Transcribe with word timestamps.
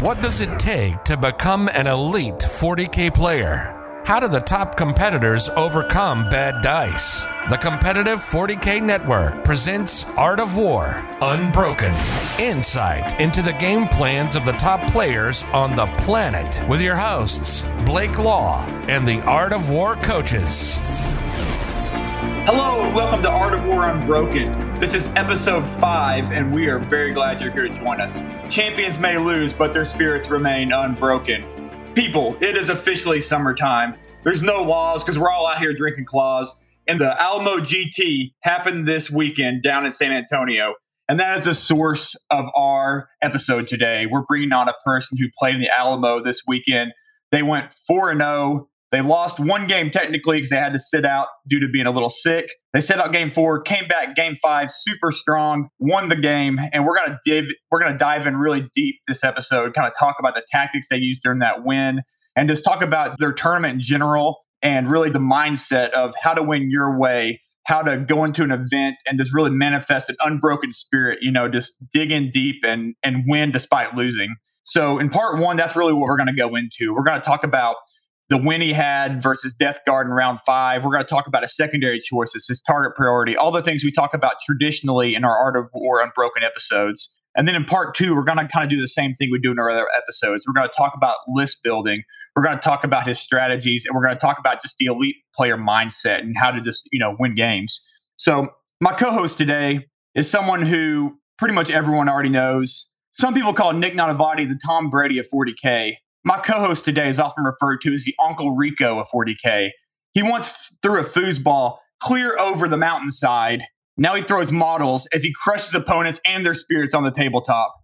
What 0.00 0.22
does 0.22 0.40
it 0.40 0.58
take 0.58 1.04
to 1.04 1.16
become 1.18 1.68
an 1.74 1.86
elite 1.86 2.38
40K 2.38 3.12
player? 3.12 4.02
How 4.06 4.18
do 4.18 4.28
the 4.28 4.40
top 4.40 4.74
competitors 4.74 5.50
overcome 5.50 6.26
bad 6.30 6.62
dice? 6.62 7.20
The 7.50 7.58
Competitive 7.58 8.18
40K 8.18 8.82
Network 8.82 9.44
presents 9.44 10.06
Art 10.16 10.40
of 10.40 10.56
War 10.56 11.06
Unbroken. 11.20 11.92
Insight 12.38 13.20
into 13.20 13.42
the 13.42 13.52
game 13.52 13.88
plans 13.88 14.36
of 14.36 14.46
the 14.46 14.52
top 14.52 14.90
players 14.90 15.44
on 15.52 15.76
the 15.76 15.86
planet 15.98 16.66
with 16.66 16.80
your 16.80 16.96
hosts, 16.96 17.66
Blake 17.84 18.18
Law 18.18 18.64
and 18.88 19.06
the 19.06 19.20
Art 19.24 19.52
of 19.52 19.68
War 19.68 19.96
coaches. 19.96 20.78
Hello 22.46 22.82
and 22.82 22.94
welcome 22.94 23.22
to 23.22 23.28
Art 23.28 23.52
of 23.52 23.66
War 23.66 23.90
Unbroken. 23.90 24.80
This 24.80 24.94
is 24.94 25.08
episode 25.10 25.68
five, 25.68 26.32
and 26.32 26.54
we 26.54 26.68
are 26.68 26.78
very 26.78 27.12
glad 27.12 27.38
you're 27.38 27.52
here 27.52 27.68
to 27.68 27.74
join 27.74 28.00
us. 28.00 28.22
Champions 28.48 28.98
may 28.98 29.18
lose, 29.18 29.52
but 29.52 29.74
their 29.74 29.84
spirits 29.84 30.30
remain 30.30 30.72
unbroken. 30.72 31.44
People, 31.94 32.38
it 32.40 32.56
is 32.56 32.70
officially 32.70 33.20
summertime. 33.20 33.94
There's 34.24 34.42
no 34.42 34.62
laws 34.62 35.04
because 35.04 35.18
we're 35.18 35.30
all 35.30 35.46
out 35.46 35.58
here 35.58 35.74
drinking 35.74 36.06
claws. 36.06 36.58
And 36.88 36.98
the 36.98 37.20
Alamo 37.22 37.58
GT 37.58 38.32
happened 38.40 38.88
this 38.88 39.10
weekend 39.10 39.62
down 39.62 39.84
in 39.84 39.92
San 39.92 40.10
Antonio. 40.10 40.74
And 41.10 41.20
that 41.20 41.36
is 41.36 41.44
the 41.44 41.54
source 41.54 42.16
of 42.30 42.46
our 42.54 43.10
episode 43.20 43.66
today. 43.66 44.06
We're 44.10 44.22
bringing 44.22 44.52
on 44.52 44.66
a 44.66 44.74
person 44.82 45.18
who 45.18 45.26
played 45.38 45.56
in 45.56 45.60
the 45.60 45.70
Alamo 45.78 46.22
this 46.22 46.42
weekend. 46.46 46.92
They 47.32 47.42
went 47.42 47.74
4 47.86 48.16
0 48.16 48.69
they 48.92 49.00
lost 49.02 49.38
one 49.38 49.66
game 49.66 49.90
technically 49.90 50.38
because 50.38 50.50
they 50.50 50.56
had 50.56 50.72
to 50.72 50.78
sit 50.78 51.04
out 51.04 51.28
due 51.48 51.60
to 51.60 51.68
being 51.68 51.86
a 51.86 51.92
little 51.92 52.08
sick. 52.08 52.50
They 52.72 52.80
set 52.80 52.98
out 52.98 53.12
game 53.12 53.30
four, 53.30 53.62
came 53.62 53.86
back 53.86 54.16
game 54.16 54.34
five, 54.42 54.70
super 54.70 55.12
strong, 55.12 55.68
won 55.78 56.08
the 56.08 56.16
game, 56.16 56.58
and 56.72 56.84
we're 56.84 56.96
gonna 56.96 57.18
dive 57.24 57.48
we're 57.70 57.80
gonna 57.80 57.98
dive 57.98 58.26
in 58.26 58.36
really 58.36 58.68
deep 58.74 58.96
this 59.06 59.22
episode, 59.22 59.74
kind 59.74 59.86
of 59.86 59.94
talk 59.98 60.16
about 60.18 60.34
the 60.34 60.42
tactics 60.50 60.88
they 60.88 60.96
used 60.96 61.22
during 61.22 61.38
that 61.38 61.64
win, 61.64 62.02
and 62.34 62.48
just 62.48 62.64
talk 62.64 62.82
about 62.82 63.18
their 63.20 63.32
tournament 63.32 63.74
in 63.74 63.82
general 63.82 64.38
and 64.62 64.88
really 64.88 65.10
the 65.10 65.20
mindset 65.20 65.90
of 65.90 66.12
how 66.20 66.34
to 66.34 66.42
win 66.42 66.68
your 66.70 66.98
way, 66.98 67.40
how 67.66 67.82
to 67.82 67.96
go 67.96 68.24
into 68.24 68.42
an 68.42 68.50
event 68.50 68.96
and 69.06 69.18
just 69.18 69.32
really 69.32 69.50
manifest 69.50 70.08
an 70.08 70.16
unbroken 70.20 70.70
spirit, 70.72 71.18
you 71.22 71.30
know, 71.30 71.48
just 71.48 71.76
dig 71.92 72.10
in 72.10 72.28
deep 72.30 72.56
and 72.64 72.94
and 73.04 73.22
win 73.28 73.52
despite 73.52 73.94
losing. 73.94 74.34
So 74.64 74.98
in 74.98 75.08
part 75.10 75.38
one, 75.38 75.56
that's 75.56 75.76
really 75.76 75.92
what 75.92 76.02
we're 76.02 76.18
gonna 76.18 76.34
go 76.34 76.56
into. 76.56 76.92
We're 76.92 77.04
gonna 77.04 77.20
talk 77.20 77.44
about 77.44 77.76
the 78.30 78.38
win 78.38 78.60
he 78.60 78.72
had 78.72 79.20
versus 79.20 79.52
Death 79.52 79.80
Guard 79.84 80.06
in 80.06 80.12
round 80.12 80.40
five. 80.40 80.84
We're 80.84 80.92
going 80.92 81.04
to 81.04 81.10
talk 81.10 81.26
about 81.26 81.42
his 81.42 81.54
secondary 81.54 81.98
choices, 81.98 82.46
his 82.46 82.62
target 82.62 82.94
priority, 82.94 83.36
all 83.36 83.50
the 83.50 83.60
things 83.60 83.84
we 83.84 83.90
talk 83.90 84.14
about 84.14 84.34
traditionally 84.46 85.16
in 85.16 85.24
our 85.24 85.36
Art 85.36 85.56
of 85.56 85.68
War 85.74 86.00
Unbroken 86.00 86.44
episodes. 86.44 87.14
And 87.36 87.46
then 87.46 87.56
in 87.56 87.64
part 87.64 87.94
two, 87.94 88.14
we're 88.14 88.24
going 88.24 88.38
to 88.38 88.46
kind 88.46 88.64
of 88.64 88.70
do 88.70 88.80
the 88.80 88.88
same 88.88 89.14
thing 89.14 89.30
we 89.32 89.40
do 89.40 89.50
in 89.50 89.58
our 89.58 89.68
other 89.68 89.86
episodes. 89.96 90.44
We're 90.46 90.54
going 90.54 90.68
to 90.68 90.74
talk 90.76 90.94
about 90.96 91.16
list 91.28 91.62
building. 91.62 91.98
We're 92.34 92.42
going 92.44 92.56
to 92.56 92.62
talk 92.62 92.84
about 92.84 93.06
his 93.06 93.20
strategies, 93.20 93.84
and 93.84 93.94
we're 93.94 94.04
going 94.04 94.14
to 94.14 94.20
talk 94.20 94.38
about 94.38 94.62
just 94.62 94.76
the 94.78 94.86
elite 94.86 95.16
player 95.34 95.56
mindset 95.56 96.20
and 96.20 96.36
how 96.38 96.50
to 96.50 96.60
just 96.60 96.88
you 96.92 96.98
know 96.98 97.16
win 97.18 97.34
games. 97.34 97.80
So 98.16 98.48
my 98.80 98.92
co-host 98.92 99.38
today 99.38 99.86
is 100.14 100.30
someone 100.30 100.62
who 100.62 101.18
pretty 101.38 101.54
much 101.54 101.70
everyone 101.70 102.08
already 102.08 102.28
knows. 102.28 102.88
Some 103.12 103.34
people 103.34 103.52
call 103.52 103.72
Nick 103.72 103.94
Nanavati 103.94 104.48
the 104.48 104.58
Tom 104.64 104.88
Brady 104.88 105.18
of 105.18 105.26
40K. 105.32 105.94
My 106.24 106.38
co 106.38 106.60
host 106.60 106.84
today 106.84 107.08
is 107.08 107.18
often 107.18 107.44
referred 107.44 107.80
to 107.82 107.92
as 107.92 108.04
the 108.04 108.14
Uncle 108.22 108.54
Rico 108.54 108.98
of 108.98 109.08
40K. 109.08 109.70
He 110.12 110.22
once 110.22 110.70
threw 110.82 111.00
a 111.00 111.04
foosball 111.04 111.78
clear 112.02 112.38
over 112.38 112.68
the 112.68 112.76
mountainside. 112.76 113.62
Now 113.96 114.14
he 114.14 114.22
throws 114.22 114.52
models 114.52 115.08
as 115.14 115.22
he 115.22 115.32
crushes 115.32 115.74
opponents 115.74 116.20
and 116.26 116.44
their 116.44 116.54
spirits 116.54 116.94
on 116.94 117.04
the 117.04 117.10
tabletop. 117.10 117.74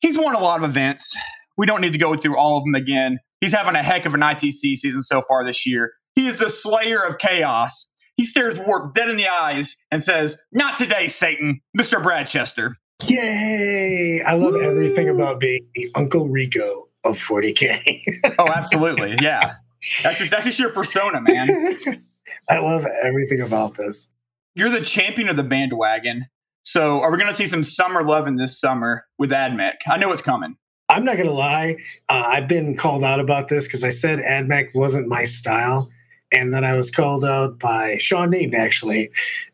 He's 0.00 0.16
won 0.16 0.34
a 0.34 0.40
lot 0.40 0.62
of 0.62 0.68
events. 0.68 1.16
We 1.58 1.66
don't 1.66 1.82
need 1.82 1.92
to 1.92 1.98
go 1.98 2.16
through 2.16 2.36
all 2.36 2.56
of 2.56 2.64
them 2.64 2.74
again. 2.74 3.18
He's 3.40 3.52
having 3.52 3.74
a 3.74 3.82
heck 3.82 4.06
of 4.06 4.14
an 4.14 4.20
ITC 4.20 4.76
season 4.76 5.02
so 5.02 5.20
far 5.20 5.44
this 5.44 5.66
year. 5.66 5.92
He 6.14 6.26
is 6.26 6.38
the 6.38 6.48
slayer 6.48 7.02
of 7.02 7.18
chaos. 7.18 7.88
He 8.16 8.24
stares 8.24 8.58
Warp 8.58 8.94
dead 8.94 9.10
in 9.10 9.16
the 9.16 9.28
eyes 9.28 9.76
and 9.90 10.02
says, 10.02 10.38
Not 10.50 10.78
today, 10.78 11.08
Satan, 11.08 11.60
Mr. 11.78 12.02
Brad 12.02 12.28
Chester. 12.28 12.76
Yay! 13.06 14.22
I 14.26 14.34
love 14.34 14.54
Woo! 14.54 14.62
everything 14.62 15.08
about 15.08 15.40
being 15.40 15.66
Uncle 15.94 16.28
Rico 16.28 16.88
of 17.04 17.18
40k. 17.18 18.02
oh, 18.38 18.48
absolutely. 18.48 19.16
Yeah. 19.20 19.54
That's 20.02 20.18
just 20.18 20.30
that's 20.30 20.44
just 20.44 20.58
your 20.58 20.70
persona, 20.70 21.20
man. 21.20 22.02
I 22.48 22.58
love 22.58 22.86
everything 23.02 23.40
about 23.40 23.74
this. 23.74 24.08
You're 24.54 24.70
the 24.70 24.80
champion 24.80 25.28
of 25.28 25.36
the 25.36 25.42
bandwagon. 25.42 26.26
So 26.62 27.00
are 27.00 27.10
we 27.10 27.18
gonna 27.18 27.34
see 27.34 27.46
some 27.46 27.64
summer 27.64 28.04
loving 28.04 28.36
this 28.36 28.58
summer 28.58 29.06
with 29.18 29.30
AdMech? 29.30 29.74
I 29.88 29.96
know 29.96 30.12
it's 30.12 30.22
coming. 30.22 30.56
I'm 30.88 31.04
not 31.04 31.16
gonna 31.16 31.32
lie. 31.32 31.78
Uh, 32.08 32.24
I've 32.28 32.46
been 32.46 32.76
called 32.76 33.02
out 33.02 33.18
about 33.18 33.48
this 33.48 33.66
because 33.66 33.82
I 33.82 33.90
said 33.90 34.20
AdMech 34.20 34.74
wasn't 34.74 35.08
my 35.08 35.24
style. 35.24 35.90
And 36.30 36.54
then 36.54 36.64
I 36.64 36.74
was 36.74 36.90
called 36.90 37.26
out 37.26 37.58
by 37.58 37.96
Sean 37.98 38.30
Nate 38.30 38.54
actually. 38.54 39.10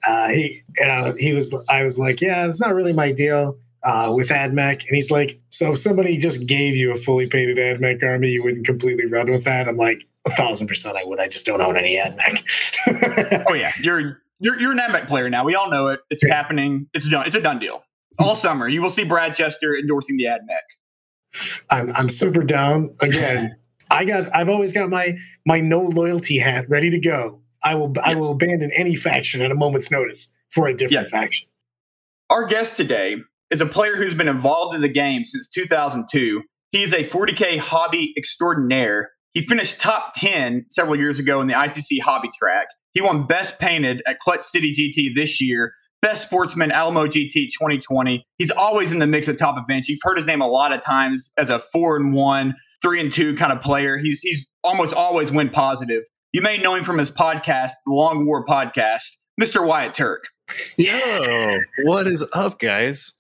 Uh, 0.07 0.29
he 0.29 0.61
and 0.79 0.93
I, 0.93 1.13
he 1.13 1.33
was 1.33 1.55
I 1.71 1.83
was 1.83 1.99
like, 1.99 2.21
yeah, 2.21 2.47
it's 2.47 2.61
not 2.61 2.75
really 2.75 2.93
my 2.93 3.13
deal 3.13 3.59
uh, 3.83 4.13
with 4.15 4.29
AdMech. 4.29 4.87
And 4.87 4.95
he's 4.95 5.11
like, 5.11 5.41
so 5.51 5.73
if 5.73 5.79
somebody 5.79 6.17
just 6.17 6.47
gave 6.47 6.77
you 6.77 6.93
a 6.93 6.97
fully 6.97 7.27
painted 7.27 7.57
AdMech 7.59 8.03
army, 8.03 8.31
you 8.31 8.43
wouldn't 8.43 8.67
completely 8.67 9.07
run 9.07 9.31
with 9.31 9.45
that? 9.45 9.69
I'm 9.69 9.77
like, 9.77 10.05
a 10.27 10.31
thousand 10.31 10.67
percent 10.67 10.97
I 10.97 11.05
would. 11.05 11.21
I 11.21 11.29
just 11.29 11.47
don't 11.47 11.61
own 11.61 11.77
any 11.77 11.97
AdMech. 11.97 13.45
oh 13.49 13.55
yeah, 13.55 13.73
you're 13.83 14.21
you're 14.41 14.61
you're 14.61 14.73
an 14.73 14.79
AdMech 14.79 15.09
player 15.09 15.29
now. 15.31 15.45
We 15.45 15.55
all 15.55 15.71
know 15.71 15.89
it. 15.89 16.01
It's 16.11 16.23
yeah. 16.25 16.35
happening. 16.35 16.89
It's 16.95 17.09
done. 17.09 17.27
It's 17.27 17.37
a 17.37 17.41
done 17.41 17.59
deal. 17.59 17.83
All 18.19 18.35
summer, 18.35 18.69
you 18.69 18.83
will 18.83 18.91
see 18.91 19.05
Brad 19.05 19.35
Chester 19.35 19.77
endorsing 19.77 20.17
the 20.17 20.25
AdMech. 20.25 21.55
I'm 21.71 21.93
I'm 21.95 22.09
super 22.09 22.43
down. 22.43 22.95
Again, 23.01 23.57
I 23.91 24.05
got 24.05 24.35
I've 24.35 24.49
always 24.49 24.73
got 24.73 24.91
my 24.91 25.17
my 25.47 25.61
no 25.61 25.83
loyalty 25.83 26.39
hat 26.39 26.69
ready 26.69 26.91
to 26.91 26.99
go. 26.99 27.41
I 27.65 27.75
will 27.75 27.95
I 28.05 28.15
will 28.15 28.33
abandon 28.33 28.71
any 28.75 28.95
faction 28.95 29.43
at 29.43 29.51
a 29.51 29.55
moment's 29.55 29.91
notice 29.91 30.33
for 30.51 30.69
a 30.69 30.75
different 30.75 31.09
faction. 31.09 31.49
Our 32.31 32.47
guest 32.47 32.77
today 32.77 33.17
is 33.51 33.61
a 33.61 33.67
player 33.67 33.97
who's 33.97 34.15
been 34.15 34.29
involved 34.29 34.75
in 34.75 34.83
the 34.83 34.89
game 34.89 35.25
since 35.25 35.49
2002. 35.49 36.43
He's 36.73 36.93
a 36.93 36.99
40K 36.99 37.59
hobby 37.59 38.13
extraordinaire. 38.17 39.11
He 39.33 39.43
finished 39.43 39.81
top 39.81 40.13
10 40.17 40.67
several 40.69 40.97
years 40.97 41.19
ago 41.19 41.41
in 41.41 41.47
the 41.47 41.55
ITC 41.55 42.01
hobby 42.01 42.29
track. 42.39 42.69
He 42.93 43.01
won 43.01 43.27
Best 43.27 43.59
Painted 43.59 44.03
at 44.07 44.19
Clutch 44.19 44.43
City 44.43 44.73
GT 44.73 45.15
this 45.15 45.41
year, 45.41 45.73
Best 46.03 46.23
Sportsman 46.23 46.73
Alamo 46.73 47.07
GT 47.07 47.33
2020. 47.33 48.25
He's 48.39 48.51
always 48.51 48.93
in 48.93 48.99
the 48.99 49.07
mix 49.07 49.29
of 49.29 49.39
top 49.39 49.57
events. 49.59 49.89
You've 49.89 50.01
heard 50.03 50.17
his 50.17 50.27
name 50.27 50.41
a 50.41 50.49
lot 50.49 50.73
of 50.73 50.83
times 50.83 51.31
as 51.39 51.51
a 51.51 51.59
four 51.59 51.97
and 51.97 52.13
one, 52.13 52.55
three 52.83 53.01
and 53.01 53.13
two 53.13 53.35
kind 53.37 53.53
of 53.53 53.61
player. 53.61 53.99
He's 53.99 54.21
he's 54.21 54.49
almost 54.65 54.95
always 54.95 55.31
win 55.31 55.51
positive. 55.51 56.03
You 56.33 56.43
may 56.43 56.59
know 56.59 56.75
him 56.75 56.85
from 56.85 56.99
his 56.99 57.11
podcast, 57.11 57.73
the 57.87 57.93
Long 57.93 58.27
War 58.27 58.45
Podcast, 58.45 59.17
Mr. 59.41 59.67
Wyatt 59.67 59.95
Turk. 59.95 60.25
Yo, 60.77 61.59
what 61.85 62.07
is 62.07 62.27
up, 62.35 62.59
guys? 62.59 63.13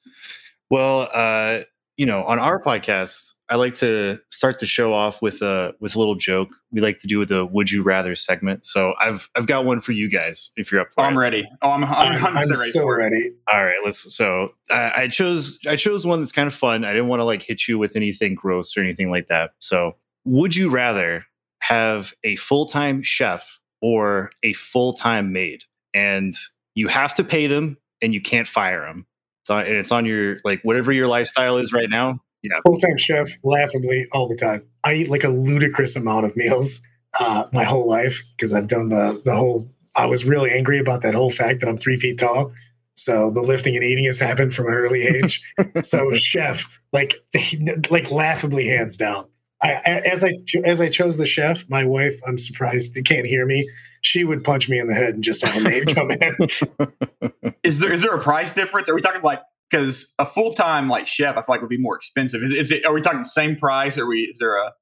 Well, 0.70 1.08
uh, 1.12 1.60
you 1.96 2.06
know, 2.06 2.22
on 2.24 2.38
our 2.38 2.62
podcast, 2.62 3.34
I 3.48 3.56
like 3.56 3.74
to 3.76 4.18
start 4.28 4.60
the 4.60 4.66
show 4.66 4.92
off 4.92 5.20
with 5.20 5.42
a 5.42 5.74
with 5.80 5.96
a 5.96 5.98
little 5.98 6.14
joke. 6.14 6.50
We 6.70 6.80
like 6.80 6.98
to 6.98 7.06
do 7.06 7.24
the 7.24 7.44
"Would 7.44 7.72
you 7.72 7.82
rather" 7.82 8.14
segment. 8.14 8.64
So 8.64 8.94
I've 9.00 9.28
I've 9.34 9.46
got 9.46 9.64
one 9.64 9.80
for 9.80 9.92
you 9.92 10.08
guys 10.08 10.50
if 10.56 10.70
you're 10.70 10.80
up 10.80 10.92
for 10.92 11.00
oh, 11.00 11.04
it. 11.04 11.06
I'm 11.08 11.18
ready. 11.18 11.48
Oh, 11.62 11.70
I'm 11.70 11.80
100 11.80 12.18
I'm, 12.18 12.36
I'm 12.36 12.50
ready. 12.50 12.70
So 12.70 12.86
ready. 12.86 13.32
All 13.50 13.64
right, 13.64 13.78
let's. 13.84 14.14
So 14.14 14.50
I, 14.70 14.92
I 14.96 15.08
chose 15.08 15.58
I 15.66 15.76
chose 15.76 16.06
one 16.06 16.20
that's 16.20 16.32
kind 16.32 16.46
of 16.46 16.54
fun. 16.54 16.84
I 16.84 16.92
didn't 16.92 17.08
want 17.08 17.20
to 17.20 17.24
like 17.24 17.42
hit 17.42 17.66
you 17.66 17.78
with 17.78 17.96
anything 17.96 18.34
gross 18.34 18.76
or 18.76 18.80
anything 18.80 19.10
like 19.10 19.28
that. 19.28 19.52
So 19.58 19.96
would 20.24 20.54
you 20.54 20.70
rather 20.70 21.24
have 21.60 22.12
a 22.22 22.36
full 22.36 22.66
time 22.66 23.02
chef 23.02 23.58
or 23.80 24.30
a 24.42 24.52
full 24.52 24.92
time 24.92 25.32
maid? 25.32 25.64
And 25.94 26.34
you 26.74 26.86
have 26.88 27.14
to 27.14 27.24
pay 27.24 27.48
them, 27.48 27.78
and 28.02 28.14
you 28.14 28.20
can't 28.20 28.46
fire 28.46 28.82
them 28.82 29.06
it's 29.48 29.50
on, 29.50 29.66
and 29.66 29.76
it's 29.76 29.92
on 29.92 30.04
your 30.04 30.36
like 30.44 30.60
whatever 30.62 30.92
your 30.92 31.06
lifestyle 31.06 31.56
is 31.56 31.72
right 31.72 31.88
now. 31.88 32.18
Yeah, 32.42 32.58
full 32.64 32.78
time 32.78 32.96
chef, 32.98 33.30
laughably 33.42 34.06
all 34.12 34.28
the 34.28 34.36
time. 34.36 34.62
I 34.84 34.94
eat 34.94 35.10
like 35.10 35.24
a 35.24 35.28
ludicrous 35.28 35.96
amount 35.96 36.26
of 36.26 36.36
meals 36.36 36.82
uh, 37.18 37.44
my 37.52 37.64
whole 37.64 37.88
life 37.88 38.22
because 38.36 38.52
I've 38.52 38.68
done 38.68 38.88
the 38.88 39.20
the 39.24 39.34
whole. 39.34 39.70
I 39.96 40.06
was 40.06 40.24
really 40.24 40.50
angry 40.50 40.78
about 40.78 41.02
that 41.02 41.14
whole 41.14 41.30
fact 41.30 41.60
that 41.60 41.68
I'm 41.68 41.78
three 41.78 41.98
feet 41.98 42.18
tall. 42.18 42.52
So 42.94 43.30
the 43.30 43.40
lifting 43.40 43.74
and 43.74 43.84
eating 43.84 44.04
has 44.04 44.18
happened 44.18 44.54
from 44.54 44.66
an 44.66 44.74
early 44.74 45.02
age. 45.02 45.42
so 45.82 46.12
chef, 46.14 46.66
like 46.92 47.14
like 47.90 48.10
laughably 48.10 48.66
hands 48.68 48.96
down. 48.96 49.26
I, 49.60 49.72
as 50.04 50.22
I 50.22 50.34
as 50.64 50.80
I 50.80 50.88
chose 50.88 51.16
the 51.16 51.26
chef, 51.26 51.64
my 51.68 51.84
wife, 51.84 52.20
I'm 52.26 52.38
surprised 52.38 52.94
they 52.94 53.02
can't 53.02 53.26
hear 53.26 53.44
me. 53.44 53.68
She 54.02 54.22
would 54.22 54.44
punch 54.44 54.68
me 54.68 54.78
in 54.78 54.86
the 54.86 54.94
head 54.94 55.14
and 55.14 55.24
just 55.24 55.44
have 55.44 55.56
a 55.56 55.68
maid 55.68 55.94
come 55.94 56.10
in. 56.12 57.54
is 57.64 57.80
there 57.80 57.92
is 57.92 58.02
there 58.02 58.14
a 58.14 58.20
price 58.20 58.52
difference? 58.52 58.88
Are 58.88 58.94
we 58.94 59.02
talking 59.02 59.22
like 59.22 59.40
because 59.70 60.12
a 60.18 60.24
full 60.24 60.52
time 60.54 60.88
like 60.88 61.06
chef, 61.06 61.36
I 61.36 61.40
feel 61.42 61.54
like 61.54 61.60
would 61.60 61.70
be 61.70 61.78
more 61.78 61.96
expensive. 61.96 62.42
Is, 62.42 62.52
is 62.52 62.70
it? 62.70 62.84
Are 62.84 62.92
we 62.92 63.00
talking 63.00 63.24
same 63.24 63.56
price? 63.56 63.98
Or 63.98 64.06
we? 64.06 64.20
Is 64.20 64.38
there 64.38 64.56
a? 64.56 64.72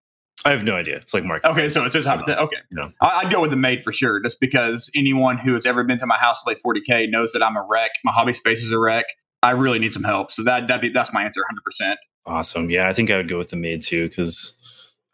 I 0.45 0.51
have 0.51 0.63
no 0.63 0.77
idea. 0.77 0.97
It's 0.97 1.13
like 1.13 1.25
market. 1.25 1.49
Okay, 1.49 1.69
so 1.69 1.85
it's 1.85 1.95
just 1.95 2.07
how. 2.07 2.23
Okay, 2.23 2.57
no. 2.71 2.93
I'd 3.01 3.33
go 3.33 3.41
with 3.41 3.51
the 3.51 3.57
maid 3.57 3.83
for 3.83 3.93
sure, 3.93 4.21
just 4.21 4.39
because 4.41 4.91
anyone 4.95 5.39
who 5.39 5.55
has 5.55 5.67
ever 5.67 5.83
been 5.83 5.99
to 5.99 6.07
my 6.07 6.19
house 6.19 6.41
to 6.41 6.45
play 6.45 6.55
40k 6.55 7.11
knows 7.11 7.33
that 7.33 7.43
I'm 7.43 7.57
a 7.57 7.67
wreck. 7.69 7.93
My 8.05 8.13
hobby 8.13 8.33
space 8.33 8.63
is 8.63 8.71
a 8.71 8.79
wreck. 8.79 9.07
I 9.43 9.51
really 9.51 9.79
need 9.79 9.93
some 9.93 10.05
help. 10.05 10.31
So 10.31 10.45
that 10.45 10.69
that 10.69 10.81
be 10.81 10.91
that's 10.91 11.13
my 11.13 11.25
answer, 11.25 11.41
100. 11.41 11.63
percent 11.65 11.99
Awesome. 12.27 12.71
Yeah, 12.71 12.89
I 12.89 12.93
think 12.93 13.11
I 13.11 13.17
would 13.17 13.29
go 13.29 13.39
with 13.39 13.51
the 13.51 13.57
maid 13.57 13.83
too 13.83 14.09
because 14.09 14.59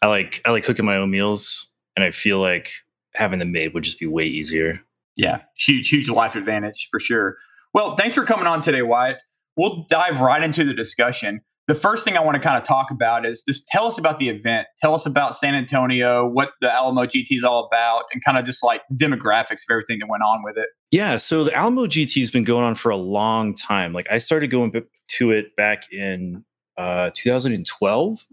I 0.02 0.08
like 0.08 0.42
I 0.44 0.50
like 0.50 0.64
cooking 0.64 0.84
my 0.84 0.96
own 0.96 1.10
meals, 1.10 1.70
and 1.96 2.04
I 2.04 2.10
feel 2.10 2.40
like 2.40 2.72
having 3.14 3.38
the 3.38 3.46
maid 3.46 3.72
would 3.72 3.84
just 3.84 4.00
be 4.00 4.06
way 4.06 4.24
easier. 4.24 4.80
Yeah, 5.16 5.42
huge, 5.56 5.88
huge 5.88 6.08
life 6.08 6.34
advantage 6.34 6.88
for 6.90 6.98
sure. 6.98 7.36
Well, 7.72 7.96
thanks 7.96 8.14
for 8.14 8.24
coming 8.24 8.46
on 8.46 8.62
today, 8.62 8.82
Wyatt. 8.82 9.18
We'll 9.56 9.86
dive 9.88 10.20
right 10.20 10.42
into 10.42 10.64
the 10.64 10.74
discussion. 10.74 11.40
The 11.68 11.74
first 11.74 12.04
thing 12.04 12.16
I 12.16 12.20
want 12.20 12.34
to 12.34 12.40
kind 12.40 12.58
of 12.60 12.64
talk 12.64 12.90
about 12.90 13.24
is 13.24 13.44
just 13.44 13.68
tell 13.68 13.86
us 13.86 13.96
about 13.96 14.18
the 14.18 14.28
event. 14.28 14.66
Tell 14.80 14.94
us 14.94 15.06
about 15.06 15.36
San 15.36 15.54
Antonio, 15.54 16.26
what 16.26 16.50
the 16.60 16.72
Alamo 16.72 17.04
GT 17.04 17.28
is 17.30 17.44
all 17.44 17.64
about, 17.66 18.04
and 18.12 18.24
kind 18.24 18.36
of 18.36 18.44
just 18.44 18.64
like 18.64 18.82
demographics 18.92 19.62
of 19.62 19.70
everything 19.70 20.00
that 20.00 20.08
went 20.08 20.24
on 20.24 20.42
with 20.42 20.56
it. 20.56 20.68
Yeah, 20.90 21.16
so 21.16 21.44
the 21.44 21.54
Alamo 21.54 21.86
GT 21.86 22.18
has 22.20 22.30
been 22.30 22.44
going 22.44 22.64
on 22.64 22.74
for 22.74 22.90
a 22.90 22.96
long 22.96 23.54
time. 23.54 23.92
Like 23.92 24.10
I 24.10 24.18
started 24.18 24.48
going 24.48 24.72
to 25.08 25.30
it 25.30 25.54
back 25.54 25.92
in 25.92 26.44
uh, 26.76 27.10
2012. 27.14 28.26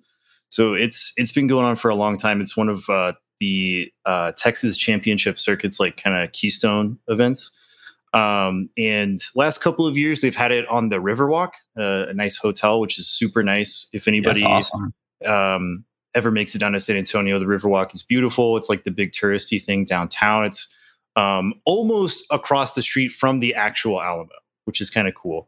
So 0.49 0.73
it's 0.73 1.13
it's 1.15 1.31
been 1.31 1.47
going 1.47 1.65
on 1.65 1.75
for 1.75 1.89
a 1.89 1.95
long 1.95 2.17
time. 2.17 2.41
It's 2.41 2.57
one 2.57 2.69
of 2.69 2.89
uh, 2.89 3.13
the 3.39 3.91
uh, 4.05 4.31
Texas 4.33 4.77
Championship 4.77 5.39
Circuit's 5.39 5.79
like 5.79 5.97
kind 5.97 6.21
of 6.21 6.31
keystone 6.31 6.97
events. 7.07 7.51
Um, 8.13 8.69
and 8.77 9.21
last 9.35 9.61
couple 9.61 9.85
of 9.85 9.95
years, 9.95 10.21
they've 10.21 10.35
had 10.35 10.51
it 10.51 10.67
on 10.67 10.89
the 10.89 10.97
Riverwalk, 10.97 11.51
uh, 11.77 12.07
a 12.07 12.13
nice 12.13 12.37
hotel, 12.37 12.79
which 12.79 12.97
is 12.97 13.07
super 13.07 13.43
nice. 13.43 13.87
If 13.93 14.07
anybody 14.07 14.43
awesome. 14.43 14.93
um, 15.25 15.85
ever 16.15 16.31
makes 16.31 16.55
it 16.55 16.57
down 16.57 16.71
to 16.71 16.79
San 16.79 16.97
Antonio, 16.97 17.37
the 17.37 17.45
Riverwalk 17.45 17.93
is 17.93 18.01
beautiful. 18.01 18.57
It's 18.57 18.69
like 18.69 18.83
the 18.83 18.91
big 18.91 19.11
touristy 19.11 19.63
thing 19.63 19.85
downtown. 19.85 20.45
It's 20.45 20.67
um, 21.15 21.53
almost 21.65 22.25
across 22.31 22.73
the 22.73 22.81
street 22.81 23.09
from 23.09 23.41
the 23.41 23.53
actual 23.53 24.01
Alamo, 24.01 24.29
which 24.65 24.81
is 24.81 24.89
kind 24.89 25.07
of 25.07 25.13
cool. 25.13 25.47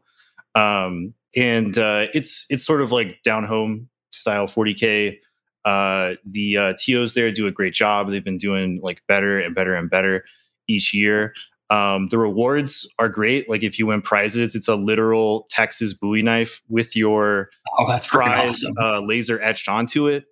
Um, 0.54 1.14
and 1.36 1.76
uh, 1.78 2.06
it's 2.14 2.46
it's 2.50 2.62
sort 2.62 2.82
of 2.82 2.92
like 2.92 3.22
down 3.22 3.44
home 3.44 3.88
style 4.12 4.46
40k. 4.46 5.18
Uh, 5.64 6.14
the 6.24 6.56
uh, 6.56 6.74
TOs 6.74 7.14
there 7.14 7.30
do 7.30 7.46
a 7.46 7.52
great 7.52 7.74
job. 7.74 8.10
They've 8.10 8.24
been 8.24 8.38
doing 8.38 8.80
like 8.82 9.02
better 9.06 9.38
and 9.38 9.54
better 9.54 9.74
and 9.74 9.88
better 9.88 10.24
each 10.68 10.92
year. 10.92 11.34
Um, 11.70 12.08
the 12.08 12.18
rewards 12.18 12.86
are 12.98 13.08
great. 13.08 13.48
Like 13.48 13.62
if 13.62 13.78
you 13.78 13.86
win 13.86 14.02
prizes, 14.02 14.54
it's 14.54 14.68
a 14.68 14.74
literal 14.74 15.46
Texas 15.48 15.94
Bowie 15.94 16.20
knife 16.20 16.60
with 16.68 16.94
your 16.94 17.48
oh, 17.78 17.88
that's 17.88 18.06
prize 18.06 18.62
awesome. 18.62 18.74
uh, 18.78 19.00
laser 19.00 19.40
etched 19.40 19.68
onto 19.68 20.06
it. 20.06 20.26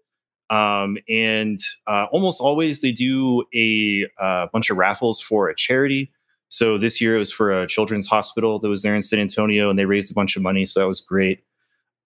Um, 0.50 0.98
and 1.08 1.60
uh, 1.86 2.06
almost 2.10 2.40
always 2.40 2.80
they 2.80 2.92
do 2.92 3.44
a 3.54 4.06
uh, 4.20 4.48
bunch 4.52 4.68
of 4.68 4.76
raffles 4.76 5.20
for 5.20 5.48
a 5.48 5.54
charity. 5.54 6.12
So 6.48 6.76
this 6.76 7.00
year 7.00 7.14
it 7.14 7.18
was 7.18 7.32
for 7.32 7.62
a 7.62 7.66
children's 7.66 8.08
hospital 8.08 8.58
that 8.58 8.68
was 8.68 8.82
there 8.82 8.96
in 8.96 9.02
San 9.02 9.20
Antonio, 9.20 9.70
and 9.70 9.78
they 9.78 9.84
raised 9.84 10.10
a 10.10 10.14
bunch 10.14 10.36
of 10.36 10.42
money. 10.42 10.66
So 10.66 10.80
that 10.80 10.88
was 10.88 11.00
great. 11.00 11.44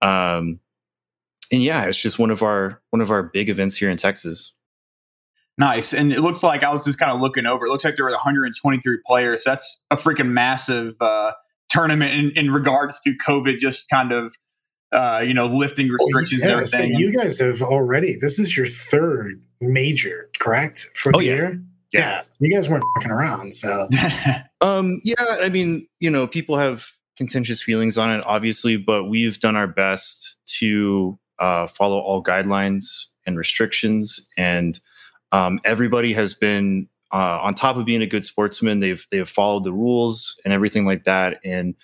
Um, 0.02 0.60
and 1.52 1.62
yeah, 1.62 1.84
it's 1.84 2.00
just 2.00 2.18
one 2.18 2.30
of 2.30 2.42
our 2.42 2.80
one 2.90 3.00
of 3.00 3.10
our 3.10 3.22
big 3.22 3.48
events 3.48 3.76
here 3.76 3.90
in 3.90 3.96
Texas. 3.96 4.52
Nice, 5.56 5.92
and 5.92 6.12
it 6.12 6.20
looks 6.20 6.42
like 6.42 6.64
I 6.64 6.72
was 6.72 6.84
just 6.84 6.98
kind 6.98 7.12
of 7.12 7.20
looking 7.20 7.46
over. 7.46 7.66
It 7.66 7.70
looks 7.70 7.84
like 7.84 7.96
there 7.96 8.04
were 8.04 8.10
123 8.10 8.98
players. 9.06 9.44
That's 9.44 9.84
a 9.90 9.96
freaking 9.96 10.30
massive 10.30 10.96
uh, 11.00 11.32
tournament 11.70 12.12
in, 12.12 12.32
in 12.46 12.50
regards 12.50 13.00
to 13.02 13.14
COVID. 13.24 13.58
Just 13.58 13.88
kind 13.88 14.10
of 14.10 14.34
uh, 14.92 15.22
you 15.24 15.32
know 15.32 15.46
lifting 15.46 15.88
restrictions 15.88 16.42
oh, 16.42 16.46
yeah, 16.46 16.52
and 16.52 16.66
everything. 16.66 16.92
So 16.92 16.98
you 16.98 17.12
guys 17.12 17.38
have 17.38 17.62
already. 17.62 18.16
This 18.20 18.38
is 18.38 18.56
your 18.56 18.66
third 18.66 19.40
major, 19.60 20.28
correct, 20.40 20.90
for 20.94 21.12
the 21.12 21.18
oh, 21.18 21.20
yeah. 21.20 21.34
year? 21.34 21.62
Yeah, 21.92 22.22
you 22.40 22.52
guys 22.52 22.68
weren't 22.68 22.84
fucking 22.96 23.12
around. 23.12 23.54
So, 23.54 23.88
um, 24.60 25.00
yeah, 25.04 25.14
I 25.40 25.48
mean, 25.48 25.86
you 26.00 26.10
know, 26.10 26.26
people 26.26 26.56
have 26.56 26.88
contentious 27.16 27.62
feelings 27.62 27.96
on 27.96 28.10
it, 28.10 28.24
obviously, 28.26 28.76
but 28.76 29.04
we've 29.04 29.38
done 29.38 29.54
our 29.54 29.68
best 29.68 30.36
to 30.58 31.16
uh, 31.38 31.66
follow 31.66 31.98
all 31.98 32.22
guidelines 32.22 33.06
and 33.26 33.36
restrictions, 33.36 34.28
and 34.36 34.80
um, 35.32 35.60
everybody 35.64 36.12
has 36.12 36.34
been 36.34 36.88
uh, 37.12 37.40
on 37.42 37.54
top 37.54 37.76
of 37.76 37.84
being 37.84 38.02
a 38.02 38.06
good 38.06 38.24
sportsman. 38.24 38.80
They've 38.80 39.04
they've 39.10 39.28
followed 39.28 39.64
the 39.64 39.72
rules 39.72 40.40
and 40.44 40.52
everything 40.52 40.84
like 40.84 41.04
that, 41.04 41.40
and 41.44 41.74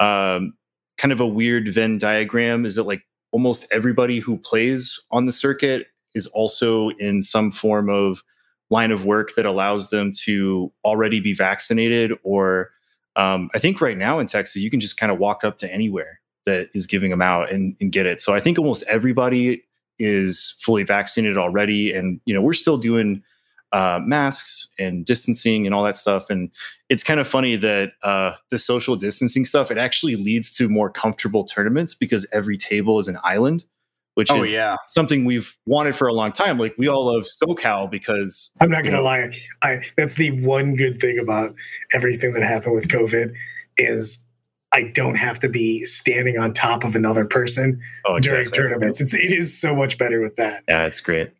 um, 0.00 0.54
kind 0.98 1.12
of 1.12 1.20
a 1.20 1.26
weird 1.26 1.68
Venn 1.68 1.98
diagram 1.98 2.64
is 2.64 2.76
that 2.76 2.84
like 2.84 3.02
almost 3.32 3.66
everybody 3.72 4.20
who 4.20 4.38
plays 4.38 5.00
on 5.10 5.26
the 5.26 5.32
circuit 5.32 5.88
is 6.14 6.26
also 6.28 6.90
in 6.90 7.20
some 7.20 7.50
form 7.50 7.90
of 7.90 8.22
line 8.70 8.92
of 8.92 9.04
work 9.04 9.34
that 9.34 9.44
allows 9.44 9.90
them 9.90 10.12
to 10.12 10.72
already 10.84 11.20
be 11.20 11.34
vaccinated 11.34 12.12
or 12.22 12.70
um, 13.16 13.50
i 13.54 13.58
think 13.58 13.80
right 13.80 13.98
now 13.98 14.18
in 14.18 14.26
texas 14.26 14.62
you 14.62 14.70
can 14.70 14.80
just 14.80 14.96
kind 14.96 15.12
of 15.12 15.18
walk 15.18 15.44
up 15.44 15.56
to 15.56 15.72
anywhere 15.72 16.20
that 16.46 16.68
is 16.74 16.86
giving 16.86 17.10
them 17.10 17.22
out 17.22 17.50
and, 17.50 17.76
and, 17.80 17.92
get 17.92 18.06
it 18.06 18.20
so 18.20 18.34
i 18.34 18.40
think 18.40 18.58
almost 18.58 18.84
everybody 18.88 19.62
is 19.98 20.56
fully 20.60 20.82
vaccinated 20.82 21.36
already 21.36 21.92
and 21.92 22.20
you 22.24 22.34
know 22.34 22.42
we're 22.42 22.54
still 22.54 22.78
doing 22.78 23.22
uh, 23.72 23.98
masks 24.04 24.68
and 24.78 25.04
distancing 25.04 25.66
and 25.66 25.74
all 25.74 25.82
that 25.82 25.96
stuff 25.96 26.30
and 26.30 26.50
it's 26.88 27.02
kind 27.02 27.18
of 27.18 27.26
funny 27.26 27.56
that 27.56 27.92
uh, 28.04 28.32
the 28.50 28.58
social 28.58 28.94
distancing 28.94 29.44
stuff 29.44 29.70
it 29.70 29.78
actually 29.78 30.14
leads 30.14 30.52
to 30.52 30.68
more 30.68 30.88
comfortable 30.88 31.42
tournaments 31.44 31.92
because 31.92 32.26
every 32.32 32.56
table 32.56 32.98
is 33.00 33.08
an 33.08 33.18
island 33.24 33.64
which 34.14 34.30
oh, 34.30 34.42
is 34.42 34.52
yeah. 34.52 34.76
something 34.86 35.24
we've 35.24 35.56
wanted 35.66 35.94
for 35.94 36.06
a 36.06 36.12
long 36.12 36.32
time. 36.32 36.58
Like 36.58 36.74
we 36.78 36.88
all 36.88 37.12
love 37.12 37.24
SoCal 37.24 37.90
because 37.90 38.52
I'm 38.60 38.70
not 38.70 38.84
gonna 38.84 38.96
know, 38.96 39.02
lie, 39.02 39.30
I 39.62 39.80
that's 39.96 40.14
the 40.14 40.40
one 40.42 40.76
good 40.76 41.00
thing 41.00 41.18
about 41.18 41.52
everything 41.92 42.32
that 42.34 42.42
happened 42.42 42.74
with 42.74 42.88
COVID 42.88 43.34
is 43.76 44.24
I 44.74 44.82
don't 44.82 45.14
have 45.14 45.38
to 45.40 45.48
be 45.48 45.84
standing 45.84 46.36
on 46.38 46.52
top 46.52 46.82
of 46.82 46.96
another 46.96 47.24
person 47.24 47.80
oh, 48.04 48.16
exactly. 48.16 48.50
during 48.50 48.50
tournaments. 48.50 49.00
It's 49.00 49.14
it 49.14 49.32
is 49.32 49.56
so 49.56 49.74
much 49.74 49.98
better 49.98 50.20
with 50.20 50.36
that. 50.36 50.64
Yeah, 50.68 50.86
it's 50.86 51.00
great. 51.00 51.30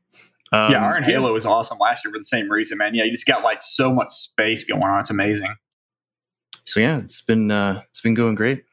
Um, 0.53 0.71
yeah, 0.71 0.87
Iron 0.87 1.03
Halo 1.03 1.33
was 1.33 1.45
awesome 1.45 1.79
last 1.79 2.05
year 2.05 2.13
for 2.13 2.19
the 2.19 2.25
same 2.25 2.49
reason, 2.49 2.79
man. 2.79 2.95
Yeah, 2.95 3.03
you 3.05 3.11
just 3.11 3.27
got 3.27 3.43
like 3.43 3.61
so 3.61 3.93
much 3.93 4.13
space 4.13 4.63
going 4.63 4.83
on. 4.83 5.01
It's 5.01 5.11
amazing. 5.11 5.53
So 6.65 6.79
yeah, 6.79 7.01
it's 7.01 7.21
been 7.21 7.51
uh, 7.51 7.83
it's 7.91 8.01
been 8.01 8.15
going 8.15 8.37
great. 8.37 8.65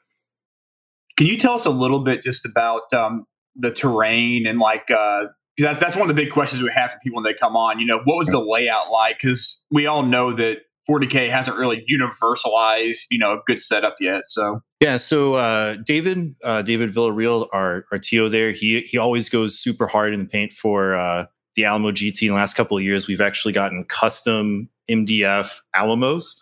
Can 1.17 1.25
you 1.25 1.37
tell 1.37 1.53
us 1.53 1.65
a 1.65 1.71
little 1.71 2.03
bit 2.03 2.21
just 2.21 2.45
about 2.45 2.93
um, 2.93 3.25
the 3.55 3.71
terrain 3.71 4.47
and 4.47 4.59
like 4.59 4.89
uh 4.91 5.25
that's 5.57 5.79
that's 5.79 5.95
one 5.95 6.09
of 6.09 6.15
the 6.15 6.21
big 6.21 6.31
questions 6.31 6.63
we 6.63 6.71
have 6.73 6.93
for 6.93 6.99
people 6.99 7.17
when 7.17 7.23
they 7.23 7.37
come 7.37 7.55
on. 7.55 7.79
You 7.79 7.85
know, 7.85 7.99
what 8.05 8.17
was 8.17 8.27
the 8.29 8.39
layout 8.39 8.91
like? 8.91 9.17
Because 9.21 9.61
we 9.69 9.85
all 9.85 10.03
know 10.03 10.33
that 10.35 10.59
40k 10.91 11.29
hasn't 11.29 11.57
really 11.57 11.85
universalized, 11.89 13.05
you 13.09 13.19
know, 13.19 13.33
a 13.33 13.39
good 13.45 13.59
setup 13.59 13.95
yet. 13.99 14.23
So 14.27 14.61
yeah, 14.81 14.97
so 14.97 15.35
uh, 15.35 15.77
David, 15.85 16.35
uh, 16.43 16.61
David 16.61 16.93
Villarreal, 16.93 17.47
our 17.53 17.85
our 17.91 17.97
TO 17.97 18.29
there, 18.29 18.51
he 18.51 18.81
he 18.81 18.97
always 18.97 19.29
goes 19.29 19.57
super 19.57 19.87
hard 19.87 20.13
in 20.13 20.19
the 20.19 20.25
paint 20.25 20.53
for 20.53 20.95
uh, 20.95 21.25
the 21.55 21.65
Alamo 21.65 21.91
GT. 21.91 22.23
In 22.23 22.27
the 22.29 22.33
last 22.35 22.55
couple 22.55 22.77
of 22.77 22.83
years, 22.83 23.07
we've 23.07 23.21
actually 23.21 23.53
gotten 23.53 23.85
custom 23.85 24.69
MDF 24.89 25.59
Alamos 25.75 26.35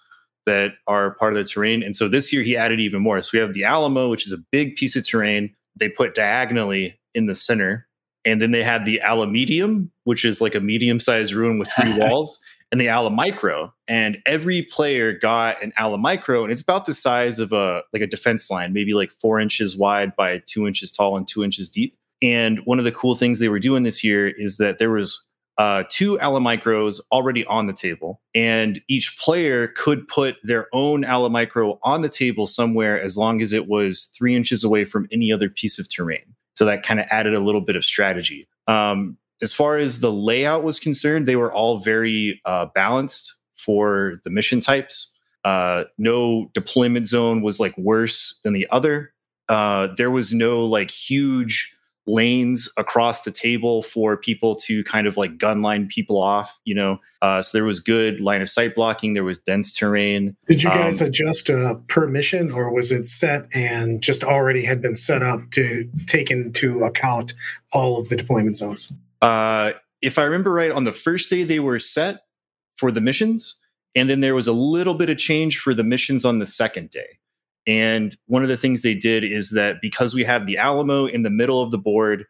that 0.45 0.73
are 0.87 1.15
part 1.15 1.33
of 1.33 1.37
the 1.37 1.45
terrain, 1.45 1.83
and 1.83 1.95
so 1.95 2.07
this 2.07 2.33
year 2.33 2.41
he 2.41 2.57
added 2.57 2.79
even 2.79 3.01
more. 3.01 3.21
So 3.21 3.31
we 3.33 3.39
have 3.39 3.53
the 3.53 3.63
Alamo, 3.65 4.09
which 4.09 4.25
is 4.25 4.31
a 4.31 4.39
big 4.51 4.75
piece 4.75 4.95
of 4.95 5.07
terrain. 5.07 5.53
They 5.75 5.89
put 5.89 6.15
diagonally 6.15 6.99
in 7.13 7.27
the 7.27 7.35
center. 7.35 7.87
And 8.25 8.41
then 8.41 8.51
they 8.51 8.63
had 8.63 8.85
the 8.85 9.01
Alamedium, 9.03 9.89
which 10.03 10.25
is 10.25 10.41
like 10.41 10.53
a 10.53 10.59
medium 10.59 10.99
sized 10.99 11.33
room 11.33 11.57
with 11.57 11.69
three 11.71 11.97
walls, 11.97 12.39
and 12.71 12.79
the 12.79 12.87
Alamicro. 12.87 13.71
And 13.87 14.19
every 14.25 14.61
player 14.61 15.17
got 15.17 15.61
an 15.61 15.73
Alamicro, 15.77 16.43
and 16.43 16.51
it's 16.51 16.61
about 16.61 16.85
the 16.85 16.93
size 16.93 17.39
of 17.39 17.51
a 17.51 17.81
like 17.93 18.01
a 18.01 18.07
defense 18.07 18.49
line, 18.49 18.73
maybe 18.73 18.93
like 18.93 19.11
four 19.11 19.39
inches 19.39 19.77
wide 19.77 20.15
by 20.15 20.41
two 20.45 20.67
inches 20.67 20.91
tall 20.91 21.17
and 21.17 21.27
two 21.27 21.43
inches 21.43 21.69
deep. 21.69 21.95
And 22.21 22.59
one 22.65 22.79
of 22.79 22.85
the 22.85 22.91
cool 22.91 23.15
things 23.15 23.39
they 23.39 23.49
were 23.49 23.59
doing 23.59 23.83
this 23.83 24.03
year 24.03 24.27
is 24.27 24.57
that 24.57 24.77
there 24.77 24.91
was 24.91 25.25
uh, 25.57 25.83
two 25.89 26.17
Alamicros 26.19 27.01
already 27.11 27.45
on 27.45 27.67
the 27.67 27.73
table, 27.73 28.21
and 28.33 28.81
each 28.87 29.17
player 29.19 29.67
could 29.67 30.07
put 30.07 30.37
their 30.43 30.67
own 30.73 31.03
Alamicro 31.03 31.77
on 31.83 32.01
the 32.01 32.09
table 32.09 32.47
somewhere 32.47 33.01
as 33.01 33.17
long 33.17 33.41
as 33.41 33.51
it 33.51 33.67
was 33.67 34.09
three 34.17 34.35
inches 34.35 34.63
away 34.63 34.85
from 34.85 35.07
any 35.11 35.33
other 35.33 35.49
piece 35.49 35.77
of 35.77 35.89
terrain. 35.89 36.35
So 36.55 36.65
that 36.65 36.83
kind 36.83 36.99
of 36.99 37.07
added 37.09 37.33
a 37.33 37.39
little 37.39 37.61
bit 37.61 37.75
of 37.75 37.85
strategy. 37.85 38.47
Um, 38.67 39.17
as 39.41 39.53
far 39.53 39.77
as 39.77 39.99
the 39.99 40.11
layout 40.11 40.63
was 40.63 40.79
concerned, 40.79 41.27
they 41.27 41.35
were 41.35 41.53
all 41.53 41.79
very 41.79 42.41
uh, 42.45 42.67
balanced 42.75 43.35
for 43.57 44.13
the 44.23 44.29
mission 44.29 44.61
types. 44.61 45.11
Uh, 45.43 45.85
no 45.97 46.49
deployment 46.53 47.07
zone 47.07 47.41
was 47.41 47.59
like 47.59 47.77
worse 47.77 48.39
than 48.43 48.53
the 48.53 48.67
other. 48.71 49.13
Uh, 49.47 49.87
there 49.97 50.11
was 50.11 50.33
no 50.33 50.59
like 50.59 50.91
huge 50.91 51.75
lanes 52.05 52.67
across 52.75 53.23
the 53.23 53.31
table 53.31 53.83
for 53.83 54.17
people 54.17 54.55
to 54.55 54.83
kind 54.83 55.07
of 55.07 55.15
like 55.15 55.37
gun 55.37 55.61
line 55.61 55.87
people 55.87 56.21
off, 56.21 56.57
you 56.65 56.73
know. 56.73 56.99
Uh, 57.21 57.41
so 57.41 57.57
there 57.57 57.65
was 57.65 57.79
good 57.79 58.19
line 58.19 58.41
of 58.41 58.49
sight 58.49 58.75
blocking. 58.75 59.13
There 59.13 59.23
was 59.23 59.39
dense 59.39 59.75
terrain. 59.75 60.35
Did 60.47 60.63
you 60.63 60.69
guys 60.69 61.01
um, 61.01 61.09
adjust 61.09 61.49
uh, 61.49 61.75
per 61.87 62.07
mission, 62.07 62.51
or 62.51 62.73
was 62.73 62.91
it 62.91 63.07
set 63.07 63.45
and 63.53 64.01
just 64.01 64.23
already 64.23 64.63
had 64.65 64.81
been 64.81 64.95
set 64.95 65.21
up 65.21 65.51
to 65.51 65.89
take 66.07 66.31
into 66.31 66.83
account 66.83 67.33
all 67.71 67.99
of 67.99 68.09
the 68.09 68.15
deployment 68.15 68.55
zones? 68.55 68.91
Uh, 69.21 69.73
if 70.01 70.17
I 70.17 70.23
remember 70.23 70.53
right, 70.53 70.71
on 70.71 70.83
the 70.83 70.91
first 70.91 71.29
day 71.29 71.43
they 71.43 71.59
were 71.59 71.79
set 71.79 72.21
for 72.77 72.91
the 72.91 73.01
missions, 73.01 73.55
and 73.95 74.09
then 74.09 74.21
there 74.21 74.35
was 74.35 74.47
a 74.47 74.53
little 74.53 74.95
bit 74.95 75.09
of 75.09 75.17
change 75.17 75.59
for 75.59 75.73
the 75.73 75.83
missions 75.83 76.23
on 76.23 76.39
the 76.39 76.45
second 76.45 76.91
day. 76.91 77.19
And 77.67 78.15
one 78.27 78.43
of 78.43 78.49
the 78.49 78.57
things 78.57 78.81
they 78.81 78.95
did 78.95 79.23
is 79.23 79.51
that 79.51 79.81
because 79.81 80.13
we 80.13 80.23
have 80.23 80.45
the 80.45 80.57
Alamo 80.57 81.05
in 81.05 81.23
the 81.23 81.29
middle 81.29 81.61
of 81.61 81.71
the 81.71 81.77
board, 81.77 82.25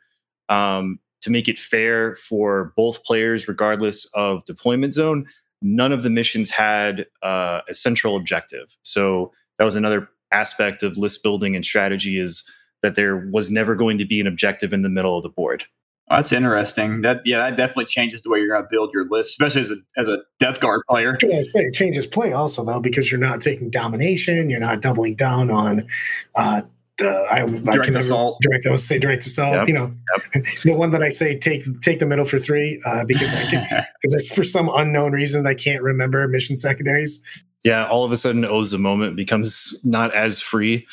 um, 0.50 1.00
to 1.22 1.30
make 1.30 1.48
it 1.48 1.60
fair 1.60 2.16
for 2.16 2.74
both 2.76 3.04
players, 3.04 3.48
regardless 3.48 4.06
of 4.14 4.44
deployment 4.46 4.94
zone, 4.94 5.28
none 5.62 5.92
of 5.92 6.04
the 6.04 6.10
missions 6.10 6.50
had 6.50 7.06
uh, 7.22 7.62
a 7.68 7.74
central 7.74 8.16
objective. 8.16 8.76
So 8.82 9.32
that 9.58 9.66
was 9.66 9.76
another 9.76 10.10
aspect 10.32 10.84
of 10.84 10.98
list 10.98 11.22
building 11.24 11.56
and 11.56 11.66
strategy 11.66 12.18
is 12.18 12.50
that 12.82 12.96
there 12.96 13.30
was 13.32 13.52
never 13.52 13.76
going 13.76 13.98
to 13.98 14.06
be 14.06 14.22
an 14.22 14.28
objective 14.28 14.74
in 14.74 14.82
the 14.82 14.90
middle 14.90 15.18
of 15.18 15.24
the 15.24 15.30
board. 15.30 15.66
That's 16.10 16.32
interesting. 16.32 17.02
That 17.02 17.22
yeah, 17.24 17.38
that 17.38 17.56
definitely 17.56 17.86
changes 17.86 18.24
the 18.24 18.30
way 18.30 18.40
you're 18.40 18.50
going 18.50 18.64
to 18.64 18.68
build 18.70 18.92
your 18.94 19.08
list, 19.10 19.30
especially 19.30 19.62
as 19.62 19.72
a 19.72 19.76
as 19.98 20.08
a 20.08 20.20
Death 20.40 20.60
Guard 20.60 20.82
player. 20.90 21.18
I 21.22 21.42
say 21.42 21.62
it 21.62 21.74
changes 21.74 22.08
play 22.08 22.34
also 22.34 22.66
though 22.66 22.80
because 22.80 23.12
you're 23.12 23.20
not 23.20 23.42
taking 23.42 23.70
domination, 23.70 24.50
you're 24.50 24.60
not 24.60 24.82
doubling 24.82 25.16
down 25.16 25.52
on 25.52 25.88
uh, 26.36 26.62
the 26.98 27.28
I, 27.30 27.46
direct 27.46 27.68
I 27.68 27.78
can 27.78 27.96
assault. 27.98 28.40
Never, 28.42 28.54
direct 28.54 28.68
I 28.68 28.72
was 28.72 28.88
say 28.88 28.98
direct 28.98 29.26
assault. 29.26 29.56
Yep. 29.56 29.68
You 29.68 29.74
know, 29.76 29.94
yep. 30.34 30.46
the 30.64 30.74
one 30.74 30.90
that 30.92 31.04
I 31.04 31.10
say 31.10 31.38
take 31.38 31.64
take 31.82 32.00
the 32.00 32.08
middle 32.08 32.26
for 32.26 32.40
three 32.40 32.82
uh, 32.88 33.06
because 33.06 33.32
I 33.32 33.44
can 33.52 33.86
because 34.02 34.30
for 34.32 34.44
some 34.44 34.70
unknown 34.74 35.12
reason 35.12 35.46
I 35.46 35.54
can't 35.54 35.84
remember 35.84 36.28
mission 36.28 36.58
secondaries. 36.58 37.22
Yeah, 37.64 37.86
all 37.88 38.06
of 38.06 38.12
a 38.12 38.18
sudden, 38.18 38.46
O's 38.46 38.72
a 38.72 38.78
moment 38.78 39.16
becomes 39.16 39.80
not 39.84 40.14
as 40.16 40.42
free 40.42 40.88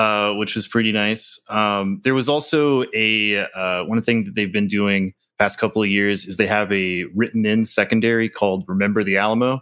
uh, 0.00 0.32
which 0.32 0.54
was 0.54 0.66
pretty 0.66 0.92
nice. 0.92 1.38
Um, 1.50 2.00
there 2.04 2.14
was 2.14 2.26
also 2.26 2.84
a 2.94 3.44
uh, 3.54 3.84
one 3.84 4.00
thing 4.00 4.24
that 4.24 4.34
they've 4.34 4.50
been 4.50 4.66
doing 4.66 5.12
past 5.38 5.58
couple 5.58 5.82
of 5.82 5.90
years 5.90 6.24
is 6.24 6.38
they 6.38 6.46
have 6.46 6.72
a 6.72 7.04
written 7.14 7.44
in 7.44 7.66
secondary 7.66 8.30
called 8.30 8.64
Remember 8.66 9.04
the 9.04 9.18
Alamo, 9.18 9.60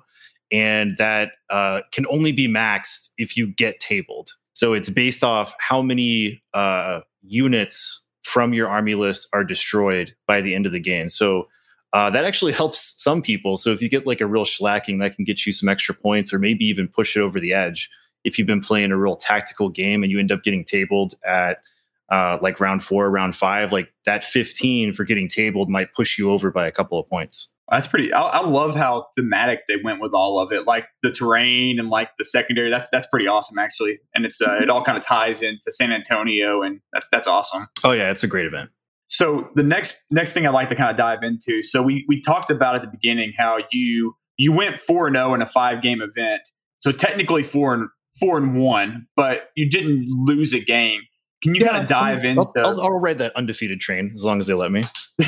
and 0.52 0.96
that 0.96 1.32
uh, 1.50 1.80
can 1.90 2.06
only 2.08 2.30
be 2.30 2.46
maxed 2.46 3.08
if 3.18 3.36
you 3.36 3.48
get 3.48 3.80
tabled. 3.80 4.30
So 4.52 4.74
it's 4.74 4.88
based 4.88 5.24
off 5.24 5.56
how 5.58 5.82
many 5.82 6.40
uh, 6.54 7.00
units 7.22 8.00
from 8.22 8.54
your 8.54 8.68
army 8.68 8.94
list 8.94 9.26
are 9.32 9.42
destroyed 9.42 10.14
by 10.28 10.40
the 10.40 10.54
end 10.54 10.66
of 10.66 10.72
the 10.72 10.78
game. 10.78 11.08
So 11.08 11.48
uh, 11.92 12.10
that 12.10 12.24
actually 12.24 12.52
helps 12.52 13.02
some 13.02 13.22
people. 13.22 13.56
So 13.56 13.70
if 13.70 13.82
you 13.82 13.88
get 13.88 14.06
like 14.06 14.20
a 14.20 14.26
real 14.26 14.44
schlacking, 14.44 15.00
that 15.00 15.16
can 15.16 15.24
get 15.24 15.46
you 15.46 15.52
some 15.52 15.68
extra 15.68 15.96
points, 15.96 16.32
or 16.32 16.38
maybe 16.38 16.64
even 16.64 16.86
push 16.86 17.16
it 17.16 17.20
over 17.22 17.40
the 17.40 17.54
edge 17.54 17.90
if 18.28 18.38
you've 18.38 18.46
been 18.46 18.60
playing 18.60 18.92
a 18.92 18.96
real 18.96 19.16
tactical 19.16 19.68
game 19.68 20.02
and 20.02 20.12
you 20.12 20.18
end 20.18 20.30
up 20.30 20.42
getting 20.44 20.64
tabled 20.64 21.14
at 21.24 21.62
uh, 22.10 22.38
like 22.40 22.60
round 22.60 22.84
four, 22.84 23.10
round 23.10 23.34
five, 23.36 23.72
like 23.72 23.92
that 24.06 24.24
15 24.24 24.92
for 24.92 25.04
getting 25.04 25.28
tabled 25.28 25.68
might 25.68 25.92
push 25.92 26.18
you 26.18 26.30
over 26.30 26.50
by 26.50 26.66
a 26.66 26.72
couple 26.72 26.98
of 26.98 27.08
points. 27.08 27.48
That's 27.70 27.86
pretty. 27.86 28.12
I, 28.12 28.22
I, 28.22 28.46
love 28.46 28.74
how 28.74 29.08
thematic 29.14 29.66
they 29.68 29.76
went 29.82 30.00
with 30.00 30.14
all 30.14 30.38
of 30.38 30.52
it, 30.52 30.66
like 30.66 30.86
the 31.02 31.12
terrain 31.12 31.78
and 31.78 31.90
like 31.90 32.08
the 32.18 32.24
secondary. 32.24 32.70
That's 32.70 32.88
that's 32.88 33.06
pretty 33.06 33.26
awesome, 33.26 33.58
actually. 33.58 33.98
And 34.14 34.24
it's 34.24 34.40
uh, 34.40 34.58
it 34.62 34.70
all 34.70 34.82
kind 34.82 34.96
of 34.96 35.04
ties 35.04 35.42
into 35.42 35.70
San 35.70 35.92
Antonio, 35.92 36.62
and 36.62 36.80
that's 36.94 37.08
that's 37.12 37.26
awesome. 37.26 37.68
Oh 37.84 37.92
yeah, 37.92 38.10
it's 38.10 38.22
a 38.22 38.26
great 38.26 38.46
event. 38.46 38.70
So 39.08 39.50
the 39.54 39.62
next 39.62 39.98
next 40.10 40.32
thing 40.32 40.46
I'd 40.46 40.54
like 40.54 40.70
to 40.70 40.76
kind 40.76 40.90
of 40.90 40.96
dive 40.96 41.22
into. 41.22 41.60
So 41.60 41.82
we 41.82 42.06
we 42.08 42.22
talked 42.22 42.50
about 42.50 42.74
at 42.74 42.80
the 42.80 42.88
beginning 42.88 43.32
how 43.36 43.58
you 43.70 44.16
you 44.38 44.50
went 44.50 44.78
four 44.78 45.06
and 45.06 45.16
zero 45.16 45.32
oh 45.32 45.34
in 45.34 45.42
a 45.42 45.46
five 45.46 45.82
game 45.82 46.00
event. 46.00 46.40
So 46.78 46.90
technically 46.90 47.42
four 47.42 47.74
and 47.74 47.88
four 48.18 48.38
and 48.38 48.56
one, 48.56 49.06
but 49.16 49.50
you 49.56 49.68
didn't 49.68 50.06
lose 50.08 50.52
a 50.52 50.60
game. 50.60 51.02
Can 51.42 51.54
you 51.54 51.60
yeah, 51.64 51.70
kind 51.70 51.82
of 51.82 51.88
dive 51.88 52.18
I'll, 52.18 52.30
into? 52.30 52.52
I'll, 52.56 52.80
I'll, 52.80 53.00
ride 53.00 53.18
that 53.18 53.34
undefeated 53.36 53.80
train 53.80 54.10
as 54.14 54.24
long 54.24 54.40
as 54.40 54.48
they 54.48 54.54
let 54.54 54.72
me. 54.72 54.84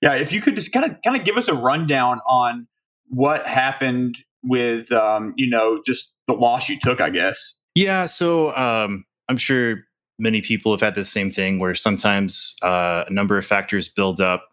yeah, 0.00 0.14
if 0.14 0.32
you 0.32 0.40
could 0.40 0.54
just 0.54 0.72
kind 0.72 0.86
of 0.86 0.96
kind 1.04 1.16
of 1.16 1.24
give 1.24 1.36
us 1.36 1.48
a 1.48 1.54
rundown 1.54 2.20
on 2.26 2.66
what 3.08 3.46
happened 3.46 4.16
with 4.42 4.90
um, 4.92 5.34
you 5.36 5.48
know 5.48 5.82
just 5.84 6.14
the 6.26 6.32
loss 6.32 6.68
you 6.68 6.78
took, 6.80 7.00
I 7.00 7.10
guess. 7.10 7.54
Yeah, 7.74 8.06
so 8.06 8.56
um, 8.56 9.04
I'm 9.28 9.36
sure 9.36 9.84
many 10.18 10.40
people 10.40 10.72
have 10.72 10.80
had 10.80 10.94
the 10.94 11.04
same 11.04 11.30
thing 11.30 11.58
where 11.58 11.74
sometimes 11.74 12.56
uh, 12.62 13.04
a 13.06 13.12
number 13.12 13.38
of 13.38 13.44
factors 13.44 13.88
build 13.88 14.20
up, 14.20 14.48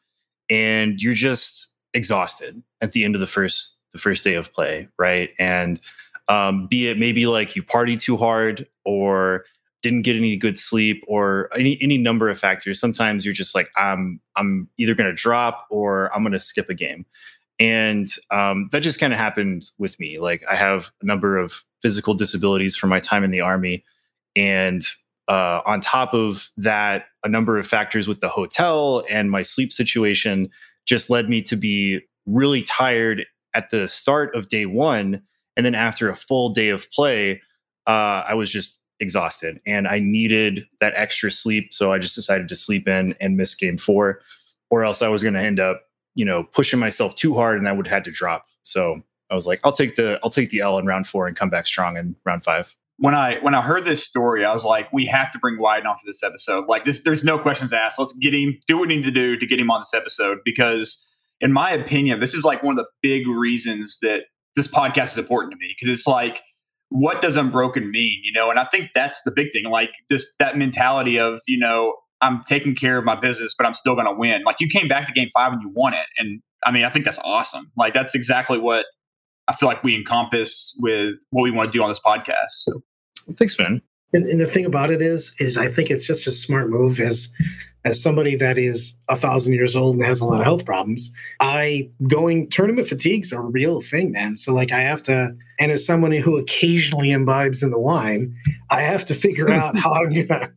and 0.50 1.02
you're 1.02 1.14
just 1.14 1.72
exhausted 1.94 2.62
at 2.82 2.92
the 2.92 3.06
end 3.06 3.16
of 3.16 3.22
the 3.22 3.28
first 3.28 3.78
the 3.94 3.98
first 4.00 4.24
day 4.24 4.36
of 4.36 4.54
play, 4.54 4.88
right? 5.00 5.30
And 5.40 5.80
um, 6.30 6.68
be 6.68 6.90
it 6.90 6.98
maybe 6.98 7.26
like 7.28 7.56
you 7.56 7.64
party 7.64 7.98
too 7.98 8.18
hard 8.18 8.68
or 8.86 9.46
didn't 9.82 10.02
get 10.02 10.16
any 10.16 10.36
good 10.36 10.58
sleep 10.58 11.04
or 11.08 11.50
any 11.56 11.78
any 11.82 11.98
number 11.98 12.30
of 12.30 12.40
factors 12.40 12.80
sometimes 12.80 13.24
you're 13.24 13.34
just 13.34 13.54
like 13.54 13.70
i'm 13.78 14.20
i'm 14.36 14.68
either 14.78 14.96
going 14.96 15.10
to 15.10 15.14
drop 15.14 15.68
or 15.70 16.14
i'm 16.16 16.24
going 16.24 16.34
to 16.34 16.40
skip 16.40 16.70
a 16.70 16.74
game. 16.74 17.06
And 17.60 18.08
um, 18.30 18.70
that 18.72 18.82
just 18.82 19.00
kind 19.00 19.14
of 19.14 19.18
happened 19.18 19.72
with 19.78 20.00
me. 20.00 20.20
Like 20.20 20.44
i 20.50 20.56
have 20.56 20.92
a 21.02 21.06
number 21.06 21.38
of 21.38 21.64
physical 21.82 22.14
disabilities 22.14 22.76
from 22.76 22.90
my 22.90 23.00
time 23.00 23.24
in 23.24 23.32
the 23.32 23.42
army 23.42 23.84
and 24.36 24.86
uh, 25.28 25.62
on 25.66 25.82
top 25.82 26.14
of 26.14 26.50
that 26.56 27.06
a 27.24 27.30
number 27.30 27.58
of 27.58 27.68
factors 27.68 28.08
with 28.08 28.22
the 28.22 28.30
hotel 28.30 29.04
and 29.10 29.30
my 29.30 29.42
sleep 29.42 29.74
situation 29.74 30.50
just 30.86 31.10
led 31.10 31.30
me 31.30 31.42
to 31.42 31.56
be 31.56 32.00
really 32.26 32.64
tired 32.64 33.26
at 33.54 33.70
the 33.70 33.88
start 33.88 34.34
of 34.36 34.50
day 34.50 34.66
one 34.66 35.22
and 35.58 35.66
then 35.66 35.76
after 35.76 36.10
a 36.10 36.16
full 36.16 36.50
day 36.50 36.70
of 36.70 36.90
play, 36.92 37.42
uh, 37.88 38.24
I 38.26 38.36
was 38.36 38.52
just 38.52 38.80
exhausted 39.00 39.60
and 39.66 39.88
I 39.88 40.00
needed 40.00 40.66
that 40.80 40.94
extra 40.96 41.32
sleep. 41.32 41.74
So 41.74 41.92
I 41.92 42.00
just 42.00 42.16
decided 42.16 42.48
to 42.50 42.56
sleep 42.56 42.88
in 42.88 43.16
and 43.20 43.36
miss 43.36 43.56
game 43.56 43.78
four, 43.78 44.22
or 44.70 44.86
else 44.86 45.02
I 45.02 45.10
was 45.10 45.24
going 45.24 45.34
to 45.34 45.42
end 45.42 45.60
up, 45.60 45.82
you 46.16 46.26
know, 46.26 46.44
pushing 46.44 46.80
myself 46.80 47.16
too 47.16 47.34
hard 47.34 47.58
and 47.58 47.68
I 47.68 47.72
would 47.72 47.88
have 47.88 47.94
had 47.94 48.04
to 48.06 48.12
drop. 48.12 48.46
So 48.64 49.02
I 49.30 49.36
was 49.36 49.48
like, 49.48 49.60
I'll 49.64 49.72
take 49.72 49.96
the 49.96 50.20
I'll 50.24 50.30
take 50.30 50.52
the 50.52 50.62
L 50.62 50.78
in 50.78 50.86
round 50.86 51.08
four 51.08 51.28
and 51.28 51.36
come 51.36 51.50
back 51.50 51.68
strong 51.68 51.98
in 51.98 52.16
round 52.24 52.44
five. 52.44 52.74
When 53.00 53.14
I 53.14 53.40
when 53.40 53.54
I 53.54 53.62
heard 53.62 53.84
this 53.84 54.04
story, 54.04 54.46
I 54.46 54.54
was 54.54 54.64
like, 54.64 54.92
we 54.94 55.06
have 55.08 55.32
to 55.32 55.40
bring 55.40 55.58
Wyatt 55.60 55.86
on 55.86 55.98
for 55.98 56.06
this 56.06 56.24
episode. 56.24 56.68
Like 56.68 56.86
this, 56.86 57.02
there's 57.02 57.24
no 57.24 57.38
questions 57.38 57.74
asked. 57.74 58.00
Let's 58.00 58.14
get 58.14 58.34
him, 58.34 58.58
do 58.68 58.78
what 58.78 58.88
we 58.88 58.96
need 58.96 59.04
to 59.04 59.12
do 59.12 59.38
to 59.38 59.46
get 59.46 59.60
him 59.60 59.70
on 59.70 59.82
this 59.82 59.94
episode 59.94 60.40
because 60.46 61.04
in 61.40 61.52
my 61.52 61.72
opinion, 61.72 62.20
this 62.20 62.34
is 62.34 62.44
like 62.44 62.64
one 62.64 62.78
of 62.78 62.84
the 62.84 62.90
big 63.02 63.28
reasons 63.28 64.00
that 64.02 64.24
this 64.58 64.68
podcast 64.68 65.12
is 65.12 65.18
important 65.18 65.54
to 65.54 65.58
me 65.58 65.74
because 65.80 65.96
it's 65.96 66.08
like, 66.08 66.42
what 66.90 67.22
does 67.22 67.38
unbroken 67.38 67.90
mean? 67.92 68.20
You 68.24 68.34
know, 68.34 68.50
and 68.50 68.60
I 68.60 68.66
think 68.66 68.90
that's 68.94 69.22
the 69.24 69.32
big 69.32 69.54
thing. 69.54 69.66
Like 69.66 69.92
just 70.12 70.32
that 70.40 70.58
mentality 70.58 71.18
of, 71.18 71.40
you 71.48 71.58
know, 71.58 71.94
I'm 72.22 72.44
taking 72.48 72.76
care 72.76 72.98
of 72.98 73.06
my 73.06 73.16
business, 73.16 73.54
but 73.58 73.66
I'm 73.66 73.74
still 73.74 73.94
going 73.94 74.08
to 74.08 74.14
win. 74.14 74.44
Like 74.44 74.58
you 74.60 74.68
came 74.68 74.88
back 74.88 75.06
to 75.08 75.14
game 75.14 75.30
five 75.34 75.54
and 75.54 75.62
you 75.62 75.70
won 75.70 75.94
it. 75.94 76.08
And 76.18 76.42
I 76.66 76.72
mean, 76.72 76.84
I 76.84 76.90
think 76.90 77.06
that's 77.06 77.20
awesome. 77.20 77.72
Like 77.78 77.94
that's 77.94 78.16
exactly 78.16 78.58
what 78.58 78.86
I 79.48 79.56
feel 79.56 79.70
like 79.70 79.84
we 79.84 79.96
encompass 79.96 80.76
with 80.80 81.16
what 81.30 81.44
we 81.44 81.52
want 81.52 81.72
to 81.72 81.78
do 81.78 81.84
on 81.84 81.90
this 81.90 82.00
podcast. 82.00 82.52
So. 82.52 82.82
Thanks, 83.38 83.58
man. 83.60 83.82
And, 84.14 84.26
and, 84.26 84.40
the 84.40 84.46
thing 84.46 84.66
about 84.66 84.90
it 84.90 85.02
is, 85.02 85.34
is 85.38 85.58
I 85.58 85.68
think 85.68 85.92
it's 85.92 86.08
just 86.08 86.28
a 86.28 86.32
smart 86.32 86.70
move 86.70 87.00
as 87.02 87.30
as 87.86 88.02
somebody 88.02 88.36
that 88.36 88.58
is 88.58 88.98
a 89.08 89.16
thousand 89.16 89.54
years 89.54 89.76
old 89.76 89.96
and 89.96 90.04
has 90.04 90.20
a 90.20 90.26
lot 90.26 90.40
of 90.40 90.46
health 90.46 90.66
problems, 90.66 91.12
I 91.40 91.90
going 92.08 92.50
tournament 92.50 92.88
fatigue's 92.88 93.32
a 93.32 93.40
real 93.40 93.82
thing, 93.82 94.12
man. 94.12 94.36
So 94.38 94.54
like 94.54 94.72
I 94.72 94.82
have 94.82 95.04
to, 95.04 95.36
and 95.60 95.72
as 95.72 95.86
someone 95.86 96.12
who 96.12 96.38
occasionally 96.38 97.12
imbibes 97.12 97.64
in 97.64 97.72
the 97.72 97.80
wine, 97.80 98.36
I 98.72 98.82
have 98.82 99.06
to 99.06 99.14
figure 99.14 99.50
out 99.50 99.78
how 99.78 99.94
I'm 99.94 100.10
gonna 100.10 100.52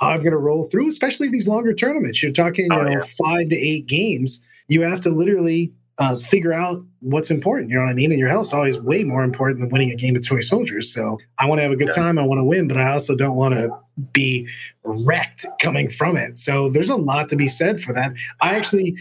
how 0.00 0.08
I'm 0.08 0.22
gonna 0.22 0.38
roll 0.38 0.64
through, 0.64 0.88
especially 0.88 1.28
these 1.28 1.48
longer 1.48 1.74
tournaments. 1.74 2.22
You're 2.22 2.32
talking, 2.32 2.68
oh, 2.70 2.76
you 2.76 2.80
oh, 2.80 2.84
know, 2.84 2.90
yeah. 2.92 3.24
five 3.24 3.48
to 3.48 3.56
eight 3.56 3.86
games. 3.86 4.40
You 4.68 4.82
have 4.82 5.00
to 5.02 5.10
literally 5.10 5.72
uh, 5.98 6.18
figure 6.18 6.52
out 6.52 6.84
what's 7.00 7.30
important. 7.30 7.70
You 7.70 7.76
know 7.76 7.82
what 7.82 7.90
I 7.90 7.94
mean? 7.94 8.10
And 8.10 8.20
your 8.20 8.28
health's 8.28 8.52
always 8.52 8.78
way 8.78 9.04
more 9.04 9.24
important 9.24 9.60
than 9.60 9.70
winning 9.70 9.90
a 9.90 9.96
game 9.96 10.14
of 10.16 10.26
toy 10.26 10.40
soldiers. 10.40 10.92
So 10.92 11.18
I 11.38 11.46
want 11.46 11.58
to 11.58 11.62
have 11.62 11.72
a 11.72 11.76
good 11.76 11.88
yeah. 11.96 12.02
time. 12.02 12.18
I 12.18 12.22
want 12.22 12.38
to 12.38 12.44
win, 12.44 12.68
but 12.68 12.76
I 12.76 12.92
also 12.92 13.16
don't 13.16 13.36
want 13.36 13.54
to 13.54 13.70
be 14.12 14.46
wrecked 14.84 15.46
coming 15.60 15.88
from 15.88 16.16
it. 16.16 16.38
So 16.38 16.68
there's 16.68 16.90
a 16.90 16.96
lot 16.96 17.30
to 17.30 17.36
be 17.36 17.48
said 17.48 17.82
for 17.82 17.92
that. 17.94 18.12
I 18.42 18.56
actually 18.56 18.98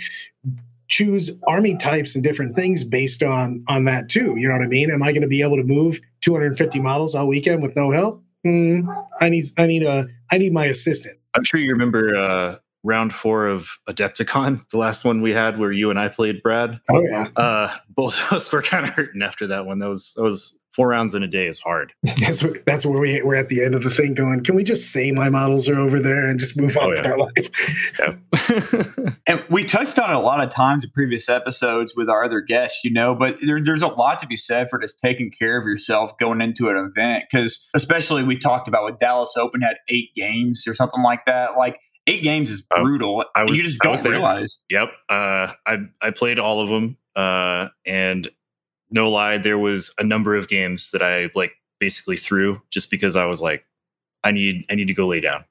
choose 0.87 1.37
army 1.47 1.75
types 1.75 2.15
and 2.15 2.23
different 2.23 2.55
things 2.55 2.83
based 2.83 3.23
on 3.23 3.63
on 3.67 3.85
that 3.85 4.07
too. 4.07 4.35
You 4.37 4.47
know 4.47 4.55
what 4.55 4.63
I 4.63 4.67
mean? 4.67 4.91
Am 4.91 5.03
I 5.03 5.11
going 5.11 5.21
to 5.21 5.27
be 5.27 5.41
able 5.41 5.57
to 5.57 5.63
move 5.63 5.99
250 6.21 6.79
models 6.79 7.15
all 7.15 7.27
weekend 7.27 7.61
with 7.61 7.75
no 7.75 7.91
help? 7.91 8.23
Mm, 8.45 8.85
I 9.19 9.29
need 9.29 9.47
I 9.57 9.65
need 9.65 9.83
a 9.83 10.07
I 10.31 10.37
need 10.37 10.53
my 10.53 10.65
assistant. 10.65 11.17
I'm 11.33 11.43
sure 11.43 11.59
you 11.59 11.71
remember 11.71 12.15
uh, 12.15 12.55
round 12.85 13.13
four 13.13 13.47
of 13.47 13.77
Adepticon, 13.89 14.67
the 14.69 14.77
last 14.77 15.03
one 15.03 15.21
we 15.21 15.33
had 15.33 15.57
where 15.57 15.71
you 15.71 15.89
and 15.89 15.99
I 15.99 16.07
played 16.07 16.41
Brad. 16.41 16.79
Oh 16.89 17.03
yeah. 17.03 17.27
Uh, 17.35 17.75
both 17.89 18.15
of 18.17 18.37
us 18.37 18.51
were 18.51 18.61
kind 18.61 18.85
of 18.87 18.93
hurting 18.93 19.21
after 19.21 19.47
that 19.47 19.65
one. 19.65 19.79
That 19.79 19.89
was 19.89 20.13
that 20.15 20.23
was 20.23 20.57
four 20.73 20.89
rounds 20.89 21.15
in 21.15 21.23
a 21.23 21.27
day 21.27 21.47
is 21.47 21.57
hard. 21.57 21.93
that's 22.19 22.43
where, 22.43 22.53
that's 22.65 22.85
where 22.85 22.99
we 22.99 23.21
we're 23.23 23.35
at 23.35 23.47
the 23.47 23.63
end 23.63 23.73
of 23.75 23.83
the 23.83 23.89
thing. 23.89 24.13
Going, 24.13 24.43
can 24.43 24.55
we 24.55 24.63
just 24.63 24.91
say 24.91 25.11
my 25.11 25.29
models 25.29 25.67
are 25.69 25.79
over 25.79 25.99
there 25.99 26.27
and 26.27 26.39
just 26.39 26.59
move 26.59 26.77
on 26.77 26.83
oh, 26.83 26.93
yeah. 26.93 27.01
with 27.01 27.05
our 27.07 27.17
life? 27.17 27.93
Yeah. 27.99 29.13
and 29.27 29.43
we 29.49 29.63
touched 29.63 29.97
on 29.97 30.11
it 30.11 30.15
a 30.15 30.19
lot 30.19 30.43
of 30.43 30.49
times 30.49 30.83
in 30.83 30.91
previous 30.91 31.29
episodes 31.29 31.93
with 31.95 32.09
our 32.09 32.23
other 32.23 32.41
guests, 32.41 32.83
you 32.83 32.91
know. 32.91 33.15
But 33.15 33.37
there, 33.41 33.61
there's 33.61 33.81
a 33.81 33.87
lot 33.87 34.19
to 34.19 34.27
be 34.27 34.35
said 34.35 34.69
for 34.69 34.77
just 34.77 34.99
taking 34.99 35.31
care 35.31 35.57
of 35.57 35.65
yourself 35.65 36.17
going 36.17 36.41
into 36.41 36.69
an 36.69 36.77
event 36.77 37.23
because, 37.31 37.67
especially 37.73 38.23
we 38.23 38.37
talked 38.37 38.67
about 38.67 38.83
with 38.83 38.99
Dallas 38.99 39.35
Open 39.37 39.61
had 39.61 39.77
eight 39.87 40.09
games 40.15 40.65
or 40.67 40.73
something 40.73 41.01
like 41.01 41.25
that, 41.25 41.57
like 41.57 41.79
eight 42.07 42.24
games 42.24 42.50
is 42.50 42.63
oh, 42.75 42.81
brutal. 42.81 43.25
I 43.35 43.43
was, 43.43 43.57
you 43.57 43.63
just 43.63 43.79
don't 43.79 44.01
realize. 44.03 44.59
Yep. 44.69 44.91
Uh, 45.09 45.53
I 45.65 45.77
I 46.01 46.12
played 46.12 46.39
all 46.39 46.59
of 46.59 46.69
them, 46.69 46.97
uh, 47.15 47.69
and 47.85 48.29
no 48.91 49.09
lie, 49.09 49.38
there 49.38 49.57
was 49.57 49.93
a 50.00 50.03
number 50.03 50.35
of 50.35 50.47
games 50.47 50.91
that 50.91 51.01
I 51.01 51.29
like 51.35 51.53
basically 51.79 52.17
threw 52.17 52.62
just 52.69 52.89
because 52.89 53.15
I 53.15 53.25
was 53.25 53.41
like, 53.41 53.65
I 54.24 54.31
need 54.31 54.65
I 54.69 54.75
need 54.75 54.88
to 54.88 54.93
go 54.93 55.07
lay 55.07 55.19
down. 55.19 55.45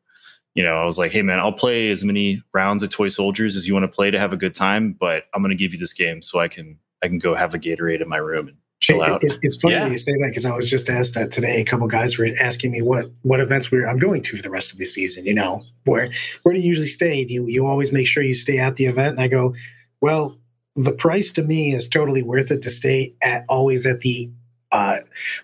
You 0.55 0.63
know, 0.63 0.77
I 0.77 0.85
was 0.85 0.99
like, 0.99 1.11
hey 1.11 1.23
man, 1.23 1.41
I'll 1.41 1.53
play 1.53 1.91
as 1.91 2.05
many 2.05 2.43
rounds 2.53 2.83
of 2.83 2.91
toy 2.91 3.09
soldiers 3.09 3.57
as 3.57 3.67
you 3.67 3.75
want 3.75 3.85
to 3.85 3.89
play 3.89 4.11
to 4.11 4.19
have 4.19 4.33
a 4.33 4.37
good 4.37 4.55
time, 4.55 4.93
but 4.93 5.25
I'm 5.35 5.43
gonna 5.43 5.55
give 5.55 5.73
you 5.73 5.79
this 5.79 5.93
game 5.93 6.23
so 6.23 6.39
I 6.39 6.49
can 6.49 6.79
I 7.03 7.09
can 7.09 7.19
go 7.19 7.35
have 7.35 7.55
a 7.55 7.59
Gatorade 7.59 8.01
in 8.01 8.09
my 8.09 8.19
room 8.19 8.49
and 8.49 8.57
chill 8.85 9.03
It- 9.03 9.09
out. 9.11 9.25
it- 9.25 9.39
it's 9.43 9.57
funny 9.57 9.75
Yeah. 9.75 9.89
you 9.89 9.97
say 9.99 10.13
that 10.13 10.29
because 10.29 10.45
I 10.45 10.55
was 10.55 10.69
just 10.69 10.89
asked 10.89 11.15
that 11.15 11.31
today. 11.31 11.61
A 11.61 11.65
couple 11.65 11.87
guys 11.87 12.19
were 12.19 12.29
asking 12.41 12.71
me 12.73 12.83
what 12.83 13.11
what 13.23 13.41
events 13.41 13.71
we 13.71 13.85
I'm 13.85 13.99
going 13.99 14.23
to 14.23 14.37
for 14.37 14.43
the 14.43 14.51
rest 14.51 14.73
of 14.73 14.79
the 14.79 14.85
season. 14.85 15.25
You 15.25 15.35
know, 15.35 15.65
where 15.85 16.11
where 16.43 16.55
do 16.55 16.61
you 16.61 16.67
usually 16.67 16.89
stay? 16.89 17.25
Do 17.25 17.33
you 17.35 17.47
you 17.47 17.67
always 17.67 17.93
make 17.93 18.07
sure 18.07 18.23
you 18.23 18.35
stay 18.35 18.59
at 18.59 18.77
the 18.77 18.87
event? 18.87 19.13
And 19.13 19.21
I 19.21 19.29
go, 19.29 19.55
well, 20.01 20.39
the 20.77 20.93
price 20.93 21.33
to 21.33 21.43
me 21.43 21.75
is 21.75 21.89
totally 21.89 22.23
worth 22.23 22.51
it 22.51 22.63
to 22.63 22.71
stay 22.71 23.15
at 23.23 23.45
always 23.49 23.87
at 23.87 24.01
the 24.01 24.31
uh, 24.73 24.99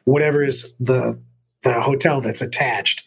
whatever 0.04 0.42
is 0.44 0.73
the 0.80 1.18
the 1.62 1.80
hotel 1.80 2.20
that's 2.20 2.40
attached 2.40 3.04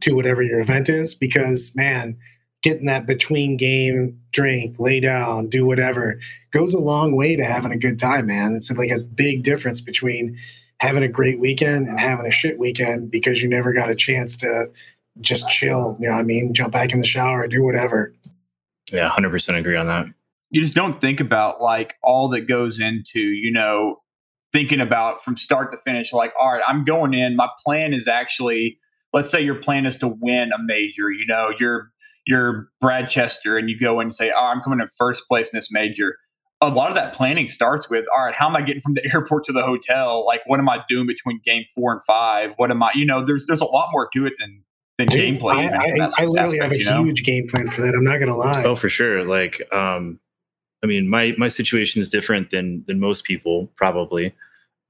to 0.00 0.14
whatever 0.14 0.42
your 0.42 0.60
event 0.60 0.88
is 0.88 1.14
because 1.14 1.72
man 1.76 2.16
getting 2.62 2.86
that 2.86 3.06
between 3.06 3.56
game 3.56 4.18
drink 4.32 4.78
lay 4.78 5.00
down 5.00 5.48
do 5.48 5.66
whatever 5.66 6.18
goes 6.52 6.74
a 6.74 6.78
long 6.78 7.14
way 7.16 7.34
to 7.36 7.44
having 7.44 7.72
a 7.72 7.76
good 7.76 7.98
time 7.98 8.26
man. 8.26 8.54
It's 8.54 8.70
like 8.70 8.90
a 8.90 9.00
big 9.00 9.42
difference 9.42 9.80
between 9.80 10.38
having 10.80 11.02
a 11.02 11.08
great 11.08 11.38
weekend 11.40 11.86
and 11.86 11.98
having 12.00 12.26
a 12.26 12.30
shit 12.30 12.58
weekend 12.58 13.10
because 13.10 13.42
you 13.42 13.48
never 13.48 13.72
got 13.72 13.90
a 13.90 13.94
chance 13.94 14.36
to 14.38 14.70
just 15.20 15.48
chill 15.48 15.96
you 16.00 16.08
know 16.08 16.14
what 16.14 16.20
i 16.20 16.24
mean? 16.24 16.54
Jump 16.54 16.72
back 16.72 16.92
in 16.92 16.98
the 16.98 17.06
shower 17.06 17.46
do 17.46 17.62
whatever. 17.62 18.14
Yeah, 18.92 19.08
hundred 19.08 19.30
percent 19.30 19.58
agree 19.58 19.76
on 19.76 19.86
that. 19.86 20.06
you 20.50 20.60
just 20.60 20.74
don't 20.74 21.00
think 21.00 21.20
about 21.20 21.60
like 21.60 21.96
all 22.02 22.28
that 22.28 22.42
goes 22.42 22.78
into 22.80 23.20
you 23.20 23.50
know 23.50 23.96
thinking 24.52 24.80
about 24.80 25.22
from 25.24 25.36
start 25.36 25.70
to 25.70 25.78
finish 25.78 26.12
like 26.12 26.32
all 26.40 26.52
right 26.52 26.62
i'm 26.66 26.84
going 26.84 27.12
in. 27.14 27.36
My 27.36 27.48
plan 27.64 27.92
is 27.92 28.06
actually 28.06 28.78
let's 29.12 29.30
say 29.30 29.40
your 29.40 29.56
plan 29.56 29.84
is 29.86 29.96
to 29.98 30.08
win 30.08 30.50
a 30.52 30.62
major 30.62 31.10
you 31.10 31.26
know 31.26 31.50
you're 31.58 31.91
you're 32.26 32.68
brad 32.80 33.08
chester 33.08 33.56
and 33.56 33.68
you 33.68 33.78
go 33.78 34.00
in 34.00 34.06
and 34.06 34.14
say 34.14 34.32
oh 34.34 34.44
i'm 34.46 34.60
coming 34.60 34.80
in 34.80 34.86
first 34.98 35.26
place 35.28 35.48
in 35.48 35.56
this 35.56 35.70
major 35.70 36.16
a 36.60 36.68
lot 36.68 36.88
of 36.88 36.94
that 36.94 37.12
planning 37.12 37.48
starts 37.48 37.90
with 37.90 38.04
all 38.14 38.24
right 38.24 38.34
how 38.34 38.48
am 38.48 38.56
i 38.56 38.62
getting 38.62 38.80
from 38.80 38.94
the 38.94 39.10
airport 39.14 39.44
to 39.44 39.52
the 39.52 39.62
hotel 39.62 40.24
like 40.26 40.40
what 40.46 40.60
am 40.60 40.68
i 40.68 40.80
doing 40.88 41.06
between 41.06 41.40
game 41.44 41.64
four 41.74 41.92
and 41.92 42.02
five 42.04 42.52
what 42.56 42.70
am 42.70 42.82
i 42.82 42.90
you 42.94 43.04
know 43.04 43.24
there's 43.24 43.46
there's 43.46 43.60
a 43.60 43.66
lot 43.66 43.88
more 43.92 44.08
to 44.14 44.26
it 44.26 44.34
than 44.38 44.62
than 44.98 45.08
Dude, 45.08 45.40
gameplay 45.40 45.54
I, 45.54 45.64
I, 45.64 45.98
that 45.98 46.12
I 46.18 46.26
literally 46.26 46.60
aspect, 46.60 46.62
have 46.62 46.72
a 46.72 46.78
you 46.78 46.84
know? 46.84 47.04
huge 47.04 47.24
game 47.24 47.48
plan 47.48 47.68
for 47.68 47.80
that 47.80 47.94
i'm 47.94 48.04
not 48.04 48.18
gonna 48.18 48.36
lie 48.36 48.62
Oh, 48.64 48.76
for 48.76 48.88
sure. 48.88 49.24
Like, 49.24 49.60
um, 49.74 50.20
I 50.82 50.86
mean, 50.86 51.08
my 51.08 51.34
my 51.38 51.48
situation 51.48 52.00
is 52.02 52.08
different 52.08 52.50
than 52.50 52.84
than 52.86 52.98
most 53.00 53.24
people 53.24 53.70
probably, 53.76 54.34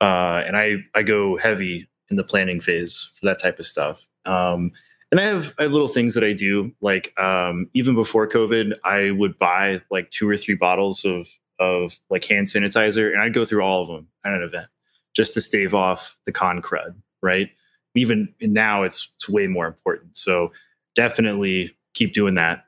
uh, 0.00 0.42
and 0.46 0.56
I 0.56 0.76
I 0.94 1.02
go 1.02 1.36
heavy 1.36 1.88
in 2.10 2.16
the 2.16 2.24
planning 2.24 2.60
phase 2.60 3.10
for 3.18 3.26
that 3.26 3.40
type 3.40 3.58
of 3.58 3.66
stuff. 3.66 4.06
Um, 4.24 4.72
and 5.12 5.20
I 5.20 5.24
have 5.24 5.54
I 5.58 5.64
have 5.64 5.72
little 5.72 5.88
things 5.88 6.14
that 6.14 6.24
I 6.24 6.32
do. 6.32 6.72
Like, 6.80 7.16
um, 7.20 7.68
even 7.74 7.94
before 7.94 8.26
COVID, 8.26 8.72
I 8.82 9.10
would 9.10 9.38
buy 9.38 9.82
like 9.90 10.10
two 10.10 10.28
or 10.28 10.36
three 10.36 10.54
bottles 10.54 11.04
of 11.04 11.28
of 11.60 12.00
like 12.10 12.24
hand 12.24 12.48
sanitizer, 12.48 13.12
and 13.12 13.20
I'd 13.20 13.34
go 13.34 13.44
through 13.44 13.62
all 13.62 13.82
of 13.82 13.88
them 13.88 14.08
at 14.24 14.32
an 14.32 14.42
event 14.42 14.68
just 15.14 15.34
to 15.34 15.42
stave 15.42 15.74
off 15.74 16.16
the 16.24 16.32
con 16.32 16.62
crud. 16.62 16.94
Right. 17.22 17.50
Even 17.94 18.34
now, 18.40 18.84
it's 18.84 19.12
it's 19.16 19.28
way 19.28 19.46
more 19.46 19.66
important. 19.66 20.16
So 20.16 20.50
definitely 20.94 21.76
keep 21.92 22.14
doing 22.14 22.34
that. 22.36 22.64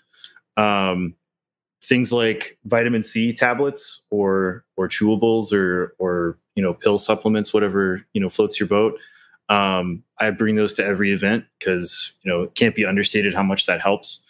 Um, 0.59 1.17
things 1.83 2.13
like 2.13 2.59
vitamin 2.67 3.03
C 3.03 3.33
tablets 3.33 4.03
or 4.11 4.67
or 4.77 4.87
chewables 4.87 5.51
or 5.51 5.95
or 5.99 6.39
you 6.57 6.63
know 6.63 6.75
pill 6.75 6.99
supplements, 6.99 7.55
whatever 7.55 8.05
you 8.13 8.21
know 8.21 8.29
floats 8.29 8.61
your 8.61 8.69
boat. 8.69 8.99
Um, 9.49 10.03
I 10.21 10.31
bring 10.31 10.55
those 10.57 10.75
to 10.75 10.85
every 10.85 11.13
event 11.13 11.45
because 11.59 12.13
you 12.23 12.31
know 12.31 12.45
it 12.45 12.55
can't 12.55 12.75
be 12.75 12.85
understated 12.85 13.35
how 13.35 13.43
much 13.43 13.67
that 13.67 13.81
helps. 13.81 14.21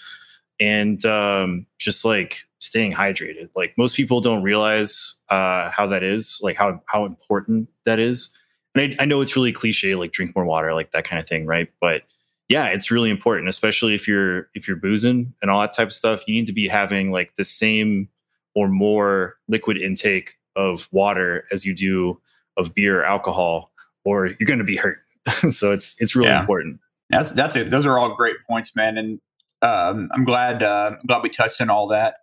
And 0.61 1.05
um, 1.05 1.67
just 1.79 2.05
like 2.05 2.41
staying 2.59 2.93
hydrated, 2.93 3.51
like 3.57 3.75
most 3.77 3.97
people 3.97 4.21
don't 4.21 4.43
realize 4.43 5.15
uh, 5.29 5.71
how 5.71 5.87
that 5.89 6.03
is, 6.03 6.39
like 6.43 6.57
how 6.57 6.83
how 6.87 7.05
important 7.05 7.69
that 7.85 7.99
is. 7.99 8.31
And 8.75 8.95
I, 8.99 9.03
I 9.03 9.07
know 9.07 9.21
it's 9.21 9.37
really 9.37 9.53
cliche, 9.53 9.95
like 9.95 10.13
drink 10.13 10.35
more 10.35 10.45
water, 10.45 10.75
like 10.75 10.93
that 10.93 11.05
kind 11.05 11.21
of 11.21 11.29
thing, 11.29 11.47
right? 11.47 11.69
But 11.81 12.03
yeah, 12.49 12.67
it's 12.67 12.91
really 12.91 13.11
important, 13.11 13.49
especially 13.49 13.95
if 13.95 14.07
you're 14.07 14.49
if 14.55 14.69
you're 14.69 14.77
boozing 14.77 15.35
and 15.41 15.51
all 15.51 15.61
that 15.61 15.75
type 15.75 15.89
of 15.89 15.93
stuff. 15.93 16.23
You 16.27 16.35
need 16.35 16.47
to 16.47 16.53
be 16.53 16.69
having 16.69 17.11
like 17.11 17.37
the 17.37 17.45
same 17.45 18.09
or 18.55 18.69
more 18.69 19.37
liquid 19.49 19.79
intake 19.79 20.37
of 20.57 20.89
water 20.93 21.47
as 21.51 21.65
you 21.65 21.75
do 21.75 22.21
of 22.57 22.75
beer 22.75 23.01
or 23.01 23.05
alcohol, 23.05 23.73
or 24.05 24.27
you're 24.27 24.47
going 24.47 24.59
to 24.59 24.65
be 24.65 24.77
hurt. 24.77 24.99
so 25.51 25.73
it's 25.73 26.01
it's 26.01 26.15
really 26.15 26.29
Yeah. 26.29 26.41
important. 26.41 26.81
That's 27.11 27.33
that's 27.33 27.55
it. 27.57 27.71
Those 27.71 27.87
are 27.87 27.99
all 27.99 28.15
great 28.15 28.37
points, 28.49 28.75
man, 28.75 28.97
and 28.99 29.21
um, 29.63 30.09
I'm 30.15 30.25
glad 30.25 30.63
uh, 30.63 30.93
I'm 30.93 31.07
glad 31.07 31.23
we 31.23 31.29
touched 31.29 31.61
on 31.61 31.71
all 31.71 31.87
that. 31.89 32.17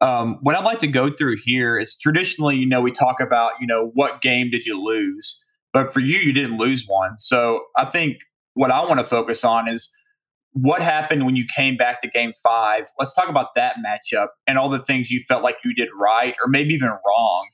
Um, 0.00 0.38
what 0.42 0.54
I'd 0.54 0.64
like 0.64 0.78
to 0.80 0.86
go 0.86 1.10
through 1.12 1.38
here 1.44 1.76
is 1.78 1.96
traditionally, 1.96 2.54
you 2.56 2.66
know, 2.66 2.80
we 2.80 2.92
talk 2.92 3.20
about, 3.20 3.52
you 3.60 3.66
know, 3.66 3.90
what 3.94 4.20
game 4.20 4.48
did 4.48 4.64
you 4.64 4.80
lose, 4.80 5.44
but 5.72 5.92
for 5.92 5.98
you, 5.98 6.18
you 6.18 6.32
didn't 6.32 6.56
lose 6.56 6.84
one. 6.86 7.18
So 7.18 7.62
I 7.76 7.84
think 7.84 8.18
what 8.54 8.70
I 8.70 8.80
want 8.84 9.00
to 9.00 9.04
focus 9.04 9.44
on 9.44 9.68
is 9.68 9.90
what 10.52 10.82
happened 10.82 11.26
when 11.26 11.34
you 11.34 11.44
came 11.54 11.76
back 11.76 12.00
to 12.02 12.08
Game 12.08 12.32
Five. 12.42 12.86
Let's 12.98 13.12
talk 13.14 13.28
about 13.28 13.54
that 13.56 13.76
matchup 13.84 14.28
and 14.46 14.56
all 14.56 14.68
the 14.68 14.78
things 14.78 15.10
you 15.10 15.20
felt 15.26 15.42
like 15.42 15.56
you 15.64 15.74
did 15.74 15.88
right 16.00 16.34
or 16.44 16.48
maybe 16.48 16.74
even 16.74 16.88
wrong. 16.88 17.48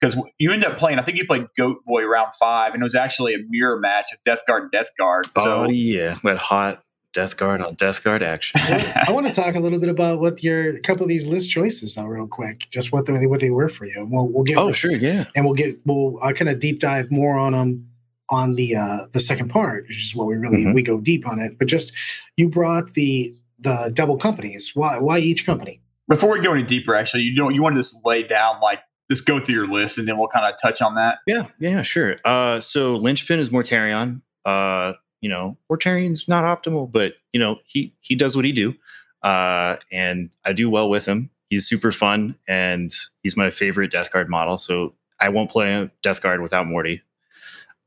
Because 0.00 0.16
you 0.38 0.52
end 0.52 0.64
up 0.64 0.76
playing, 0.76 0.98
I 0.98 1.02
think 1.02 1.16
you 1.16 1.26
played 1.26 1.46
Goat 1.56 1.78
Boy 1.86 2.04
round 2.04 2.34
five, 2.38 2.74
and 2.74 2.82
it 2.82 2.84
was 2.84 2.94
actually 2.94 3.34
a 3.34 3.38
mirror 3.48 3.78
match 3.78 4.06
of 4.12 4.18
Death 4.24 4.42
Guard 4.46 4.64
and 4.64 4.72
Death 4.72 4.90
Guard. 4.98 5.26
So 5.32 5.64
oh 5.64 5.68
yeah, 5.68 6.18
that 6.22 6.36
hot 6.36 6.82
Death 7.16 7.38
Guard 7.38 7.62
on 7.62 7.74
Death 7.74 8.04
Guard 8.04 8.22
action. 8.22 8.60
I 8.64 9.06
want 9.10 9.26
to 9.26 9.32
talk 9.32 9.54
a 9.54 9.60
little 9.60 9.78
bit 9.78 9.88
about 9.88 10.20
what 10.20 10.42
your 10.42 10.76
a 10.76 10.80
couple 10.80 11.02
of 11.04 11.08
these 11.08 11.26
list 11.26 11.50
choices 11.50 11.94
though, 11.94 12.04
real 12.04 12.26
quick. 12.26 12.66
Just 12.70 12.92
what 12.92 13.06
they 13.06 13.26
what 13.26 13.40
they 13.40 13.48
were 13.48 13.70
for 13.70 13.86
you. 13.86 14.06
We'll 14.10 14.28
we'll 14.28 14.44
get 14.44 14.58
oh 14.58 14.70
sure, 14.72 14.92
yeah. 14.92 15.24
and 15.34 15.46
we'll 15.46 15.54
get 15.54 15.78
we'll 15.86 16.18
uh, 16.22 16.34
kind 16.34 16.50
of 16.50 16.58
deep 16.58 16.78
dive 16.78 17.10
more 17.10 17.38
on 17.38 17.52
them 17.52 17.88
on 18.28 18.56
the 18.56 18.76
uh 18.76 19.06
the 19.12 19.20
second 19.20 19.48
part, 19.48 19.84
which 19.88 19.96
is 19.96 20.14
what 20.14 20.26
we 20.26 20.34
really 20.34 20.64
Mhm. 20.64 20.74
we 20.74 20.82
go 20.82 21.00
deep 21.00 21.26
on 21.26 21.40
it. 21.40 21.58
But 21.58 21.68
just 21.68 21.94
you 22.36 22.50
brought 22.50 22.92
the 22.92 23.34
the 23.60 23.90
double 23.94 24.18
companies. 24.18 24.72
Why 24.74 24.98
why 24.98 25.18
each 25.18 25.46
company? 25.46 25.80
Before 26.08 26.32
we 26.32 26.40
go 26.40 26.52
any 26.52 26.62
deeper, 26.64 26.94
actually, 26.94 27.22
you 27.22 27.34
don't 27.34 27.54
you 27.54 27.62
want 27.62 27.76
to 27.76 27.80
just 27.80 28.04
lay 28.04 28.24
down 28.24 28.60
like 28.60 28.80
just 29.10 29.26
go 29.26 29.40
through 29.40 29.54
your 29.54 29.66
list 29.66 29.98
and 29.98 30.08
then 30.08 30.18
we'll 30.18 30.28
kind 30.28 30.52
of 30.52 30.60
touch 30.60 30.82
on 30.82 30.94
that. 30.96 31.18
Yeah, 31.26 31.46
yeah, 31.58 31.82
sure. 31.82 32.16
Uh, 32.24 32.60
so 32.60 32.98
Lynchpin 32.98 33.38
is 33.38 33.50
Mortarion. 33.50 34.22
Uh, 34.44 34.94
you 35.20 35.28
know, 35.28 35.56
Mortarion's 35.70 36.28
not 36.28 36.44
optimal, 36.44 36.90
but 36.90 37.14
you 37.32 37.40
know, 37.40 37.58
he 37.64 37.94
he 38.00 38.14
does 38.14 38.36
what 38.36 38.44
he 38.44 38.52
do, 38.52 38.74
uh, 39.22 39.76
and 39.90 40.30
I 40.44 40.52
do 40.52 40.70
well 40.70 40.90
with 40.90 41.06
him. 41.06 41.30
He's 41.50 41.66
super 41.66 41.92
fun, 41.92 42.36
and 42.48 42.92
he's 43.22 43.36
my 43.36 43.50
favorite 43.50 43.90
Death 43.90 44.12
Guard 44.12 44.28
model. 44.28 44.58
So 44.58 44.94
I 45.20 45.28
won't 45.28 45.50
play 45.50 45.90
Death 46.02 46.20
Guard 46.22 46.40
without 46.40 46.66
Morty. 46.66 47.02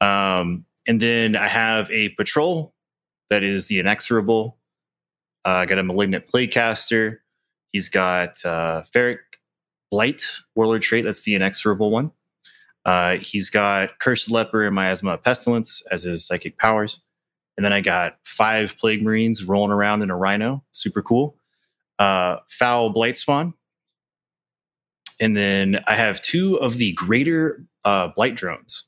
Um, 0.01 0.65
and 0.87 1.01
then 1.01 1.35
I 1.35 1.47
have 1.47 1.91
a 1.91 2.09
patrol 2.09 2.73
that 3.29 3.43
is 3.43 3.67
the 3.67 3.79
inexorable. 3.79 4.57
Uh, 5.45 5.49
I 5.49 5.65
got 5.65 5.77
a 5.77 5.83
malignant 5.83 6.27
Plaguecaster. 6.27 7.17
He's 7.71 7.89
got 7.89 8.43
uh, 8.43 8.83
Ferric 8.93 9.19
Blight 9.91 10.23
Warlord 10.55 10.81
trait. 10.81 11.03
That's 11.03 11.23
the 11.23 11.35
inexorable 11.35 11.91
one. 11.91 12.11
Uh, 12.85 13.17
he's 13.17 13.49
got 13.49 13.99
Cursed 13.99 14.31
Leper 14.31 14.63
and 14.63 14.73
Miasma 14.73 15.17
Pestilence 15.17 15.83
as 15.91 16.03
his 16.03 16.25
psychic 16.25 16.57
powers. 16.57 17.01
And 17.57 17.65
then 17.65 17.73
I 17.73 17.81
got 17.81 18.17
five 18.23 18.77
Plague 18.77 19.03
Marines 19.03 19.43
rolling 19.43 19.71
around 19.71 20.01
in 20.01 20.09
a 20.09 20.15
Rhino. 20.15 20.63
Super 20.71 21.01
cool. 21.01 21.35
Uh, 21.99 22.37
Foul 22.47 22.91
Blight 22.91 23.17
Spawn. 23.17 23.53
And 25.19 25.35
then 25.35 25.83
I 25.85 25.95
have 25.95 26.21
two 26.21 26.55
of 26.61 26.77
the 26.77 26.93
greater 26.93 27.65
uh, 27.83 28.07
Blight 28.15 28.35
drones. 28.35 28.85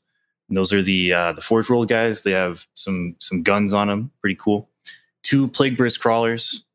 And 0.48 0.58
those 0.58 0.72
are 0.72 0.82
the 0.82 1.14
uh, 1.14 1.34
the 1.34 1.42
Forge 1.42 1.70
World 1.70 1.90
guys. 1.90 2.24
They 2.24 2.32
have 2.32 2.66
some 2.74 3.16
some 3.20 3.44
guns 3.44 3.74
on 3.74 3.88
them. 3.88 4.12
Pretty 4.22 4.36
cool. 4.36 4.70
Two 5.24 5.48
Plague 5.50 5.78
Burst 5.78 6.00
Crawlers. 6.00 6.66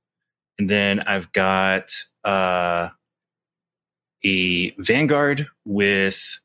And 0.59 0.69
then 0.69 1.01
I've 1.01 1.33
got 1.33 1.93
uh, 2.25 2.91
a 4.27 4.71
Vanguard 4.79 5.47
with 5.65 6.39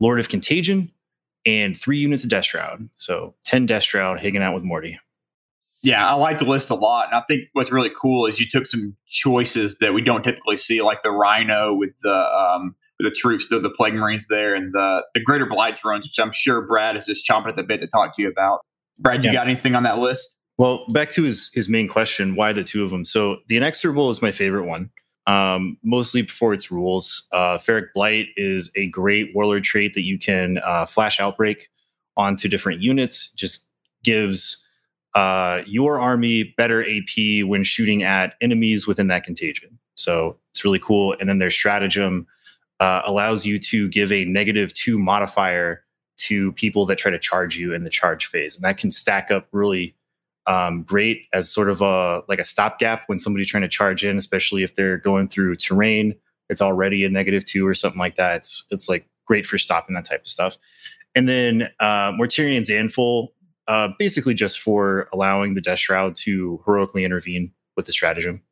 Lord 0.00 0.18
of 0.20 0.28
Contagion, 0.28 0.90
and 1.46 1.76
three 1.76 1.98
units 1.98 2.24
of 2.24 2.30
Death 2.30 2.46
Shroud. 2.46 2.88
So 2.96 3.34
10 3.44 3.66
Death 3.66 3.82
Shroud 3.82 4.18
hanging 4.18 4.42
out 4.42 4.54
with 4.54 4.64
Morty. 4.64 4.98
Yeah, 5.82 6.08
I 6.08 6.14
like 6.14 6.38
the 6.38 6.46
list 6.46 6.70
a 6.70 6.74
lot, 6.74 7.08
and 7.08 7.14
I 7.14 7.22
think 7.28 7.48
what's 7.52 7.70
really 7.70 7.90
cool 7.94 8.24
is 8.26 8.40
you 8.40 8.48
took 8.48 8.64
some 8.66 8.96
choices 9.06 9.76
that 9.78 9.92
we 9.92 10.00
don't 10.00 10.22
typically 10.22 10.56
see, 10.56 10.80
like 10.80 11.02
the 11.02 11.10
Rhino 11.10 11.74
with 11.74 11.90
the 12.02 12.14
um, 12.14 12.74
with 12.98 13.12
the 13.12 13.14
troops, 13.14 13.48
the, 13.48 13.60
the 13.60 13.68
Plague 13.68 13.92
Marines 13.94 14.26
there, 14.28 14.54
and 14.54 14.72
the 14.72 15.04
the 15.12 15.20
Greater 15.20 15.44
Blight 15.44 15.76
drones, 15.76 16.06
which 16.06 16.18
I'm 16.18 16.32
sure 16.32 16.62
Brad 16.66 16.96
is 16.96 17.04
just 17.04 17.28
chomping 17.28 17.48
at 17.48 17.56
the 17.56 17.62
bit 17.62 17.80
to 17.80 17.86
talk 17.86 18.16
to 18.16 18.22
you 18.22 18.28
about. 18.28 18.62
Brad, 18.98 19.22
you 19.22 19.28
Yeah. 19.28 19.34
got 19.34 19.46
anything 19.46 19.74
on 19.74 19.82
that 19.82 19.98
list? 19.98 20.38
Well, 20.56 20.86
back 20.88 21.10
to 21.10 21.22
his, 21.24 21.50
his 21.52 21.68
main 21.68 21.86
question 21.88 22.34
why 22.34 22.54
the 22.54 22.64
two 22.64 22.82
of 22.82 22.90
them? 22.90 23.04
So 23.04 23.38
the 23.48 23.56
Inexorable 23.58 24.08
is 24.08 24.22
my 24.22 24.32
favorite 24.32 24.64
one, 24.64 24.88
um, 25.26 25.78
mostly 25.82 26.22
for 26.22 26.52
its 26.52 26.70
rules. 26.70 27.26
Uh, 27.32 27.58
Ferric 27.58 27.88
Blight 27.94 28.28
is 28.36 28.70
a 28.76 28.88
great 28.88 29.34
warlord 29.34 29.64
trait 29.64 29.94
that 29.94 30.04
you 30.04 30.18
can 30.18 30.58
uh, 30.64 30.86
flash 30.86 31.20
Outbreak 31.20 31.68
onto 32.16 32.48
different 32.48 32.82
units. 32.82 33.32
Just 33.32 33.68
gives 34.02 34.64
uh, 35.14 35.62
your 35.66 35.98
army 35.98 36.54
better 36.56 36.84
AP 36.84 37.44
when 37.46 37.62
shooting 37.62 38.02
at 38.02 38.34
enemies 38.40 38.86
within 38.86 39.06
that 39.08 39.24
contagion. 39.24 39.78
So 39.94 40.36
it's 40.50 40.64
really 40.64 40.80
cool. 40.80 41.16
And 41.18 41.28
then 41.28 41.38
their 41.38 41.50
stratagem 41.50 42.26
uh, 42.80 43.02
allows 43.04 43.46
you 43.46 43.58
to 43.58 43.88
give 43.88 44.10
a 44.12 44.24
negative 44.24 44.74
two 44.74 44.98
modifier 44.98 45.84
to 46.16 46.52
people 46.52 46.86
that 46.86 46.98
try 46.98 47.10
to 47.10 47.18
charge 47.18 47.56
you 47.56 47.72
in 47.72 47.84
the 47.84 47.90
charge 47.90 48.26
phase, 48.26 48.54
and 48.54 48.64
that 48.64 48.76
can 48.76 48.90
stack 48.90 49.30
up 49.30 49.48
really 49.52 49.94
um, 50.46 50.82
great 50.82 51.26
as 51.32 51.50
sort 51.50 51.70
of 51.70 51.80
a 51.80 52.22
like 52.28 52.38
a 52.38 52.44
stopgap 52.44 53.04
when 53.06 53.18
somebody's 53.18 53.48
trying 53.48 53.62
to 53.62 53.68
charge 53.68 54.04
in, 54.04 54.18
especially 54.18 54.62
if 54.62 54.74
they're 54.76 54.98
going 54.98 55.28
through 55.28 55.56
terrain. 55.56 56.14
It's 56.50 56.60
already 56.60 57.04
a 57.04 57.08
negative 57.08 57.44
two 57.44 57.66
or 57.66 57.74
something 57.74 57.98
like 57.98 58.16
that. 58.16 58.36
It's 58.36 58.66
it's 58.70 58.88
like 58.88 59.06
great 59.26 59.46
for 59.46 59.58
stopping 59.58 59.94
that 59.94 60.04
type 60.04 60.20
of 60.20 60.28
stuff. 60.28 60.56
And 61.14 61.28
then 61.28 61.70
uh, 61.80 62.12
Mortarion's 62.12 62.70
Anvil, 62.70 63.32
uh, 63.68 63.88
basically 63.98 64.34
just 64.34 64.60
for 64.60 65.08
allowing 65.12 65.54
the 65.54 65.60
Death 65.60 65.78
Shroud 65.78 66.14
to 66.16 66.60
heroically 66.66 67.04
intervene 67.04 67.52
with 67.76 67.86
the 67.86 67.92
stratagem. 67.92 68.42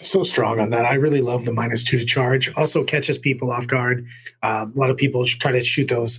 So 0.00 0.24
strong 0.24 0.58
on 0.58 0.70
that. 0.70 0.84
I 0.84 0.94
really 0.94 1.20
love 1.20 1.44
the 1.44 1.52
minus 1.52 1.84
two 1.84 1.98
to 1.98 2.04
charge. 2.04 2.52
Also 2.56 2.82
catches 2.82 3.18
people 3.18 3.50
off 3.50 3.66
guard. 3.66 4.06
Uh, 4.42 4.66
a 4.74 4.78
lot 4.78 4.90
of 4.90 4.96
people 4.96 5.24
try 5.24 5.52
to 5.52 5.62
shoot 5.62 5.88
those 5.88 6.18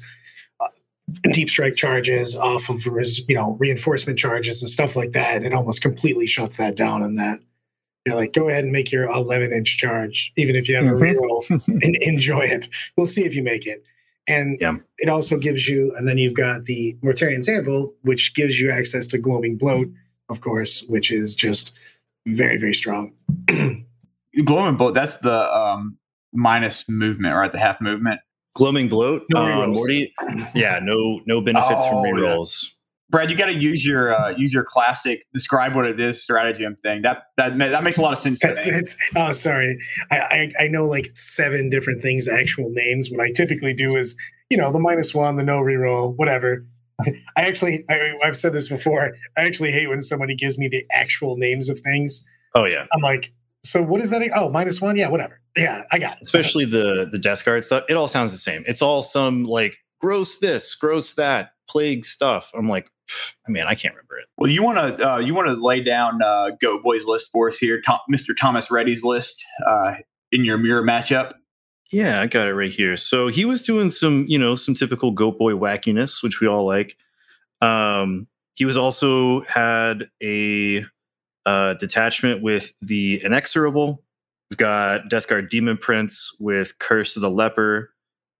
deep 1.32 1.49
strike 1.49 1.76
charges 1.76 2.36
off 2.36 2.69
of 2.69 2.86
you 2.86 3.36
know 3.36 3.58
reinforcement 3.60 4.17
charges 4.19 4.62
and 4.62 4.69
stuff 4.69 4.95
like 4.95 5.12
that. 5.12 5.43
It 5.43 5.54
almost 5.54 5.82
completely 5.82 6.28
shuts 6.28 6.56
that 6.58 6.76
down. 6.76 7.04
And 7.04 7.17
that 7.19 7.39
you're 8.06 8.15
like, 8.15 8.34
go 8.34 8.49
ahead 8.49 8.63
and 8.63 8.73
make 8.73 8.91
your 8.91 9.06
11 9.06 9.52
inch 9.52 9.78
charge, 9.78 10.32
even 10.36 10.56
if 10.56 10.67
you 10.67 10.76
have 10.76 10.84
mm-hmm. 10.84 11.04
a 11.04 11.13
reroll, 11.13 11.67
and 11.84 11.95
enjoy 12.02 12.41
it. 12.41 12.67
We'll 12.97 13.08
see 13.08 13.23
if 13.23 13.36
you 13.36 13.43
make 13.43 13.65
it. 13.65 13.84
And 14.28 14.58
yeah. 14.60 14.76
it 14.99 15.10
also 15.10 15.38
gives 15.38 15.67
you, 15.67 15.93
and 15.95 16.08
then 16.08 16.17
you've 16.17 16.36
got 16.36 16.65
the 16.65 16.97
Mortarion's 17.04 17.49
Anvil, 17.49 17.93
which 18.04 18.34
gives 18.36 18.60
you 18.60 18.71
access 18.71 19.08
to 19.08 19.17
Gloaming 19.17 19.58
Bloat, 19.58 19.89
of 20.30 20.41
course, 20.41 20.84
which 20.84 21.12
is 21.12 21.36
just 21.36 21.73
very, 22.26 22.58
very 22.58 22.73
strong. 22.73 23.13
Gloaming 24.45 24.78
Bloat, 24.78 24.93
that's 24.93 25.17
the 25.17 25.54
um, 25.54 25.97
minus 26.34 26.88
movement, 26.88 27.36
right? 27.36 27.52
The 27.52 27.60
half 27.60 27.82
movement. 27.82 28.21
Gloaming 28.56 28.88
bloat. 28.88 29.24
No 29.30 29.63
uh, 29.63 29.68
Morty. 29.68 30.13
Yeah, 30.54 30.80
no 30.82 31.22
no 31.26 31.42
benefits 31.42 31.82
oh, 31.86 31.89
from 31.89 31.98
rerolls. 32.04 32.63
Yeah. 32.63 32.70
Brad, 33.10 33.30
you 33.30 33.38
got 33.38 33.46
to 33.46 33.54
use 33.54 33.86
your 33.86 34.16
uh, 34.16 34.30
use 34.38 34.54
your 34.54 34.63
classic 34.63 35.24
describe 35.34 35.76
what 35.76 35.86
it 35.86 36.00
is 36.00 36.22
stratagem 36.22 36.78
thing. 36.84 37.02
That 37.04 37.24
that 37.38 37.58
that 37.58 37.84
makes 37.84 37.98
a 37.98 38.02
lot 38.02 38.13
of 38.13 38.20
sense. 38.20 38.44
It's, 38.44 38.66
it's, 38.66 38.98
oh, 39.16 39.32
sorry. 39.32 39.78
I, 40.12 40.18
I, 40.60 40.63
I 40.63 40.68
know 40.68 40.86
like 40.86 41.16
seven 41.16 41.70
different 41.70 42.02
things, 42.02 42.28
actual 42.28 42.70
names. 42.72 43.10
What 43.12 43.22
I 43.22 43.32
typically 43.32 43.74
do 43.74 43.96
is 43.96 44.16
you 44.50 44.58
know 44.58 44.72
the 44.72 44.80
minus 44.80 45.13
one, 45.13 45.36
the 45.36 45.44
no 45.44 45.60
reroll, 45.60 46.16
whatever. 46.18 46.66
I 47.06 47.13
actually 47.36 47.86
I, 47.89 48.13
I've 48.24 48.38
said 48.38 48.54
this 48.54 48.70
before. 48.70 49.13
I 49.38 49.46
actually 49.46 49.72
hate 49.72 49.89
when 49.89 50.02
somebody 50.02 50.36
gives 50.36 50.58
me 50.58 50.68
the 50.68 50.84
actual 50.92 51.38
names 51.38 51.70
of 51.70 51.80
things. 51.80 52.24
Oh 52.56 52.66
yeah. 52.66 52.86
I'm 52.94 53.02
like, 53.02 53.32
so 53.63 53.82
what 53.82 54.02
is 54.02 54.10
that? 54.10 54.21
Oh, 54.36 54.49
minus 54.49 54.82
one. 54.82 54.97
Yeah, 54.97 55.10
whatever. 55.10 55.39
Yeah, 55.56 55.84
I 55.91 55.99
got 55.99 56.17
it. 56.17 56.19
Especially 56.21 56.65
the 56.65 57.08
the 57.10 57.17
death 57.19 57.45
guard 57.45 57.65
stuff. 57.65 57.86
It 57.89 57.95
all 57.95 58.08
sounds 58.08 58.32
the 58.32 58.38
same. 58.38 58.63
It's 58.67 58.82
all 58.82 59.04
some 59.04 59.43
like 59.45 59.78
gross 59.99 60.38
this, 60.38 60.76
gross 60.76 61.13
that, 61.15 61.54
plague 61.69 62.06
stuff. 62.06 62.52
I'm 62.54 62.67
like, 62.67 62.89
I 63.47 63.52
mean, 63.52 63.63
I 63.63 63.76
can't 63.76 63.93
remember 63.93 64.17
it. 64.17 64.26
Well, 64.38 64.49
you 64.49 64.63
want 64.63 64.97
to 64.97 65.13
uh, 65.13 65.17
you 65.17 65.34
want 65.34 65.47
to 65.47 65.54
lay 65.54 65.82
down 65.82 66.21
uh, 66.21 66.52
Goat 66.60 66.84
Boy's 66.84 67.06
list 67.06 67.30
for 67.32 67.47
us 67.47 67.58
here, 67.58 67.82
Tom, 67.82 67.99
Mr. 68.13 68.36
Thomas 68.38 68.69
Reddy's 68.69 69.04
list 69.04 69.43
uh, 69.65 69.95
in 70.32 70.43
your 70.43 70.58
mirror 70.58 70.84
matchup. 70.84 71.34
Yeah, 71.91 72.21
I 72.21 72.28
got 72.28 72.47
it 72.47 72.56
right 72.56 72.71
here. 72.71 72.97
So 72.97 73.28
he 73.28 73.45
was 73.45 73.62
doing 73.62 73.89
some, 73.91 74.26
you 74.28 74.39
know, 74.39 74.56
some 74.56 74.73
typical 74.73 75.12
Goat 75.12 75.38
Boy 75.38 75.54
wackiness, 75.54 76.23
which 76.23 76.41
we 76.41 76.47
all 76.47 76.65
like. 76.65 76.97
Um, 77.62 78.28
he 78.56 78.65
was 78.65 78.78
also 78.78 79.41
had 79.41 80.10
a 80.21 80.86
uh, 81.45 81.73
detachment 81.75 82.41
with 82.41 82.73
the 82.82 83.23
Inexorable. 83.23 84.03
We've 84.49 84.58
got 84.58 85.10
Death 85.10 85.27
Guard 85.27 85.49
Demon 85.49 85.77
Prince 85.77 86.36
with 86.39 86.77
Curse 86.79 87.15
of 87.15 87.21
the 87.21 87.29
Leper, 87.29 87.93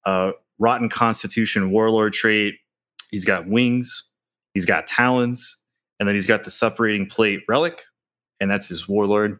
uh, 0.06 0.32
Rotten 0.60 0.90
Constitution 0.90 1.72
Warlord 1.72 2.14
trait. 2.14 2.56
He's 3.10 3.26
got 3.26 3.48
wings. 3.48 4.04
He's 4.54 4.66
got 4.66 4.88
talons. 4.88 5.58
And 6.00 6.08
then 6.08 6.16
he's 6.16 6.28
got 6.28 6.44
the 6.44 6.50
Suppurating 6.50 7.10
Plate 7.10 7.44
Relic, 7.48 7.84
and 8.40 8.52
that's 8.52 8.68
his 8.68 8.88
Warlord. 8.88 9.40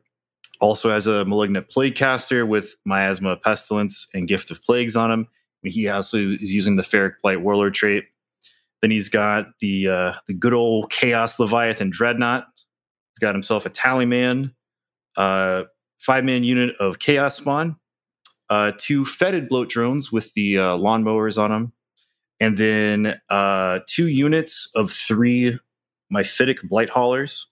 Also 0.62 0.90
has 0.90 1.08
a 1.08 1.26
Malignant 1.26 1.70
Plague 1.70 1.96
Caster 1.96 2.46
with 2.46 2.76
Miasma 2.86 3.36
Pestilence 3.36 4.08
and 4.14 4.28
Gift 4.28 4.50
of 4.50 4.64
Plagues 4.64 4.96
on 4.96 5.12
him. 5.12 5.28
He 5.64 5.90
also 5.90 6.18
is 6.18 6.54
using 6.54 6.76
the 6.76 6.84
Ferric 6.84 7.14
Blight 7.22 7.42
Warlord 7.42 7.74
trait. 7.74 8.06
Then 8.82 8.92
he's 8.92 9.10
got 9.10 9.48
the 9.60 9.88
uh, 9.88 10.14
the 10.28 10.34
good 10.34 10.54
old 10.54 10.90
Chaos 10.92 11.40
Leviathan 11.40 11.90
Dreadnought 11.90 12.48
He's 13.14 13.20
got 13.20 13.36
himself 13.36 13.66
a 13.66 13.70
Tallyman, 13.70 14.54
uh, 15.18 15.64
five 16.00 16.24
man 16.24 16.44
unit 16.44 16.76
of 16.80 17.00
Chaos 17.00 17.38
Spawn, 17.38 17.78
uh, 18.50 18.72
two 18.78 19.06
fetid 19.06 19.50
bloat 19.50 19.70
drones 19.70 20.12
with 20.12 20.34
the 20.34 20.58
uh, 20.58 20.78
lawnmowers 20.78 21.42
on 21.42 21.52
them, 21.52 21.74
and 22.40 22.58
then 22.58 23.20
uh, 23.30 23.80
two 23.88 24.08
units 24.08 24.72
of 24.76 24.92
three 24.92 25.60
Mephitic 26.14 26.68
Blight 26.68 26.90
Haulers, 26.90 27.48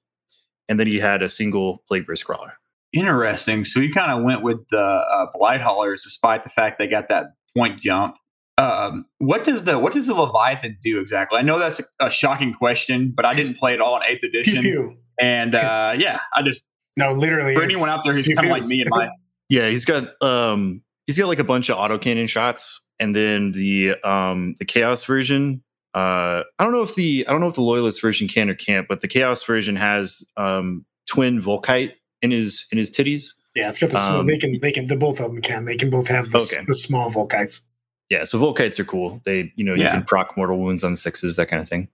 and 0.67 0.79
then 0.79 0.87
he 0.87 0.99
had 0.99 1.21
a 1.21 1.29
single 1.29 1.83
Plague 1.87 2.05
Burst 2.05 2.25
Crawler. 2.25 2.53
Interesting. 2.93 3.63
So 3.63 3.79
you 3.79 3.91
kind 3.91 4.11
of 4.11 4.23
went 4.23 4.43
with 4.43 4.67
the 4.69 4.79
uh, 4.79 5.27
Blight 5.33 5.61
Haulers, 5.61 6.03
despite 6.03 6.43
the 6.43 6.49
fact 6.49 6.77
they 6.77 6.87
got 6.87 7.07
that 7.09 7.27
point 7.55 7.79
jump. 7.79 8.15
Um, 8.57 9.05
what 9.17 9.43
does 9.43 9.63
the 9.63 9.79
what 9.79 9.93
does 9.93 10.07
the 10.07 10.13
Leviathan 10.13 10.77
do 10.83 10.99
exactly? 10.99 11.39
I 11.39 11.41
know 11.41 11.57
that's 11.57 11.79
a, 11.79 12.07
a 12.07 12.11
shocking 12.11 12.53
question, 12.53 13.13
but 13.15 13.25
I 13.25 13.33
didn't 13.33 13.57
play 13.57 13.73
it 13.73 13.81
all 13.81 13.95
in 13.97 14.03
Eighth 14.03 14.23
Edition. 14.23 14.61
Pew, 14.61 14.71
pew. 14.71 14.97
And 15.19 15.55
uh, 15.55 15.95
yeah, 15.97 16.19
I 16.35 16.41
just 16.41 16.67
no, 16.97 17.13
literally 17.13 17.55
for 17.55 17.63
anyone 17.63 17.89
out 17.89 18.03
there 18.03 18.13
who's 18.13 18.27
kind 18.27 18.45
of 18.45 18.51
like 18.51 18.65
me 18.65 18.81
and 18.81 18.89
my 18.89 19.09
yeah, 19.49 19.69
he's 19.69 19.85
got 19.85 20.21
um 20.21 20.81
he's 21.05 21.17
got 21.17 21.27
like 21.27 21.39
a 21.39 21.43
bunch 21.43 21.69
of 21.69 21.77
autocannon 21.77 22.27
shots, 22.29 22.81
and 22.99 23.15
then 23.15 23.51
the 23.51 23.95
um 24.03 24.55
the 24.59 24.65
chaos 24.65 25.03
version. 25.03 25.63
Uh, 25.93 26.43
I 26.57 26.63
don't 26.63 26.71
know 26.71 26.83
if 26.83 26.95
the 26.95 27.25
I 27.27 27.31
don't 27.31 27.41
know 27.41 27.49
if 27.49 27.55
the 27.55 27.61
loyalist 27.61 28.01
version 28.01 28.27
can 28.27 28.49
or 28.49 28.55
can't, 28.55 28.87
but 28.87 29.01
the 29.01 29.07
chaos 29.07 29.43
version 29.43 29.75
has 29.75 30.23
um 30.37 30.85
twin 31.07 31.41
Volkite 31.41 31.93
in 32.21 32.31
his 32.31 32.67
in 32.71 32.77
his 32.77 32.89
titties. 32.89 33.33
Yeah, 33.55 33.67
it's 33.67 33.77
got 33.77 33.89
the 33.89 33.97
small. 33.97 34.21
Um, 34.21 34.27
they 34.27 34.37
can 34.37 34.59
they 34.61 34.71
can 34.71 34.87
the 34.87 34.95
both 34.95 35.19
of 35.19 35.31
them 35.31 35.41
can 35.41 35.65
they 35.65 35.75
can 35.75 35.89
both 35.89 36.07
have 36.07 36.31
the, 36.31 36.39
okay. 36.39 36.63
the 36.65 36.75
small 36.75 37.11
Volkites. 37.11 37.61
Yeah, 38.09 38.23
so 38.23 38.39
Volkites 38.39 38.79
are 38.79 38.85
cool. 38.85 39.21
They 39.25 39.51
you 39.55 39.63
know 39.63 39.73
you 39.73 39.87
can 39.87 40.03
proc 40.03 40.35
mortal 40.37 40.59
wounds 40.59 40.83
on 40.83 40.95
sixes 40.95 41.35
that 41.35 41.47
kind 41.47 41.61
of 41.61 41.67
thing. 41.67 41.89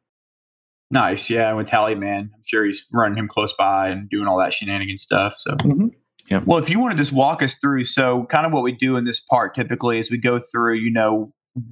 Nice, 0.89 1.29
yeah. 1.29 1.51
With 1.53 1.67
Tally 1.67 1.95
Man, 1.95 2.31
I'm 2.33 2.41
sure 2.45 2.65
he's 2.65 2.85
running 2.93 3.17
him 3.17 3.27
close 3.27 3.53
by 3.53 3.89
and 3.89 4.09
doing 4.09 4.27
all 4.27 4.37
that 4.37 4.53
shenanigan 4.53 4.97
stuff. 4.97 5.35
So, 5.37 5.51
mm-hmm. 5.51 5.87
yeah. 6.29 6.41
Well, 6.45 6.59
if 6.59 6.69
you 6.69 6.79
want 6.79 6.91
to 6.91 6.97
just 6.97 7.11
walk 7.11 7.43
us 7.43 7.55
through, 7.55 7.83
so 7.83 8.25
kind 8.29 8.45
of 8.45 8.53
what 8.53 8.63
we 8.63 8.71
do 8.71 8.95
in 8.95 9.03
this 9.03 9.19
part 9.19 9.53
typically 9.53 9.99
is 9.99 10.09
we 10.09 10.17
go 10.17 10.39
through, 10.39 10.75
you 10.75 10.91
know, 10.91 11.27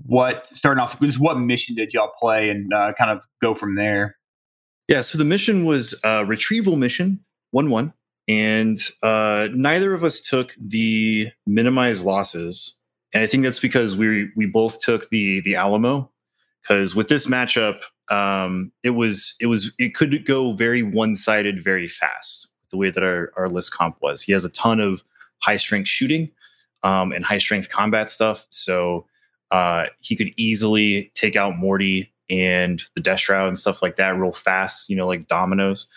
what 0.06 0.48
starting 0.48 0.82
off 0.82 1.00
just 1.00 1.20
what 1.20 1.40
mission 1.40 1.76
did 1.76 1.94
y'all 1.94 2.12
play 2.20 2.50
and 2.50 2.74
uh, 2.74 2.94
kind 2.98 3.12
of 3.12 3.24
go 3.42 3.54
from 3.54 3.76
there. 3.76 4.18
Yeah, 4.88 5.02
so 5.02 5.18
the 5.18 5.26
mission 5.26 5.66
was 5.66 6.00
a 6.04 6.26
retrieval 6.26 6.76
mission, 6.76 7.24
one 7.52 7.70
one, 7.70 7.94
and 8.28 8.78
uh, 9.02 9.48
neither 9.52 9.94
of 9.94 10.04
us 10.04 10.22
took 10.22 10.54
the 10.56 11.32
minimize 11.48 12.04
losses, 12.04 12.78
and 13.14 13.24
I 13.24 13.28
think 13.28 13.44
that's 13.44 13.60
because 13.60 13.96
we 13.96 14.30
we 14.36 14.46
both 14.46 14.82
took 14.82 15.10
the 15.10 15.42
the 15.42 15.56
Alamo 15.56 16.12
because 16.62 16.96
with 16.96 17.08
this 17.08 17.26
matchup, 17.26 17.82
um, 18.10 18.72
it 18.84 18.92
was 18.92 19.36
it 19.40 19.48
was 19.48 19.74
it 19.80 19.96
could 19.96 20.26
go 20.26 20.54
very 20.54 20.84
one 20.84 21.16
sided 21.16 21.64
very 21.64 21.88
fast 21.88 22.50
the 22.72 22.78
way 22.78 22.90
that 22.90 23.04
our, 23.04 23.32
our 23.38 23.50
list 23.50 23.74
comp 23.74 23.98
was. 24.02 24.22
He 24.22 24.32
has 24.32 24.46
a 24.46 24.52
ton 24.52 24.80
of 24.80 25.04
high 25.40 25.58
strength 25.58 25.88
shooting 25.88 26.30
um, 26.84 27.12
and 27.12 27.24
high 27.24 27.38
strength 27.38 27.70
combat 27.70 28.10
stuff, 28.10 28.46
so 28.50 29.06
uh, 29.52 29.86
he 30.02 30.16
could 30.16 30.32
easily 30.38 31.12
take 31.16 31.36
out 31.36 31.58
Morty 31.58 32.12
and 32.30 32.82
the 32.96 33.18
Shroud 33.18 33.48
and 33.48 33.60
stuff 33.60 33.82
like 33.82 33.98
that 33.98 34.18
real 34.18 34.32
fast, 34.32 34.90
you 34.90 34.96
know, 34.96 35.08
like 35.08 35.28
dominoes. 35.28 35.88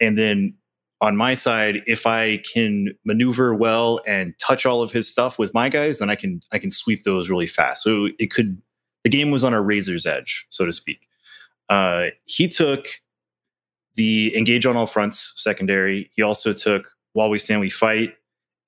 And 0.00 0.18
then 0.18 0.54
on 1.00 1.16
my 1.16 1.34
side, 1.34 1.82
if 1.86 2.06
I 2.06 2.38
can 2.38 2.94
maneuver 3.04 3.54
well 3.54 4.00
and 4.06 4.34
touch 4.38 4.66
all 4.66 4.82
of 4.82 4.92
his 4.92 5.08
stuff 5.08 5.38
with 5.38 5.54
my 5.54 5.68
guys, 5.68 5.98
then 5.98 6.10
I 6.10 6.16
can 6.16 6.42
I 6.52 6.58
can 6.58 6.70
sweep 6.70 7.04
those 7.04 7.30
really 7.30 7.46
fast. 7.46 7.82
So 7.82 8.08
it 8.18 8.30
could 8.30 8.60
the 9.04 9.10
game 9.10 9.30
was 9.30 9.44
on 9.44 9.54
a 9.54 9.62
razor's 9.62 10.06
edge, 10.06 10.46
so 10.50 10.64
to 10.64 10.72
speak. 10.72 11.08
Uh, 11.68 12.06
he 12.24 12.48
took 12.48 12.88
the 13.96 14.36
engage 14.36 14.64
on 14.64 14.76
all 14.76 14.86
fronts 14.86 15.32
secondary. 15.36 16.08
He 16.14 16.22
also 16.22 16.52
took 16.52 16.94
while 17.12 17.30
we 17.30 17.38
stand 17.38 17.60
we 17.60 17.70
fight 17.70 18.14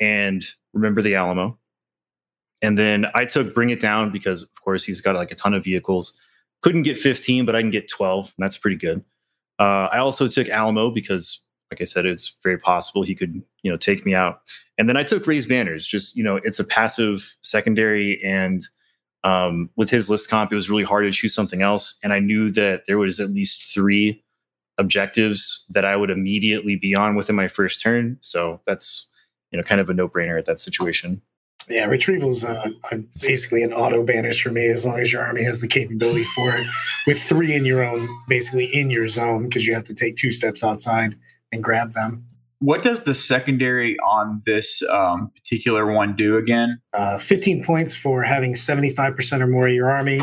and 0.00 0.44
remember 0.72 1.02
the 1.02 1.14
Alamo. 1.14 1.58
And 2.62 2.76
then 2.76 3.06
I 3.14 3.24
took 3.24 3.54
bring 3.54 3.70
it 3.70 3.80
down 3.80 4.10
because 4.10 4.42
of 4.42 4.62
course 4.62 4.84
he's 4.84 5.00
got 5.00 5.16
like 5.16 5.30
a 5.30 5.34
ton 5.34 5.54
of 5.54 5.64
vehicles. 5.64 6.12
Couldn't 6.62 6.82
get 6.82 6.98
15, 6.98 7.46
but 7.46 7.54
I 7.54 7.62
can 7.62 7.70
get 7.70 7.88
12. 7.88 8.34
that's 8.38 8.58
pretty 8.58 8.76
good. 8.76 9.04
Uh, 9.58 9.88
I 9.92 9.98
also 9.98 10.26
took 10.26 10.48
Alamo 10.48 10.90
because, 10.90 11.40
like 11.70 11.80
I 11.80 11.84
said, 11.84 12.06
it's 12.06 12.36
very 12.42 12.58
possible 12.58 13.02
he 13.02 13.14
could, 13.14 13.42
you 13.62 13.70
know, 13.70 13.76
take 13.76 14.04
me 14.04 14.14
out. 14.14 14.40
And 14.78 14.88
then 14.88 14.96
I 14.96 15.02
took 15.02 15.26
raised 15.26 15.48
banners. 15.48 15.86
Just 15.86 16.16
you 16.16 16.24
know, 16.24 16.36
it's 16.36 16.58
a 16.58 16.64
passive 16.64 17.36
secondary, 17.42 18.22
and 18.24 18.62
um, 19.24 19.70
with 19.76 19.90
his 19.90 20.08
list 20.08 20.30
comp, 20.30 20.52
it 20.52 20.56
was 20.56 20.70
really 20.70 20.84
hard 20.84 21.04
to 21.04 21.10
choose 21.10 21.34
something 21.34 21.62
else. 21.62 21.98
And 22.02 22.12
I 22.12 22.18
knew 22.18 22.50
that 22.52 22.86
there 22.86 22.98
was 22.98 23.20
at 23.20 23.30
least 23.30 23.72
three 23.74 24.22
objectives 24.78 25.64
that 25.68 25.84
I 25.84 25.94
would 25.94 26.10
immediately 26.10 26.76
be 26.76 26.94
on 26.94 27.14
within 27.14 27.36
my 27.36 27.48
first 27.48 27.82
turn. 27.82 28.18
So 28.22 28.60
that's 28.66 29.06
you 29.50 29.58
know 29.58 29.62
kind 29.62 29.80
of 29.80 29.90
a 29.90 29.94
no 29.94 30.08
brainer 30.08 30.38
at 30.38 30.46
that 30.46 30.60
situation. 30.60 31.22
Yeah, 31.68 31.84
retrieval's 31.84 32.44
uh, 32.44 32.70
basically 33.20 33.62
an 33.62 33.72
auto 33.72 34.02
banish 34.02 34.42
for 34.42 34.50
me 34.50 34.66
as 34.66 34.84
long 34.84 34.98
as 34.98 35.12
your 35.12 35.22
army 35.22 35.44
has 35.44 35.60
the 35.60 35.68
capability 35.68 36.24
for 36.24 36.56
it. 36.56 36.66
With 37.06 37.22
three 37.22 37.54
in 37.54 37.64
your 37.64 37.84
own, 37.84 38.08
basically 38.28 38.64
in 38.66 38.90
your 38.90 39.06
zone, 39.06 39.44
because 39.44 39.66
you 39.66 39.74
have 39.74 39.84
to 39.84 39.94
take 39.94 40.16
two 40.16 40.32
steps 40.32 40.64
outside 40.64 41.14
and 41.52 41.62
grab 41.62 41.92
them. 41.92 42.26
What 42.60 42.82
does 42.82 43.04
the 43.04 43.14
secondary 43.14 43.98
on 44.00 44.42
this 44.44 44.82
um, 44.90 45.30
particular 45.34 45.90
one 45.90 46.14
do 46.14 46.36
again? 46.36 46.80
Uh, 46.92 47.18
15 47.18 47.64
points 47.64 47.96
for 47.96 48.22
having 48.22 48.52
75% 48.52 49.40
or 49.40 49.46
more 49.46 49.66
of 49.66 49.72
your 49.72 49.90
army. 49.90 50.20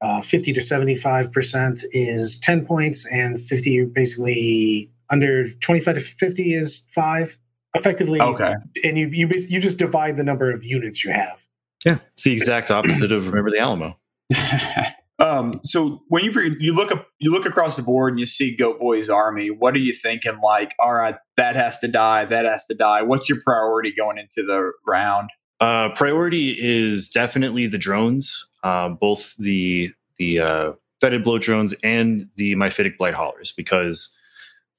Uh, 0.00 0.22
50 0.22 0.52
to 0.52 0.60
75% 0.60 1.84
is 1.90 2.38
10 2.38 2.64
points, 2.64 3.06
and 3.06 3.40
50 3.40 3.86
basically 3.86 4.90
under 5.10 5.50
25 5.54 5.96
to 5.96 6.00
50 6.00 6.54
is 6.54 6.86
five. 6.92 7.36
Effectively, 7.74 8.20
okay. 8.20 8.54
And 8.84 8.96
you 8.96 9.08
you 9.08 9.28
you 9.48 9.60
just 9.60 9.78
divide 9.78 10.16
the 10.16 10.22
number 10.22 10.52
of 10.52 10.64
units 10.64 11.04
you 11.04 11.10
have. 11.10 11.44
Yeah, 11.84 11.98
it's 12.12 12.22
the 12.22 12.32
exact 12.32 12.70
opposite 12.70 13.10
of 13.10 13.26
remember 13.28 13.50
the 13.50 13.58
Alamo. 13.58 13.98
Um, 15.18 15.60
so 15.62 16.02
when 16.08 16.24
you 16.24 16.32
you 16.58 16.74
look 16.74 16.90
up 16.90 17.06
you 17.20 17.30
look 17.30 17.46
across 17.46 17.76
the 17.76 17.82
board 17.82 18.12
and 18.12 18.20
you 18.20 18.26
see 18.26 18.54
Goat 18.54 18.80
Boy's 18.80 19.08
army, 19.08 19.48
what 19.48 19.74
are 19.74 19.78
you 19.78 19.92
thinking? 19.92 20.40
Like, 20.42 20.74
all 20.78 20.94
right, 20.94 21.16
that 21.36 21.54
has 21.54 21.78
to 21.80 21.88
die, 21.88 22.24
that 22.24 22.44
has 22.44 22.64
to 22.66 22.74
die. 22.74 23.02
What's 23.02 23.28
your 23.28 23.38
priority 23.40 23.92
going 23.92 24.18
into 24.18 24.44
the 24.44 24.72
round? 24.86 25.30
Uh, 25.60 25.94
priority 25.94 26.56
is 26.58 27.08
definitely 27.08 27.66
the 27.66 27.78
drones, 27.78 28.48
uh, 28.64 28.88
both 28.88 29.36
the 29.36 29.92
the 30.18 30.40
uh, 30.40 30.72
fetid 31.00 31.22
bloat 31.22 31.42
drones 31.42 31.74
and 31.84 32.28
the 32.36 32.56
Mephitic 32.56 32.96
blight 32.98 33.14
haulers, 33.14 33.52
because 33.52 34.14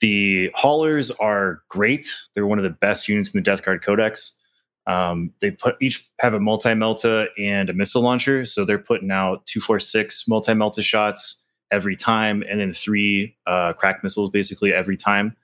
the 0.02 0.52
haulers 0.54 1.12
are 1.12 1.62
great. 1.69 2.12
They're 2.34 2.45
one 2.45 2.60
of 2.60 2.63
the 2.63 2.69
best 2.69 3.08
units 3.08 3.34
in 3.34 3.39
the 3.39 3.43
Death 3.43 3.63
Guard 3.63 3.82
Codex. 3.82 4.34
Um, 4.88 5.32
they 5.39 5.52
put 5.52 5.76
each 5.82 6.06
have 6.19 6.34
a 6.34 6.39
multi 6.39 6.69
melta 6.69 7.28
and 7.39 7.69
a 7.69 7.74
missile 7.74 8.02
launcher, 8.02 8.45
so 8.45 8.65
they're 8.65 8.78
putting 8.78 9.12
out 9.12 9.45
two, 9.45 9.60
four, 9.60 9.80
six 9.80 10.28
multi 10.28 10.54
melta 10.54 10.84
shots 10.84 11.41
every 11.71 11.95
time, 11.95 12.43
and 12.50 12.60
then 12.60 12.71
three 12.71 13.36
uh, 13.48 13.74
crack 13.74 14.04
missiles 14.04 14.30
basically 14.30 14.74
every 14.74 14.98
time. 14.98 15.36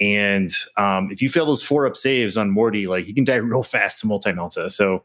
And 0.00 0.50
um, 0.76 1.10
if 1.10 1.22
you 1.22 1.30
fail 1.30 1.46
those 1.46 1.62
four 1.62 1.86
up 1.86 1.96
saves 1.96 2.36
on 2.36 2.50
Morty, 2.50 2.86
like 2.86 3.04
he 3.04 3.14
can 3.14 3.24
die 3.24 3.34
real 3.36 3.62
fast 3.62 4.00
to 4.00 4.06
multi 4.06 4.30
melta. 4.32 4.70
So 4.70 5.04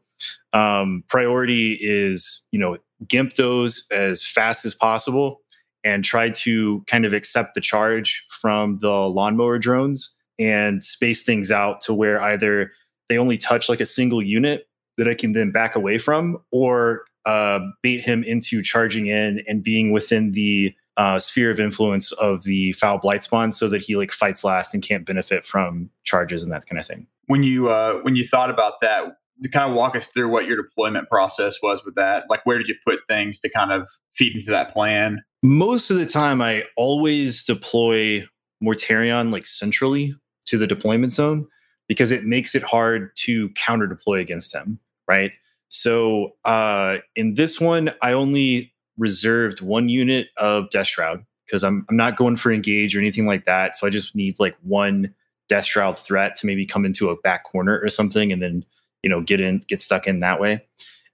um, 0.53 1.03
priority 1.07 1.77
is 1.81 2.43
you 2.51 2.59
know 2.59 2.77
gimp 3.07 3.35
those 3.35 3.85
as 3.91 4.23
fast 4.23 4.65
as 4.65 4.73
possible 4.73 5.41
and 5.83 6.03
try 6.03 6.29
to 6.29 6.83
kind 6.87 7.05
of 7.05 7.13
accept 7.13 7.53
the 7.53 7.61
charge 7.61 8.25
from 8.29 8.79
the 8.79 8.89
lawnmower 8.89 9.59
drones 9.59 10.13
and 10.39 10.83
space 10.83 11.23
things 11.23 11.51
out 11.51 11.81
to 11.81 11.93
where 11.93 12.19
either 12.21 12.71
they 13.09 13.17
only 13.17 13.37
touch 13.37 13.69
like 13.69 13.79
a 13.79 13.85
single 13.85 14.21
unit 14.21 14.67
that 14.97 15.07
I 15.07 15.13
can 15.13 15.33
then 15.33 15.51
back 15.51 15.75
away 15.75 15.97
from, 15.97 16.37
or 16.51 17.05
uh, 17.25 17.59
bait 17.81 18.01
him 18.01 18.23
into 18.23 18.61
charging 18.61 19.07
in 19.07 19.43
and 19.47 19.63
being 19.63 19.91
within 19.91 20.31
the 20.31 20.73
uh, 20.97 21.19
sphere 21.19 21.51
of 21.51 21.59
influence 21.59 22.11
of 22.13 22.43
the 22.43 22.71
foul 22.73 22.97
blight 22.97 23.23
spawn, 23.23 23.51
so 23.51 23.67
that 23.69 23.81
he 23.81 23.95
like 23.95 24.11
fights 24.11 24.43
last 24.43 24.73
and 24.73 24.81
can't 24.81 25.05
benefit 25.05 25.45
from 25.45 25.89
charges 26.03 26.41
and 26.41 26.51
that 26.51 26.65
kind 26.65 26.79
of 26.79 26.87
thing. 26.87 27.07
When 27.27 27.43
you 27.43 27.69
uh, 27.69 27.99
when 28.01 28.15
you 28.15 28.25
thought 28.25 28.49
about 28.49 28.81
that, 28.81 29.17
to 29.43 29.49
kind 29.49 29.69
of 29.69 29.75
walk 29.75 29.95
us 29.95 30.07
through 30.07 30.29
what 30.29 30.45
your 30.45 30.57
deployment 30.57 31.09
process 31.09 31.61
was 31.61 31.83
with 31.85 31.95
that. 31.95 32.25
Like, 32.29 32.45
where 32.45 32.57
did 32.57 32.67
you 32.67 32.75
put 32.85 32.99
things 33.07 33.39
to 33.41 33.49
kind 33.49 33.71
of 33.71 33.87
feed 34.13 34.35
into 34.35 34.49
that 34.51 34.73
plan? 34.73 35.21
Most 35.43 35.91
of 35.91 35.97
the 35.97 36.05
time, 36.05 36.41
I 36.41 36.63
always 36.75 37.43
deploy 37.43 38.25
Mortarion 38.63 39.31
like 39.31 39.45
centrally 39.45 40.15
to 40.47 40.57
the 40.57 40.65
deployment 40.65 41.13
zone 41.13 41.47
because 41.87 42.11
it 42.11 42.23
makes 42.23 42.55
it 42.55 42.63
hard 42.63 43.15
to 43.15 43.49
counter 43.49 43.87
deploy 43.87 44.19
against 44.19 44.53
him, 44.53 44.79
right? 45.07 45.31
So 45.69 46.35
uh, 46.45 46.97
in 47.15 47.35
this 47.35 47.59
one, 47.59 47.91
I 48.01 48.13
only 48.13 48.73
reserved 48.97 49.61
one 49.61 49.89
unit 49.89 50.29
of 50.37 50.69
Death 50.69 50.87
Shroud 50.87 51.25
because 51.45 51.63
I'm, 51.63 51.85
I'm 51.89 51.97
not 51.97 52.17
going 52.17 52.35
for 52.35 52.51
engage 52.51 52.95
or 52.95 52.99
anything 52.99 53.25
like 53.25 53.45
that. 53.45 53.77
So 53.77 53.87
I 53.87 53.89
just 53.89 54.15
need 54.15 54.39
like 54.39 54.55
one 54.63 55.13
Death 55.47 55.65
Shroud 55.65 55.97
threat 55.97 56.35
to 56.37 56.45
maybe 56.45 56.65
come 56.65 56.85
into 56.85 57.09
a 57.09 57.19
back 57.21 57.45
corner 57.45 57.79
or 57.79 57.89
something 57.89 58.31
and 58.31 58.41
then, 58.41 58.65
you 59.01 59.09
know, 59.09 59.21
get 59.21 59.39
in, 59.39 59.61
get 59.67 59.81
stuck 59.81 60.07
in 60.07 60.19
that 60.19 60.39
way. 60.39 60.65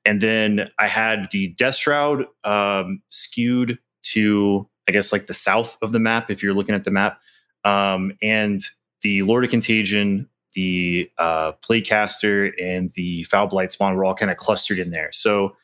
And 0.06 0.22
then 0.22 0.70
I 0.80 0.88
had 0.88 1.30
the 1.32 1.50
Death 1.50 1.76
Shroud 1.76 2.26
um, 2.44 3.02
skewed 3.10 3.78
to, 4.04 4.68
I 4.88 4.92
guess, 4.92 5.12
like 5.12 5.28
the 5.28 5.34
south 5.34 5.78
of 5.82 5.92
the 5.92 6.00
map, 6.00 6.30
if 6.30 6.44
you're 6.44 6.54
looking 6.54 6.76
at 6.76 6.84
the 6.84 6.92
map. 6.92 7.20
Um, 7.64 8.14
and 8.22 8.62
the 9.02 9.22
Lord 9.22 9.44
of 9.44 9.50
Contagion 9.50 10.28
the 10.54 11.10
uh, 11.18 11.54
Plaguecaster 11.68 12.52
and 12.62 12.92
the 12.92 13.24
Foul 13.24 13.48
Blight 13.48 13.72
Spawn 13.72 13.96
were 13.96 14.06
all 14.06 14.16
kind 14.16 14.32
of 14.32 14.38
clustered 14.38 14.80
in 14.80 14.92
there. 14.92 15.12
So 15.12 15.56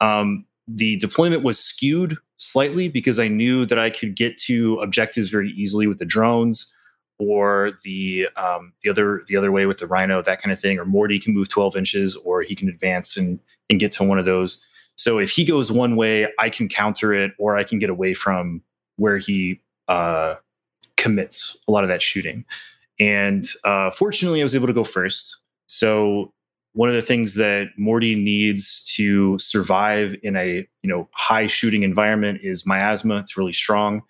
um, 0.00 0.44
the 0.66 0.96
deployment 0.96 1.42
was 1.42 1.58
skewed 1.58 2.16
slightly 2.36 2.88
because 2.88 3.18
I 3.18 3.28
knew 3.28 3.64
that 3.66 3.78
I 3.78 3.90
could 3.90 4.14
get 4.14 4.36
to 4.38 4.76
objectives 4.76 5.28
very 5.28 5.50
easily 5.50 5.86
with 5.86 5.98
the 5.98 6.04
drones 6.04 6.72
or 7.18 7.72
the 7.82 8.28
um, 8.36 8.72
the 8.82 8.90
other 8.90 9.22
the 9.26 9.36
other 9.36 9.50
way 9.50 9.66
with 9.66 9.78
the 9.78 9.86
Rhino, 9.86 10.22
that 10.22 10.40
kind 10.40 10.52
of 10.52 10.60
thing. 10.60 10.78
Or 10.78 10.84
Morty 10.84 11.18
can 11.18 11.34
move 11.34 11.48
12 11.48 11.76
inches, 11.76 12.16
or 12.16 12.42
he 12.42 12.54
can 12.54 12.68
advance 12.68 13.16
and 13.16 13.40
and 13.70 13.80
get 13.80 13.92
to 13.92 14.04
one 14.04 14.18
of 14.18 14.24
those. 14.24 14.64
So 14.96 15.18
if 15.18 15.30
he 15.30 15.44
goes 15.44 15.70
one 15.70 15.96
way, 15.96 16.28
I 16.38 16.48
can 16.48 16.68
counter 16.68 17.12
it, 17.12 17.32
or 17.38 17.56
I 17.56 17.64
can 17.64 17.78
get 17.78 17.90
away 17.90 18.14
from 18.14 18.62
where 18.96 19.18
he 19.18 19.60
uh, 19.86 20.36
commits 20.96 21.56
a 21.68 21.72
lot 21.72 21.84
of 21.84 21.88
that 21.88 22.02
shooting. 22.02 22.44
And 23.00 23.46
uh, 23.64 23.90
fortunately, 23.90 24.40
I 24.40 24.44
was 24.44 24.54
able 24.54 24.66
to 24.66 24.72
go 24.72 24.84
first. 24.84 25.38
So 25.66 26.32
one 26.72 26.88
of 26.88 26.94
the 26.94 27.02
things 27.02 27.34
that 27.34 27.68
Morty 27.76 28.14
needs 28.14 28.84
to 28.94 29.38
survive 29.38 30.14
in 30.22 30.36
a 30.36 30.66
you 30.82 30.88
know 30.88 31.08
high 31.12 31.46
shooting 31.46 31.82
environment 31.82 32.40
is 32.42 32.66
miasma. 32.66 33.18
It's 33.18 33.36
really 33.36 33.52
strong, 33.52 34.02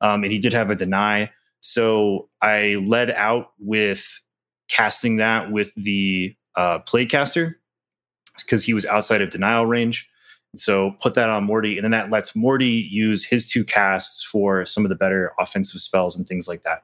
um, 0.00 0.22
and 0.22 0.32
he 0.32 0.38
did 0.38 0.52
have 0.52 0.70
a 0.70 0.74
deny. 0.74 1.30
So 1.60 2.28
I 2.42 2.82
led 2.86 3.10
out 3.12 3.52
with 3.58 4.20
casting 4.68 5.16
that 5.16 5.50
with 5.50 5.72
the 5.74 6.36
uh, 6.54 6.78
caster 7.08 7.60
because 8.38 8.64
he 8.64 8.74
was 8.74 8.84
outside 8.86 9.22
of 9.22 9.30
denial 9.30 9.66
range. 9.66 10.08
So 10.56 10.92
put 11.02 11.14
that 11.14 11.28
on 11.28 11.44
Morty, 11.44 11.76
and 11.76 11.84
then 11.84 11.90
that 11.90 12.10
lets 12.10 12.36
Morty 12.36 12.88
use 12.90 13.24
his 13.24 13.46
two 13.46 13.64
casts 13.64 14.22
for 14.22 14.64
some 14.64 14.84
of 14.84 14.88
the 14.88 14.96
better 14.96 15.32
offensive 15.38 15.80
spells 15.80 16.16
and 16.16 16.26
things 16.26 16.48
like 16.48 16.62
that 16.62 16.82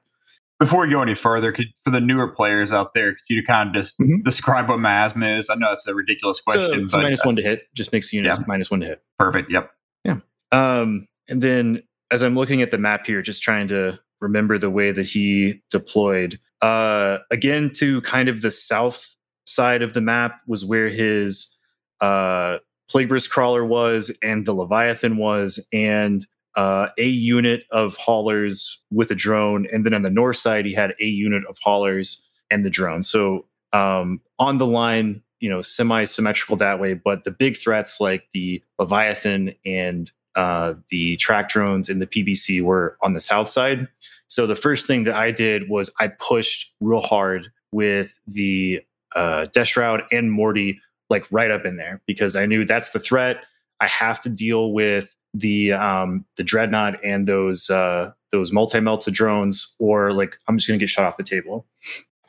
before 0.62 0.83
we 0.83 0.92
go 0.92 1.03
any 1.03 1.16
further, 1.16 1.51
could, 1.51 1.66
for 1.83 1.90
the 1.90 2.01
newer 2.01 2.29
players 2.29 2.72
out 2.72 2.94
there, 2.94 3.14
could 3.14 3.35
you 3.35 3.42
kind 3.42 3.70
of 3.70 3.75
just 3.75 3.98
mm-hmm. 3.98 4.22
describe 4.22 4.68
what 4.68 4.79
miasma 4.79 5.37
is? 5.37 5.51
I 5.51 5.57
know 5.57 5.70
that's 5.70 5.88
a 5.88 5.94
ridiculous 5.94 6.40
question. 6.40 6.88
So 6.88 6.98
but, 6.98 7.03
minus 7.03 7.20
uh, 7.20 7.27
one 7.27 7.37
to 7.37 7.42
hit. 7.42 7.64
Just 7.75 7.92
makes 7.92 8.11
the 8.11 8.18
unit 8.18 8.38
yeah. 8.38 8.44
minus 8.46 8.70
one 8.70 8.79
to 8.79 8.87
hit. 8.87 9.03
Perfect. 9.18 9.51
Yep. 9.51 9.72
Yeah. 10.05 10.18
Um, 10.53 11.09
and 11.29 11.42
then 11.42 11.83
as 12.12 12.22
I'm 12.22 12.37
looking 12.37 12.62
at 12.62 12.70
the 12.70 12.79
map 12.79 13.07
here, 13.07 13.22
just 13.22 13.42
trying 13.42 13.66
to 13.68 13.98
remember 14.20 14.57
the 14.57 14.70
way 14.70 14.92
that 14.92 15.03
he 15.05 15.61
deployed. 15.68 16.38
Uh, 16.61 17.18
again, 17.33 17.72
to 17.79 18.01
kind 18.03 18.29
of 18.29 18.42
the 18.42 18.53
south 18.53 19.16
side 19.46 19.83
of 19.83 19.94
the 19.94 20.01
map 20.01 20.42
was 20.46 20.64
where 20.64 20.88
his 20.88 21.59
uh, 22.01 22.59
Plagueburst 22.88 23.31
crawler 23.31 23.64
was, 23.64 24.16
and 24.22 24.46
the 24.46 24.55
Leviathan 24.55 25.16
was, 25.16 25.66
and 25.72 26.25
uh, 26.54 26.88
a 26.98 27.06
unit 27.06 27.64
of 27.70 27.96
haulers 27.96 28.80
with 28.90 29.10
a 29.10 29.14
drone, 29.14 29.66
and 29.72 29.86
then 29.86 29.94
on 29.94 30.02
the 30.02 30.10
north 30.10 30.36
side 30.36 30.66
he 30.66 30.72
had 30.74 30.94
a 31.00 31.06
unit 31.06 31.44
of 31.48 31.58
haulers 31.58 32.22
and 32.50 32.64
the 32.64 32.70
drone. 32.70 33.02
So 33.02 33.46
um, 33.72 34.20
on 34.38 34.58
the 34.58 34.66
line, 34.66 35.22
you 35.40 35.50
know, 35.50 35.62
semi-symmetrical 35.62 36.56
that 36.56 36.80
way. 36.80 36.94
But 36.94 37.24
the 37.24 37.30
big 37.30 37.56
threats 37.56 38.00
like 38.00 38.28
the 38.32 38.62
Leviathan 38.78 39.54
and 39.64 40.10
uh, 40.36 40.74
the 40.90 41.16
track 41.16 41.48
drones 41.48 41.88
and 41.88 42.00
the 42.00 42.06
PBC 42.06 42.62
were 42.62 42.96
on 43.02 43.14
the 43.14 43.20
south 43.20 43.48
side. 43.48 43.88
So 44.28 44.46
the 44.46 44.56
first 44.56 44.86
thing 44.86 45.04
that 45.04 45.14
I 45.14 45.30
did 45.30 45.68
was 45.68 45.90
I 46.00 46.08
pushed 46.08 46.72
real 46.80 47.00
hard 47.00 47.50
with 47.72 48.18
the 48.26 48.82
uh, 49.14 49.46
Death 49.52 49.68
Shroud 49.68 50.02
and 50.10 50.30
Morty 50.30 50.80
like 51.10 51.26
right 51.30 51.50
up 51.50 51.66
in 51.66 51.76
there 51.76 52.00
because 52.06 52.36
I 52.36 52.46
knew 52.46 52.64
that's 52.64 52.90
the 52.90 52.98
threat. 52.98 53.44
I 53.80 53.86
have 53.88 54.20
to 54.22 54.30
deal 54.30 54.72
with 54.72 55.14
the 55.35 55.73
um 55.73 56.25
the 56.37 56.45
dreadnought 56.45 57.03
and 57.05 57.27
those 57.27 57.71
uh 57.71 58.12
those 58.33 58.53
multi-melta 58.53 59.12
drones 59.12 59.75
or 59.79 60.12
like 60.12 60.37
i'm 60.49 60.59
just 60.59 60.68
gonna 60.68 60.79
get 60.79 60.88
shot 60.88 61.07
off 61.07 61.16
the 61.16 61.23
table. 61.23 61.66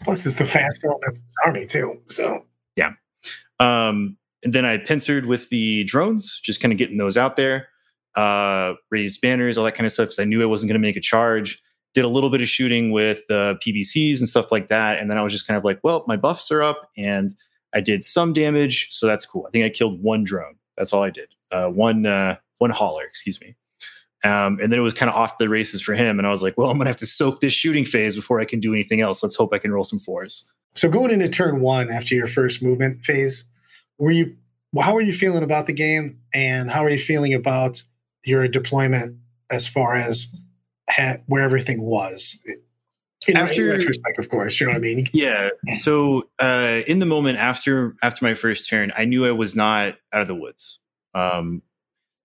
Plus 0.03 0.25
it's 0.25 0.35
the 0.37 0.45
fast 0.45 0.83
elements 0.85 1.21
army 1.45 1.65
too 1.65 2.01
so. 2.07 2.45
Yeah. 2.75 2.91
Um 3.59 4.17
and 4.43 4.53
then 4.53 4.65
i 4.65 4.77
pincered 4.77 5.25
with 5.25 5.49
the 5.49 5.83
drones 5.85 6.39
just 6.43 6.61
kind 6.61 6.71
of 6.71 6.77
getting 6.77 6.97
those 6.97 7.17
out 7.17 7.35
there 7.35 7.67
uh 8.15 8.73
raised 8.91 9.21
banners 9.21 9.57
all 9.57 9.65
that 9.65 9.75
kind 9.75 9.85
of 9.85 9.91
stuff 9.91 10.07
because 10.07 10.19
i 10.19 10.25
knew 10.25 10.41
i 10.41 10.45
wasn't 10.45 10.69
going 10.69 10.79
to 10.79 10.85
make 10.85 10.97
a 10.97 11.01
charge. 11.01 11.61
Did 11.93 12.05
a 12.05 12.09
little 12.09 12.31
bit 12.31 12.41
of 12.41 12.49
shooting 12.49 12.91
with 12.91 13.21
the 13.27 13.57
pbcs 13.65 14.19
and 14.19 14.27
stuff 14.27 14.51
like 14.51 14.67
that 14.69 14.97
and 14.97 15.09
then 15.09 15.17
i 15.17 15.21
was 15.21 15.31
just 15.33 15.45
kind 15.47 15.57
of 15.57 15.63
like 15.63 15.79
well 15.83 16.03
my 16.07 16.17
buffs 16.17 16.51
are 16.51 16.61
up 16.61 16.89
and 16.97 17.35
i 17.73 17.81
did 17.81 18.03
some 18.05 18.33
damage 18.33 18.87
so 18.91 19.07
that's 19.07 19.25
cool. 19.25 19.45
I 19.47 19.51
think 19.51 19.65
i 19.65 19.69
killed 19.69 20.01
one 20.01 20.23
drone. 20.23 20.55
That's 20.77 20.91
all 20.93 21.03
i 21.03 21.09
did. 21.09 21.33
Uh 21.51 21.67
one 21.67 22.05
uh 22.05 22.37
one 22.63 22.71
hauler, 22.71 23.03
excuse 23.03 23.39
me. 23.41 23.55
Um, 24.23 24.57
and 24.61 24.71
then 24.71 24.79
it 24.79 24.83
was 24.83 24.93
kind 24.93 25.09
of 25.09 25.15
off 25.15 25.37
the 25.37 25.49
races 25.49 25.81
for 25.81 25.93
him. 25.93 26.17
And 26.17 26.25
I 26.25 26.31
was 26.31 26.41
like, 26.41 26.57
well, 26.57 26.69
I'm 26.69 26.77
going 26.77 26.85
to 26.85 26.89
have 26.89 26.97
to 26.97 27.05
soak 27.05 27.41
this 27.41 27.53
shooting 27.53 27.83
phase 27.83 28.15
before 28.15 28.39
I 28.39 28.45
can 28.45 28.61
do 28.61 28.73
anything 28.73 29.01
else. 29.01 29.21
Let's 29.21 29.35
hope 29.35 29.53
I 29.53 29.57
can 29.57 29.73
roll 29.73 29.83
some 29.83 29.99
fours. 29.99 30.53
So 30.75 30.89
going 30.89 31.11
into 31.11 31.27
turn 31.27 31.59
one 31.59 31.91
after 31.91 32.15
your 32.15 32.27
first 32.27 32.63
movement 32.63 33.03
phase, 33.03 33.45
were 33.97 34.11
you 34.11 34.35
how 34.81 34.95
are 34.95 35.01
you 35.01 35.13
feeling 35.13 35.43
about 35.43 35.67
the 35.67 35.73
game 35.73 36.19
and 36.33 36.71
how 36.71 36.83
are 36.83 36.89
you 36.89 36.97
feeling 36.97 37.33
about 37.33 37.83
your 38.25 38.47
deployment 38.47 39.17
as 39.51 39.67
far 39.67 39.95
as 39.95 40.27
ha- 40.89 41.17
where 41.27 41.43
everything 41.43 41.83
was 41.83 42.39
in, 43.27 43.37
after 43.37 43.71
in 43.71 43.77
retrospect 43.77 44.17
of 44.17 44.29
course 44.29 44.59
you 44.59 44.65
know 44.65 44.73
what 44.73 44.77
i 44.77 44.81
mean 44.81 45.07
yeah 45.13 45.49
so 45.75 46.27
uh, 46.39 46.81
in 46.87 46.97
the 46.97 47.05
moment 47.05 47.37
after 47.37 47.95
after 48.01 48.25
my 48.25 48.33
first 48.33 48.67
turn 48.67 48.91
i 48.97 49.05
knew 49.05 49.25
i 49.25 49.31
was 49.31 49.55
not 49.55 49.95
out 50.11 50.21
of 50.21 50.27
the 50.27 50.35
woods 50.35 50.79
um, 51.13 51.61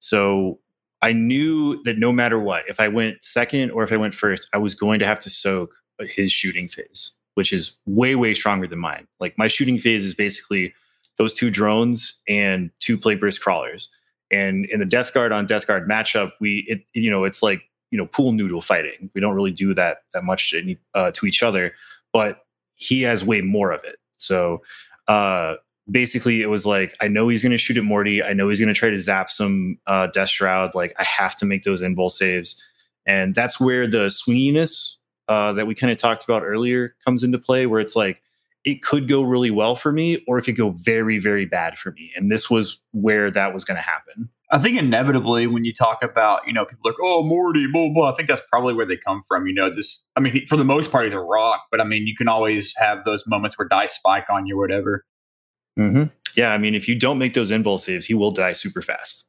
so 0.00 0.58
i 1.02 1.12
knew 1.12 1.82
that 1.84 1.98
no 1.98 2.12
matter 2.12 2.38
what 2.38 2.68
if 2.68 2.80
i 2.80 2.88
went 2.88 3.22
second 3.22 3.70
or 3.70 3.82
if 3.82 3.92
i 3.92 3.96
went 3.96 4.14
first 4.14 4.48
i 4.52 4.58
was 4.58 4.74
going 4.74 4.98
to 4.98 5.06
have 5.06 5.20
to 5.20 5.30
soak 5.30 5.70
his 6.00 6.30
shooting 6.30 6.68
phase 6.68 7.12
which 7.34 7.52
is 7.52 7.76
way 7.86 8.14
way 8.14 8.34
stronger 8.34 8.66
than 8.66 8.78
mine 8.78 9.06
like 9.20 9.36
my 9.38 9.48
shooting 9.48 9.78
phase 9.78 10.04
is 10.04 10.14
basically 10.14 10.74
those 11.16 11.32
two 11.32 11.50
drones 11.50 12.20
and 12.28 12.70
two 12.80 12.96
plague 12.96 13.20
burst 13.20 13.40
crawlers 13.40 13.88
and 14.30 14.66
in 14.66 14.78
the 14.78 14.86
death 14.86 15.12
guard 15.12 15.32
on 15.32 15.46
death 15.46 15.66
guard 15.66 15.88
matchup 15.88 16.32
we 16.40 16.64
it 16.68 16.82
you 16.94 17.10
know 17.10 17.24
it's 17.24 17.42
like 17.42 17.62
you 17.90 17.98
know 17.98 18.06
pool 18.06 18.32
noodle 18.32 18.60
fighting. 18.60 19.10
We 19.14 19.20
don't 19.20 19.34
really 19.34 19.52
do 19.52 19.74
that 19.74 19.98
that 20.12 20.24
much 20.24 20.50
to, 20.50 20.76
uh, 20.94 21.10
to 21.12 21.26
each 21.26 21.42
other, 21.42 21.74
but 22.12 22.44
he 22.74 23.02
has 23.02 23.24
way 23.24 23.40
more 23.40 23.72
of 23.72 23.82
it. 23.84 23.96
So 24.16 24.62
uh, 25.08 25.54
basically, 25.90 26.42
it 26.42 26.50
was 26.50 26.66
like 26.66 26.96
I 27.00 27.08
know 27.08 27.28
he's 27.28 27.42
going 27.42 27.52
to 27.52 27.58
shoot 27.58 27.76
at 27.76 27.84
Morty. 27.84 28.22
I 28.22 28.32
know 28.32 28.48
he's 28.48 28.60
going 28.60 28.72
to 28.72 28.78
try 28.78 28.90
to 28.90 28.98
zap 28.98 29.30
some 29.30 29.78
uh, 29.86 30.08
Death 30.08 30.28
Shroud. 30.28 30.74
Like 30.74 30.94
I 30.98 31.04
have 31.04 31.36
to 31.36 31.46
make 31.46 31.64
those 31.64 31.82
invul 31.82 32.10
saves, 32.10 32.62
and 33.06 33.34
that's 33.34 33.60
where 33.60 33.86
the 33.86 34.08
swinginess 34.08 34.94
uh, 35.28 35.52
that 35.52 35.66
we 35.66 35.74
kind 35.74 35.90
of 35.90 35.98
talked 35.98 36.24
about 36.24 36.42
earlier 36.42 36.94
comes 37.04 37.24
into 37.24 37.38
play. 37.38 37.66
Where 37.66 37.80
it's 37.80 37.96
like 37.96 38.22
it 38.64 38.82
could 38.82 39.08
go 39.08 39.22
really 39.22 39.50
well 39.50 39.76
for 39.76 39.92
me, 39.92 40.24
or 40.26 40.38
it 40.38 40.42
could 40.42 40.56
go 40.56 40.70
very 40.70 41.18
very 41.18 41.46
bad 41.46 41.78
for 41.78 41.92
me, 41.92 42.12
and 42.16 42.30
this 42.30 42.50
was 42.50 42.80
where 42.92 43.30
that 43.30 43.52
was 43.52 43.64
going 43.64 43.76
to 43.76 43.82
happen. 43.82 44.30
I 44.50 44.58
think 44.58 44.78
inevitably 44.78 45.46
when 45.46 45.66
you 45.66 45.74
talk 45.74 46.02
about, 46.02 46.46
you 46.46 46.54
know, 46.54 46.64
people 46.64 46.90
like, 46.90 46.96
oh, 47.02 47.22
Morty, 47.22 47.66
blah, 47.70 47.90
blah, 47.90 48.10
I 48.10 48.14
think 48.14 48.28
that's 48.28 48.40
probably 48.48 48.72
where 48.72 48.86
they 48.86 48.96
come 48.96 49.20
from. 49.28 49.46
You 49.46 49.52
know, 49.52 49.70
just, 49.70 50.06
I 50.16 50.20
mean, 50.20 50.46
for 50.46 50.56
the 50.56 50.64
most 50.64 50.90
part, 50.90 51.04
he's 51.04 51.12
a 51.12 51.20
rock, 51.20 51.66
but 51.70 51.82
I 51.82 51.84
mean, 51.84 52.06
you 52.06 52.16
can 52.16 52.28
always 52.28 52.74
have 52.78 53.04
those 53.04 53.26
moments 53.26 53.58
where 53.58 53.68
dice 53.68 53.92
spike 53.92 54.24
on 54.30 54.46
you 54.46 54.56
or 54.56 54.60
whatever. 54.60 55.04
Mm-hmm. 55.78 56.04
Yeah. 56.36 56.52
I 56.52 56.58
mean, 56.58 56.74
if 56.74 56.88
you 56.88 56.98
don't 56.98 57.18
make 57.18 57.34
those 57.34 57.50
invul 57.50 57.80
saves, 57.80 58.06
he 58.06 58.14
will 58.14 58.30
die 58.30 58.52
super 58.52 58.82
fast. 58.82 59.28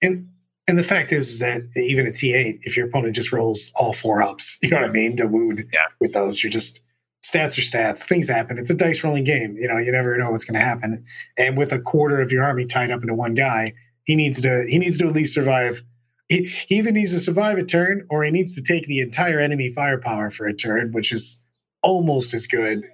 And, 0.00 0.28
and 0.68 0.78
the 0.78 0.82
fact 0.82 1.12
is, 1.12 1.28
is 1.28 1.38
that 1.40 1.62
even 1.76 2.06
at 2.06 2.14
T8, 2.14 2.60
if 2.62 2.76
your 2.76 2.86
opponent 2.86 3.16
just 3.16 3.32
rolls 3.32 3.72
all 3.74 3.92
four 3.92 4.22
ups, 4.22 4.58
you 4.62 4.70
know 4.70 4.80
what 4.80 4.88
I 4.88 4.92
mean? 4.92 5.16
To 5.16 5.26
wound 5.26 5.64
yeah. 5.72 5.86
with 6.00 6.14
those, 6.14 6.42
you're 6.42 6.50
just, 6.50 6.80
stats 7.24 7.58
are 7.58 7.62
stats. 7.62 8.00
Things 8.00 8.28
happen. 8.28 8.58
It's 8.58 8.70
a 8.70 8.74
dice 8.74 9.02
rolling 9.02 9.24
game. 9.24 9.56
You 9.58 9.68
know, 9.68 9.78
you 9.78 9.92
never 9.92 10.16
know 10.16 10.30
what's 10.30 10.44
going 10.44 10.58
to 10.58 10.64
happen. 10.64 11.04
And 11.36 11.56
with 11.56 11.72
a 11.72 11.80
quarter 11.80 12.20
of 12.20 12.32
your 12.32 12.44
army 12.44 12.66
tied 12.66 12.90
up 12.90 13.02
into 13.02 13.14
one 13.14 13.34
guy, 13.34 13.74
he 14.04 14.16
needs 14.16 14.40
to 14.42 14.66
he 14.68 14.78
needs 14.78 14.98
to 14.98 15.06
at 15.06 15.12
least 15.12 15.34
survive. 15.34 15.82
He, 16.28 16.44
he 16.46 16.78
either 16.78 16.92
needs 16.92 17.12
to 17.12 17.18
survive 17.18 17.58
a 17.58 17.64
turn 17.64 18.06
or 18.10 18.24
he 18.24 18.30
needs 18.30 18.54
to 18.54 18.62
take 18.62 18.86
the 18.86 19.00
entire 19.00 19.38
enemy 19.38 19.70
firepower 19.70 20.30
for 20.30 20.46
a 20.46 20.54
turn, 20.54 20.92
which 20.92 21.12
is 21.12 21.42
almost 21.82 22.34
as 22.34 22.46
good 22.46 22.84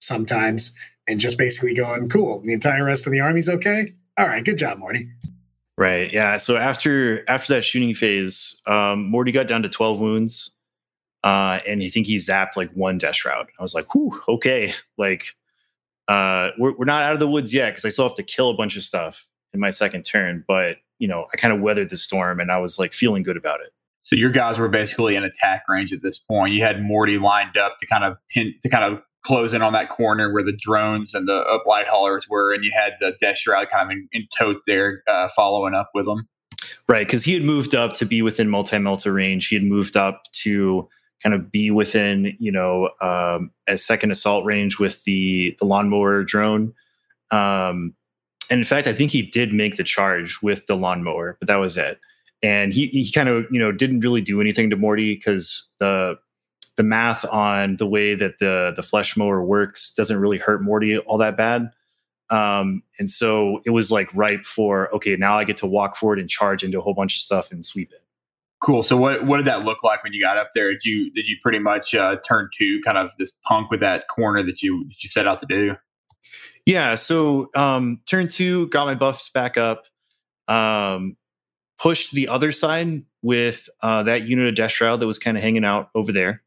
sometimes. 0.00 0.74
And 1.08 1.20
just 1.20 1.36
basically 1.36 1.74
going, 1.74 2.08
cool. 2.08 2.40
The 2.42 2.52
entire 2.52 2.84
rest 2.84 3.06
of 3.06 3.12
the 3.12 3.20
army's 3.20 3.48
okay. 3.48 3.92
All 4.16 4.26
right, 4.26 4.44
good 4.44 4.58
job, 4.58 4.78
Morty. 4.78 5.08
Right. 5.76 6.12
Yeah. 6.12 6.36
So 6.36 6.56
after 6.56 7.28
after 7.28 7.54
that 7.54 7.64
shooting 7.64 7.94
phase, 7.94 8.60
um, 8.66 9.06
Morty 9.06 9.32
got 9.32 9.48
down 9.48 9.62
to 9.62 9.68
twelve 9.68 9.98
wounds, 9.98 10.50
uh, 11.24 11.60
and 11.66 11.82
I 11.82 11.88
think 11.88 12.06
he 12.06 12.16
zapped 12.16 12.56
like 12.56 12.70
one 12.72 12.98
death 12.98 13.16
shroud. 13.16 13.48
I 13.58 13.62
was 13.62 13.74
like, 13.74 13.94
"Whew, 13.94 14.20
okay." 14.28 14.74
Like, 14.98 15.34
uh, 16.06 16.50
we're 16.58 16.76
we're 16.76 16.84
not 16.84 17.02
out 17.02 17.14
of 17.14 17.18
the 17.18 17.26
woods 17.26 17.52
yet 17.52 17.70
because 17.70 17.84
I 17.84 17.88
still 17.88 18.06
have 18.06 18.16
to 18.16 18.22
kill 18.22 18.50
a 18.50 18.54
bunch 18.54 18.76
of 18.76 18.84
stuff 18.84 19.26
in 19.52 19.60
my 19.60 19.70
second 19.70 20.02
turn, 20.02 20.44
but 20.46 20.76
you 20.98 21.08
know, 21.08 21.26
I 21.32 21.36
kind 21.36 21.52
of 21.52 21.60
weathered 21.60 21.90
the 21.90 21.96
storm 21.96 22.38
and 22.38 22.52
I 22.52 22.58
was 22.58 22.78
like 22.78 22.92
feeling 22.92 23.24
good 23.24 23.36
about 23.36 23.60
it. 23.60 23.72
So 24.02 24.16
your 24.16 24.30
guys 24.30 24.58
were 24.58 24.68
basically 24.68 25.16
in 25.16 25.24
attack 25.24 25.62
range 25.68 25.92
at 25.92 26.02
this 26.02 26.18
point. 26.18 26.54
You 26.54 26.62
had 26.62 26.82
Morty 26.82 27.18
lined 27.18 27.56
up 27.56 27.76
to 27.78 27.86
kind 27.86 28.04
of 28.04 28.16
pin 28.30 28.54
to 28.62 28.68
kind 28.68 28.92
of 28.92 29.00
close 29.24 29.52
in 29.52 29.62
on 29.62 29.72
that 29.72 29.88
corner 29.88 30.32
where 30.32 30.42
the 30.42 30.52
drones 30.52 31.14
and 31.14 31.28
the 31.28 31.60
blight 31.64 31.86
haulers 31.86 32.28
were, 32.28 32.52
and 32.52 32.64
you 32.64 32.72
had 32.74 32.94
the 33.00 33.14
Death 33.20 33.38
Shroud 33.38 33.68
kind 33.68 33.90
of 33.90 33.92
in, 33.92 34.08
in 34.12 34.26
tote 34.36 34.62
there, 34.66 35.02
uh, 35.08 35.28
following 35.34 35.74
up 35.74 35.90
with 35.94 36.06
them. 36.06 36.28
Right, 36.88 37.06
because 37.06 37.24
he 37.24 37.34
had 37.34 37.42
moved 37.42 37.74
up 37.74 37.92
to 37.94 38.04
be 38.04 38.22
within 38.22 38.50
multi 38.50 38.78
melter 38.78 39.12
range. 39.12 39.48
He 39.48 39.56
had 39.56 39.64
moved 39.64 39.96
up 39.96 40.24
to 40.32 40.88
kind 41.22 41.34
of 41.34 41.52
be 41.52 41.70
within, 41.70 42.36
you 42.40 42.50
know, 42.50 42.90
um, 43.00 43.52
a 43.68 43.78
second 43.78 44.10
assault 44.10 44.44
range 44.44 44.78
with 44.78 45.04
the 45.04 45.56
the 45.60 45.66
lawnmower 45.66 46.24
drone. 46.24 46.74
Um, 47.30 47.94
and 48.50 48.58
in 48.58 48.64
fact, 48.64 48.86
I 48.86 48.92
think 48.92 49.12
he 49.12 49.22
did 49.22 49.52
make 49.52 49.76
the 49.76 49.84
charge 49.84 50.38
with 50.42 50.66
the 50.66 50.76
lawnmower, 50.76 51.36
but 51.38 51.48
that 51.48 51.56
was 51.56 51.76
it. 51.76 51.98
And 52.42 52.74
he 52.74 52.88
he 52.88 53.10
kind 53.12 53.28
of 53.28 53.46
you 53.50 53.58
know 53.58 53.72
didn't 53.72 54.00
really 54.00 54.20
do 54.20 54.40
anything 54.40 54.70
to 54.70 54.76
Morty 54.76 55.14
because 55.14 55.68
the 55.78 56.18
the 56.76 56.82
math 56.82 57.24
on 57.26 57.76
the 57.76 57.86
way 57.86 58.14
that 58.14 58.38
the 58.38 58.72
the 58.74 58.82
flesh 58.82 59.16
mower 59.16 59.44
works 59.44 59.92
doesn't 59.94 60.18
really 60.18 60.38
hurt 60.38 60.62
Morty 60.62 60.98
all 60.98 61.18
that 61.18 61.36
bad. 61.36 61.70
Um, 62.30 62.82
and 62.98 63.10
so 63.10 63.60
it 63.66 63.70
was 63.70 63.90
like 63.90 64.08
ripe 64.14 64.46
for 64.46 64.92
okay, 64.94 65.16
now 65.16 65.38
I 65.38 65.44
get 65.44 65.58
to 65.58 65.66
walk 65.66 65.96
forward 65.96 66.18
and 66.18 66.28
charge 66.28 66.64
into 66.64 66.78
a 66.78 66.82
whole 66.82 66.94
bunch 66.94 67.14
of 67.16 67.20
stuff 67.20 67.52
and 67.52 67.64
sweep 67.64 67.92
it. 67.92 68.02
Cool. 68.62 68.82
So 68.82 68.96
what 68.96 69.26
what 69.26 69.38
did 69.38 69.46
that 69.46 69.64
look 69.64 69.82
like 69.82 70.02
when 70.02 70.12
you 70.12 70.20
got 70.20 70.38
up 70.38 70.50
there? 70.54 70.72
Did 70.72 70.84
you 70.84 71.10
did 71.10 71.28
you 71.28 71.36
pretty 71.42 71.58
much 71.58 71.94
uh, 71.94 72.16
turn 72.26 72.48
to 72.58 72.80
kind 72.84 72.96
of 72.96 73.14
this 73.16 73.34
punk 73.44 73.70
with 73.70 73.80
that 73.80 74.08
corner 74.08 74.42
that 74.44 74.62
you 74.62 74.84
that 74.84 75.02
you 75.02 75.10
set 75.10 75.26
out 75.26 75.40
to 75.40 75.46
do? 75.46 75.76
Yeah. 76.64 76.94
So 76.94 77.50
um, 77.54 78.00
turn 78.06 78.28
two, 78.28 78.68
got 78.68 78.86
my 78.86 78.94
buffs 78.94 79.30
back 79.30 79.58
up. 79.58 79.86
Um, 80.48 81.16
pushed 81.82 82.12
the 82.12 82.28
other 82.28 82.52
side 82.52 83.04
with 83.22 83.68
uh, 83.80 84.04
that 84.04 84.22
unit 84.22 84.46
of 84.46 84.54
Death 84.54 84.70
Shroud 84.70 85.00
that 85.00 85.06
was 85.06 85.18
kind 85.18 85.36
of 85.36 85.42
hanging 85.42 85.64
out 85.64 85.90
over 85.96 86.12
there. 86.12 86.42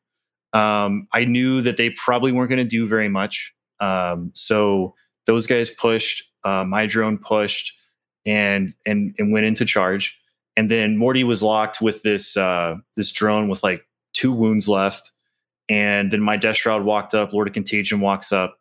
Um, 0.53 1.09
I 1.11 1.25
knew 1.25 1.59
that 1.61 1.75
they 1.75 1.89
probably 1.89 2.31
weren't 2.31 2.49
going 2.49 2.63
to 2.63 2.63
do 2.63 2.87
very 2.87 3.09
much. 3.09 3.53
Um, 3.81 4.31
so 4.33 4.95
those 5.25 5.45
guys 5.45 5.69
pushed. 5.69 6.23
Uh, 6.45 6.63
my 6.63 6.87
drone 6.87 7.17
pushed 7.17 7.73
and 8.25 8.73
and 8.85 9.13
and 9.19 9.33
went 9.33 9.45
into 9.45 9.65
charge. 9.65 10.17
And 10.55 10.71
then 10.71 10.95
Morty 10.95 11.25
was 11.25 11.43
locked 11.43 11.81
with 11.81 12.01
this 12.03 12.37
uh, 12.37 12.75
this 12.95 13.11
drone 13.11 13.49
with 13.49 13.61
like 13.61 13.85
two 14.13 14.31
wounds 14.31 14.69
left. 14.69 15.11
And 15.67 16.11
then 16.13 16.21
my 16.21 16.37
Death 16.37 16.55
Shroud 16.55 16.85
walked 16.85 17.13
up. 17.13 17.33
Lord 17.33 17.47
of 17.47 17.53
Contagion 17.53 17.99
walks 17.99 18.31
up 18.31 18.57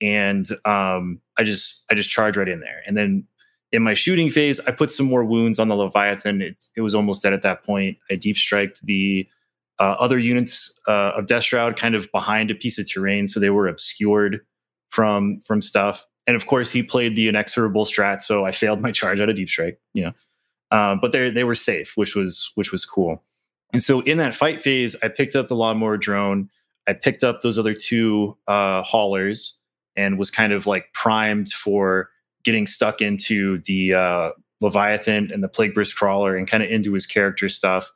and 0.00 0.48
um, 0.64 1.20
I 1.38 1.44
just 1.44 1.84
I 1.88 1.94
just 1.94 2.10
charge 2.10 2.36
right 2.36 2.48
in 2.48 2.60
there. 2.60 2.82
And 2.84 2.96
then 2.96 3.28
in 3.72 3.82
my 3.82 3.94
shooting 3.94 4.30
phase, 4.30 4.60
I 4.60 4.70
put 4.70 4.92
some 4.92 5.06
more 5.06 5.24
wounds 5.24 5.58
on 5.58 5.68
the 5.68 5.76
Leviathan. 5.76 6.40
It, 6.40 6.64
it 6.76 6.80
was 6.80 6.94
almost 6.94 7.22
dead 7.22 7.32
at 7.32 7.42
that 7.42 7.64
point. 7.64 7.98
I 8.10 8.16
deep 8.16 8.36
striked 8.36 8.84
the 8.84 9.28
uh, 9.78 9.96
other 9.98 10.18
units 10.18 10.78
uh, 10.86 11.12
of 11.16 11.26
Death 11.26 11.44
Shroud 11.44 11.76
kind 11.76 11.94
of 11.94 12.10
behind 12.12 12.50
a 12.50 12.54
piece 12.54 12.78
of 12.78 12.90
terrain, 12.90 13.28
so 13.28 13.40
they 13.40 13.50
were 13.50 13.68
obscured 13.68 14.40
from 14.90 15.40
from 15.40 15.60
stuff. 15.60 16.06
And 16.26 16.34
of 16.36 16.46
course, 16.46 16.70
he 16.70 16.82
played 16.82 17.14
the 17.16 17.28
inexorable 17.28 17.84
strat, 17.84 18.22
so 18.22 18.46
I 18.46 18.52
failed 18.52 18.80
my 18.80 18.92
charge 18.92 19.20
out 19.20 19.28
of 19.28 19.36
deep 19.36 19.48
strike. 19.48 19.78
You 19.92 20.04
know, 20.04 20.12
uh, 20.70 20.96
but 20.96 21.12
they 21.12 21.30
they 21.30 21.44
were 21.44 21.54
safe, 21.54 21.96
which 21.96 22.14
was 22.14 22.52
which 22.54 22.72
was 22.72 22.84
cool. 22.84 23.22
And 23.72 23.82
so 23.82 24.00
in 24.00 24.18
that 24.18 24.34
fight 24.34 24.62
phase, 24.62 24.96
I 25.02 25.08
picked 25.08 25.36
up 25.36 25.48
the 25.48 25.56
lawnmower 25.56 25.96
drone. 25.96 26.48
I 26.86 26.92
picked 26.92 27.24
up 27.24 27.42
those 27.42 27.58
other 27.58 27.74
two 27.74 28.36
uh, 28.46 28.82
haulers 28.82 29.58
and 29.96 30.18
was 30.18 30.30
kind 30.30 30.52
of 30.52 30.66
like 30.66 30.92
primed 30.92 31.50
for 31.50 32.10
getting 32.46 32.66
stuck 32.66 33.02
into 33.02 33.58
the 33.58 33.92
uh, 33.92 34.30
Leviathan 34.62 35.30
and 35.32 35.42
the 35.42 35.48
Plague 35.48 35.74
Burst 35.74 35.96
Crawler 35.96 36.36
and 36.36 36.48
kind 36.48 36.62
of 36.62 36.70
into 36.70 36.94
his 36.94 37.04
character 37.04 37.48
stuff. 37.48 37.90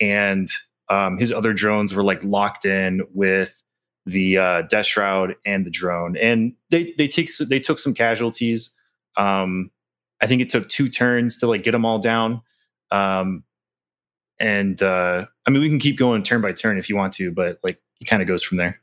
And 0.00 0.50
um, 0.88 1.16
his 1.16 1.32
other 1.32 1.54
drones 1.54 1.94
were 1.94 2.02
like 2.02 2.22
locked 2.24 2.66
in 2.66 3.02
with 3.14 3.62
the 4.04 4.36
uh, 4.36 4.62
Death 4.62 4.86
Shroud 4.86 5.36
and 5.46 5.64
the 5.64 5.70
drone, 5.70 6.16
and 6.16 6.54
they 6.70 6.92
they 6.98 7.06
take 7.06 7.30
they 7.38 7.60
took 7.60 7.78
some 7.78 7.94
casualties. 7.94 8.76
Um, 9.16 9.70
I 10.20 10.26
think 10.26 10.42
it 10.42 10.50
took 10.50 10.68
two 10.68 10.88
turns 10.88 11.38
to 11.38 11.46
like 11.46 11.62
get 11.62 11.70
them 11.70 11.84
all 11.84 12.00
down. 12.00 12.42
Um, 12.90 13.44
and 14.40 14.82
uh, 14.82 15.26
I 15.46 15.50
mean, 15.50 15.62
we 15.62 15.68
can 15.68 15.78
keep 15.78 15.96
going 15.96 16.24
turn 16.24 16.40
by 16.40 16.52
turn 16.52 16.78
if 16.78 16.88
you 16.88 16.96
want 16.96 17.12
to, 17.14 17.32
but 17.32 17.60
like 17.62 17.80
it 18.00 18.06
kind 18.06 18.20
of 18.20 18.26
goes 18.26 18.42
from 18.42 18.58
there. 18.58 18.80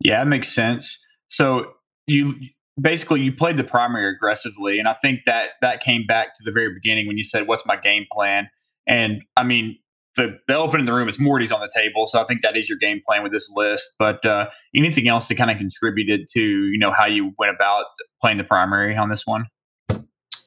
Yeah, 0.00 0.20
it 0.20 0.26
makes 0.26 0.48
sense. 0.52 1.02
So 1.28 1.72
you 2.06 2.34
basically 2.80 3.20
you 3.20 3.32
played 3.32 3.56
the 3.56 3.64
primary 3.64 4.10
aggressively, 4.14 4.78
and 4.78 4.88
I 4.88 4.94
think 4.94 5.20
that 5.26 5.50
that 5.60 5.80
came 5.80 6.06
back 6.06 6.36
to 6.36 6.42
the 6.44 6.52
very 6.52 6.72
beginning 6.72 7.06
when 7.06 7.16
you 7.16 7.24
said, 7.24 7.46
"What's 7.46 7.66
my 7.66 7.76
game 7.76 8.06
plan?" 8.12 8.48
And 8.86 9.22
I 9.36 9.42
mean, 9.42 9.78
the, 10.16 10.38
the 10.46 10.54
elephant 10.54 10.80
in 10.80 10.86
the 10.86 10.92
room 10.92 11.08
is 11.08 11.18
Morty's 11.18 11.52
on 11.52 11.60
the 11.60 11.70
table, 11.74 12.06
so 12.06 12.20
I 12.20 12.24
think 12.24 12.42
that 12.42 12.56
is 12.56 12.68
your 12.68 12.78
game 12.78 13.00
plan 13.06 13.22
with 13.22 13.32
this 13.32 13.50
list. 13.54 13.94
But 13.98 14.24
uh, 14.24 14.48
anything 14.74 15.08
else 15.08 15.28
that 15.28 15.36
kind 15.36 15.50
of 15.50 15.58
contributed 15.58 16.26
to 16.32 16.40
you 16.40 16.78
know 16.78 16.90
how 16.90 17.06
you 17.06 17.32
went 17.38 17.54
about 17.54 17.86
playing 18.20 18.38
the 18.38 18.44
primary 18.44 18.96
on 18.96 19.08
this 19.08 19.26
one? 19.26 19.46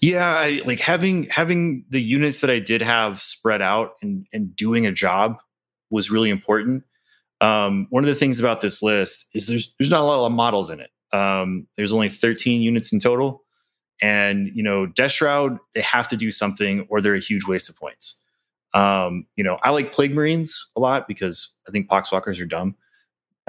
Yeah, 0.01 0.35
I, 0.37 0.61
like 0.65 0.79
having 0.79 1.23
having 1.25 1.85
the 1.89 2.01
units 2.01 2.41
that 2.41 2.49
I 2.49 2.59
did 2.59 2.81
have 2.81 3.21
spread 3.21 3.61
out 3.61 3.93
and 4.01 4.25
and 4.33 4.55
doing 4.55 4.85
a 4.85 4.91
job 4.91 5.37
was 5.89 6.09
really 6.09 6.29
important. 6.29 6.83
Um, 7.41 7.87
one 7.89 8.03
of 8.03 8.07
the 8.07 8.15
things 8.15 8.39
about 8.39 8.61
this 8.61 8.81
list 8.81 9.27
is 9.33 9.47
there's 9.47 9.73
there's 9.77 9.89
not 9.89 10.01
a 10.01 10.05
lot 10.05 10.25
of 10.25 10.31
models 10.31 10.69
in 10.69 10.79
it. 10.79 10.89
Um, 11.11 11.67
there's 11.75 11.93
only 11.93 12.09
13 12.09 12.61
units 12.61 12.93
in 12.93 12.99
total, 12.99 13.43
and 14.01 14.51
you 14.53 14.63
know, 14.63 14.85
Death 14.85 15.11
Shroud 15.11 15.57
they 15.73 15.81
have 15.81 16.07
to 16.09 16.17
do 16.17 16.31
something 16.31 16.85
or 16.89 17.01
they're 17.01 17.15
a 17.15 17.19
huge 17.19 17.45
waste 17.47 17.69
of 17.69 17.77
points. 17.77 18.19
Um, 18.73 19.25
you 19.35 19.43
know, 19.43 19.57
I 19.63 19.71
like 19.71 19.91
Plague 19.91 20.13
Marines 20.13 20.69
a 20.75 20.79
lot 20.79 21.07
because 21.07 21.51
I 21.67 21.71
think 21.71 21.89
Poxwalkers 21.89 22.39
are 22.39 22.45
dumb. 22.45 22.75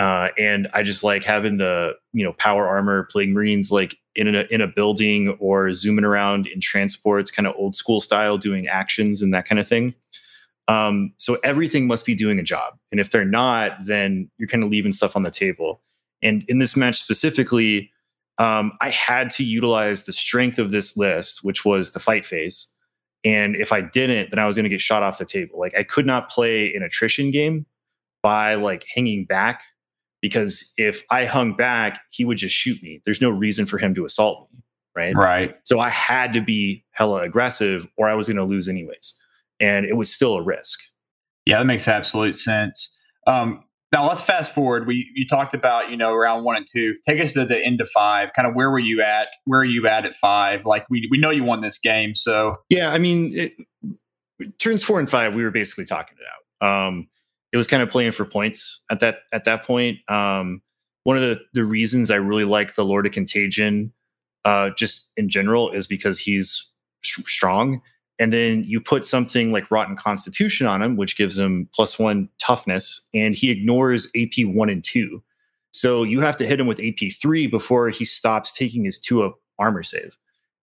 Uh, 0.01 0.31
and 0.39 0.67
I 0.73 0.83
just 0.83 1.05
like 1.05 1.25
having 1.25 1.59
the 1.59 1.95
you 2.15 2.25
know 2.25 2.33
power 2.33 2.67
armor 2.67 3.07
plague 3.11 3.29
marines 3.29 3.71
like 3.71 3.97
in 4.15 4.35
a 4.35 4.47
in 4.51 4.63
a 4.63 4.67
building 4.67 5.37
or 5.41 5.75
zooming 5.75 6.07
around 6.07 6.47
in 6.47 6.59
transports, 6.59 7.31
kind 7.31 7.47
of 7.47 7.55
old 7.59 7.77
school 7.77 8.01
style, 8.01 8.39
doing 8.39 8.67
actions 8.67 9.21
and 9.21 9.35
that 9.35 9.47
kind 9.47 9.59
of 9.59 9.69
thing. 9.69 9.95
Um, 10.69 11.13
so 11.19 11.37
everything 11.45 11.87
must 11.87 12.07
be 12.07 12.15
doing 12.15 12.39
a 12.39 12.43
job, 12.43 12.79
and 12.91 12.99
if 12.99 13.11
they're 13.11 13.27
not, 13.27 13.85
then 13.85 14.31
you're 14.39 14.49
kind 14.49 14.65
of 14.65 14.71
leaving 14.71 14.93
stuff 14.93 15.17
on 15.17 15.23
the 15.23 15.31
table. 15.31 15.83
And 16.23 16.45
in 16.49 16.59
this 16.59 16.77
match 16.77 17.01
specifically, 17.03 17.91
um, 18.39 18.73
I 18.81 18.91
had 18.91 19.31
to 19.33 19.45
utilize 19.45 20.05
the 20.05 20.13
strength 20.13 20.59
of 20.59 20.73
this 20.73 20.97
list, 20.97 21.45
which 21.45 21.65
was 21.65 21.93
the 21.93 22.01
fight 22.01 22.25
phase. 22.25 22.71
And 23.25 23.55
if 23.55 23.71
I 23.73 23.83
didn't, 23.83 24.31
then 24.31 24.39
I 24.39 24.47
was 24.47 24.57
going 24.57 24.65
to 24.65 24.71
get 24.71 24.81
shot 24.81 25.03
off 25.03 25.19
the 25.19 25.27
table. 25.27 25.59
Like 25.59 25.77
I 25.77 25.83
could 25.83 26.07
not 26.07 26.31
play 26.31 26.73
an 26.75 26.83
attrition 26.83 27.31
game 27.31 27.67
by 28.23 28.55
like 28.55 28.85
hanging 28.95 29.27
back 29.27 29.63
because 30.23 30.73
if 30.79 31.05
I 31.11 31.27
hung 31.27 31.55
back, 31.55 32.01
he 32.11 32.25
would 32.25 32.39
just 32.39 32.55
shoot 32.55 32.83
me. 32.83 33.01
There's 33.05 33.21
no 33.21 33.31
reason 33.31 33.67
for 33.67 33.79
him 33.79 33.95
to 33.95 34.05
assault 34.05 34.49
me. 34.53 34.63
Right. 34.97 35.15
Right. 35.15 35.55
So 35.65 35.79
I 35.81 35.89
had 35.89 36.33
to 36.33 36.41
be 36.41 36.85
hella 36.93 37.23
aggressive 37.23 37.87
or 37.97 38.09
I 38.09 38.15
was 38.15 38.27
going 38.27 38.37
to 38.37 38.45
lose 38.45 38.69
anyways. 38.69 39.15
And 39.61 39.87
it 39.87 39.97
was 39.97 40.13
still 40.13 40.35
a 40.35 40.43
risk. 40.43 40.81
Yeah, 41.47 41.59
that 41.59 41.65
makes 41.65 41.89
absolute 41.89 42.37
sense. 42.37 42.95
Um, 43.27 43.65
now 43.93 44.07
let's 44.09 44.21
fast 44.21 44.55
forward. 44.55 44.87
We 44.87 45.11
you 45.15 45.27
talked 45.27 45.55
about 45.55 45.91
you 45.91 45.97
know 45.97 46.15
round 46.15 46.45
one 46.45 46.57
and 46.57 46.67
two. 46.71 46.95
Take 47.07 47.21
us 47.21 47.33
to 47.33 47.45
the 47.45 47.59
end 47.65 47.81
of 47.81 47.89
five. 47.89 48.33
Kind 48.33 48.47
of 48.47 48.55
where 48.55 48.71
were 48.71 48.79
you 48.79 49.03
at? 49.03 49.29
Where 49.45 49.61
are 49.61 49.65
you 49.65 49.87
at 49.87 50.05
at 50.05 50.15
five? 50.15 50.65
Like 50.67 50.87
we 50.91 51.09
we 51.11 51.19
know 51.19 51.31
you 51.31 51.45
won 51.45 51.61
this 51.61 51.79
game, 51.79 52.15
so 52.15 52.57
yeah. 52.69 52.91
I 52.93 52.99
mean, 52.99 53.33
it, 53.35 53.55
turns 54.59 54.83
four 54.83 54.99
and 54.99 55.11
five, 55.11 55.35
we 55.35 55.43
were 55.43 55.51
basically 55.51 55.85
talking 55.85 56.17
it 56.19 56.25
out. 56.63 56.87
Um, 56.87 57.09
it 57.53 57.57
was 57.57 57.67
kind 57.67 57.83
of 57.83 57.91
playing 57.91 58.13
for 58.13 58.25
points 58.25 58.81
at 58.91 59.01
that 59.01 59.21
at 59.33 59.45
that 59.45 59.65
point. 59.65 59.99
Um, 60.09 60.63
one 61.05 61.17
of 61.17 61.23
the 61.23 61.41
the 61.55 61.65
reasons 61.65 62.11
I 62.11 62.17
really 62.17 62.45
like 62.45 62.75
the 62.75 62.85
Lord 62.85 63.07
of 63.07 63.13
Contagion, 63.13 63.93
uh, 64.45 64.71
just 64.77 65.11
in 65.17 65.29
general, 65.29 65.71
is 65.71 65.87
because 65.87 66.19
he's 66.19 66.71
sh- 67.03 67.23
strong. 67.25 67.83
And 68.21 68.35
then 68.35 68.65
you 68.65 68.81
put 68.81 69.07
something 69.07 69.51
like 69.51 69.71
Rotten 69.71 69.97
Constitution 69.97 70.67
on 70.67 70.83
him, 70.83 70.97
which 70.97 71.17
gives 71.17 71.39
him 71.39 71.69
plus 71.75 71.99
one 71.99 72.29
toughness, 72.39 73.05
and 73.15 73.35
he 73.35 73.51
ignores 73.51 74.09
AP 74.15 74.45
one 74.45 74.69
and 74.69 74.85
two. 74.85 75.23
So 75.73 76.03
you 76.03 76.21
have 76.21 76.37
to 76.37 76.47
hit 76.47 76.61
him 76.61 76.67
with 76.67 76.81
AP 76.81 77.13
three 77.21 77.47
before 77.47 77.89
he 77.89 78.05
stops 78.05 78.55
taking 78.55 78.85
his 78.85 78.99
two 78.99 79.23
up 79.23 79.41
armor 79.59 79.83
save. 79.83 80.17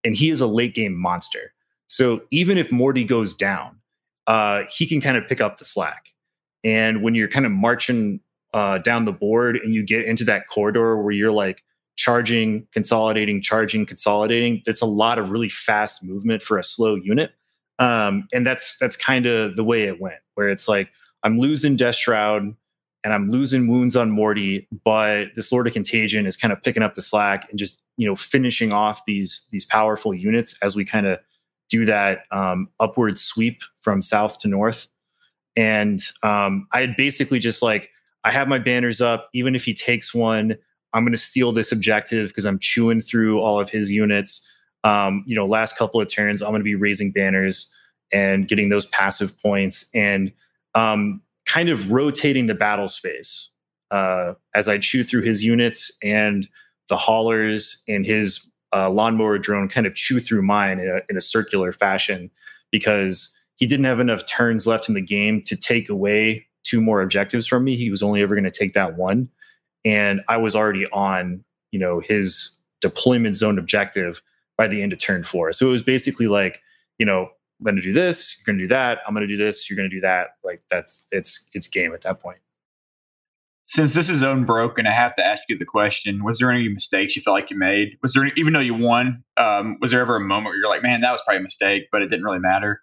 And 0.03 0.16
he 0.16 0.30
is 0.30 0.39
a 0.39 0.47
late 0.47 0.76
game 0.76 0.95
monster. 0.95 1.53
So 1.88 2.22
even 2.30 2.58
if 2.58 2.72
Morty 2.72 3.03
goes 3.03 3.34
down, 3.34 3.80
uh, 4.28 4.64
he 4.70 4.86
can 4.86 5.01
kind 5.01 5.18
of 5.18 5.28
pick 5.28 5.41
up 5.41 5.58
the 5.58 5.66
slack. 5.66 6.14
And 6.64 7.01
when 7.01 7.16
you're 7.16 7.28
kind 7.28 7.45
of 7.45 7.51
marching 7.51 8.20
uh, 8.53 8.78
down 8.80 9.05
the 9.05 9.14
board 9.14 9.58
and 9.58 9.74
you 9.74 9.84
get 9.84 10.05
into 10.05 10.26
that 10.26 10.47
corridor 10.47 11.01
where 11.01 11.14
you're 11.14 11.32
like 11.32 11.64
charging, 11.95 12.68
consolidating, 12.72 13.41
charging, 13.41 13.86
consolidating, 13.86 14.62
that's 14.66 14.82
a 14.82 14.86
lot 14.86 15.18
of 15.18 15.32
really 15.32 15.49
fast 15.49 16.03
movement 16.03 16.43
for 16.43 16.58
a 16.58 16.64
slow 16.64 16.95
unit. 16.95 17.32
Um, 17.80 18.28
and 18.34 18.45
that's 18.45 18.78
that's 18.78 18.95
kind 18.95 19.25
of 19.25 19.55
the 19.55 19.63
way 19.63 19.84
it 19.84 20.01
went, 20.01 20.19
where 20.36 20.47
it's 20.47 20.67
like 20.67 20.89
I'm 21.23 21.39
losing 21.39 21.75
Death 21.75 21.95
Shroud 21.95 22.55
and 23.03 23.13
I'm 23.13 23.32
losing 23.32 23.67
wounds 23.67 23.95
on 23.95 24.11
Morty, 24.11 24.67
but 24.84 25.30
this 25.36 25.51
Lord 25.51 25.67
of 25.67 25.73
Contagion 25.73 26.25
is 26.25 26.36
kind 26.36 26.51
of 26.51 26.61
picking 26.61 26.84
up 26.84 26.95
the 26.95 27.01
slack 27.01 27.49
and 27.49 27.59
just 27.59 27.84
you 27.97 28.07
know 28.07 28.15
finishing 28.15 28.73
off 28.73 29.05
these 29.05 29.45
these 29.51 29.65
powerful 29.65 30.13
units 30.13 30.57
as 30.61 30.75
we 30.75 30.86
kind 30.86 31.05
of 31.05 31.19
do 31.69 31.86
that 31.86 32.23
um, 32.32 32.69
upward 32.80 33.17
sweep 33.19 33.61
from 33.82 34.01
south 34.01 34.39
to 34.39 34.47
north. 34.47 34.88
And 35.55 35.99
um, 36.23 36.67
I 36.71 36.82
had 36.82 36.95
basically 36.95 37.39
just 37.39 37.61
like, 37.61 37.89
I 38.23 38.32
have 38.32 38.47
my 38.47 38.59
banners 38.59 39.01
up. 39.01 39.28
Even 39.34 39.55
if 39.55 39.65
he 39.65 39.73
takes 39.73 40.13
one, 40.13 40.55
I'm 40.93 41.03
going 41.03 41.13
to 41.13 41.17
steal 41.17 41.51
this 41.51 41.71
objective 41.71 42.30
because 42.30 42.45
I'm 42.45 42.59
chewing 42.59 43.01
through 43.01 43.39
all 43.39 43.59
of 43.59 43.69
his 43.69 43.91
units. 43.91 44.47
Um, 44.88 45.25
you 45.27 45.35
know, 45.35 45.45
last 45.45 45.77
couple 45.77 45.99
of 45.99 46.07
turns, 46.07 46.41
I'm 46.41 46.51
going 46.51 46.61
to 46.61 46.63
be 46.63 46.75
raising 46.75 47.11
banners 47.11 47.69
and 48.13 48.47
getting 48.47 48.69
those 48.69 48.85
passive 48.85 49.38
points 49.41 49.89
and 49.93 50.31
um, 50.75 51.21
kind 51.45 51.67
of 51.67 51.91
rotating 51.91 52.45
the 52.45 52.55
battle 52.55 52.88
space 52.88 53.49
uh, 53.91 54.33
as 54.55 54.69
I 54.69 54.77
chew 54.77 55.03
through 55.03 55.23
his 55.23 55.43
units 55.43 55.91
and 56.01 56.47
the 56.88 56.95
haulers 56.95 57.83
and 57.89 58.05
his 58.05 58.49
uh, 58.73 58.89
lawnmower 58.89 59.38
drone 59.38 59.67
kind 59.67 59.85
of 59.85 59.93
chew 59.93 60.21
through 60.21 60.41
mine 60.41 60.79
in 60.79 60.88
a, 60.88 61.01
in 61.09 61.17
a 61.17 61.21
circular 61.21 61.73
fashion 61.73 62.31
because 62.71 63.35
he 63.57 63.67
didn't 63.67 63.85
have 63.85 63.99
enough 63.99 64.25
turns 64.25 64.65
left 64.65 64.88
in 64.88 64.95
the 64.95 65.01
game 65.01 65.41
to 65.41 65.57
take 65.57 65.89
away 65.89 66.45
two 66.63 66.79
more 66.79 67.01
objectives 67.01 67.45
from 67.45 67.65
me. 67.65 67.75
He 67.75 67.89
was 67.89 68.01
only 68.01 68.21
ever 68.21 68.35
going 68.35 68.45
to 68.45 68.51
take 68.51 68.73
that 68.73 68.95
one. 68.95 69.27
And 69.83 70.21
I 70.29 70.38
was 70.38 70.55
already 70.55 70.88
on, 70.91 71.43
you 71.71 71.79
know, 71.79 71.99
his 71.99 72.57
deployment 72.79 73.35
zone 73.35 73.59
objective 73.59 74.21
by 74.58 74.68
the 74.68 74.82
end 74.82 74.93
of 74.93 74.99
turn 74.99 75.24
four. 75.24 75.51
So 75.51 75.68
it 75.68 75.72
was 75.72 75.84
basically 75.84 76.28
like, 76.28 76.62
you 76.97 77.05
know, 77.05 77.30
I'm 77.60 77.64
going 77.64 77.76
to 77.76 77.82
do 77.82 77.93
this, 77.93 78.38
you're 78.38 78.45
going 78.45 78.58
to 78.58 78.64
do 78.64 78.70
that, 78.70 78.99
I'm 79.08 79.14
going 79.14 79.28
to 79.28 79.34
do 79.34 79.38
this, 79.38 79.70
you're 79.70 79.78
going 79.78 79.89
to 79.89 79.95
do 79.95 80.01
that. 80.01 80.30
Like 80.43 80.62
that's 80.70 81.03
it's 81.12 81.49
it's 81.53 81.68
game 81.68 81.93
at 81.93 82.01
that 82.01 82.20
point. 82.20 82.39
Since 83.70 83.93
this 83.93 84.10
is 84.10 84.22
unbroken, 84.22 84.88
I 84.88 84.91
have 84.91 85.14
to 85.16 85.26
ask 85.26 85.41
you 85.49 85.58
the 85.58 85.66
question: 85.66 86.24
Was 86.24 86.38
there 86.38 86.51
any 86.51 86.70
mistakes 86.70 87.16
you 87.16 87.22
felt 87.22 87.34
like 87.34 87.51
you 87.51 87.58
made? 87.58 87.97
Was 88.01 88.14
there, 88.14 88.24
any, 88.24 88.32
even 88.38 88.53
though 88.53 88.62
you 88.62 88.74
won, 88.74 89.24
um, 89.36 89.78
was 89.82 89.91
there 89.91 89.99
ever 89.99 90.16
a 90.16 90.22
moment 90.22 90.45
where 90.45 90.55
you're 90.55 90.70
like, 90.70 90.84
"Man, 90.84 91.01
that 91.01 91.12
was 91.12 91.22
probably 91.26 91.39
a 91.39 91.43
mistake," 91.43 91.89
but 91.91 92.01
it 92.01 92.10
didn't 92.10 92.24
really 92.24 92.39
matter? 92.39 92.82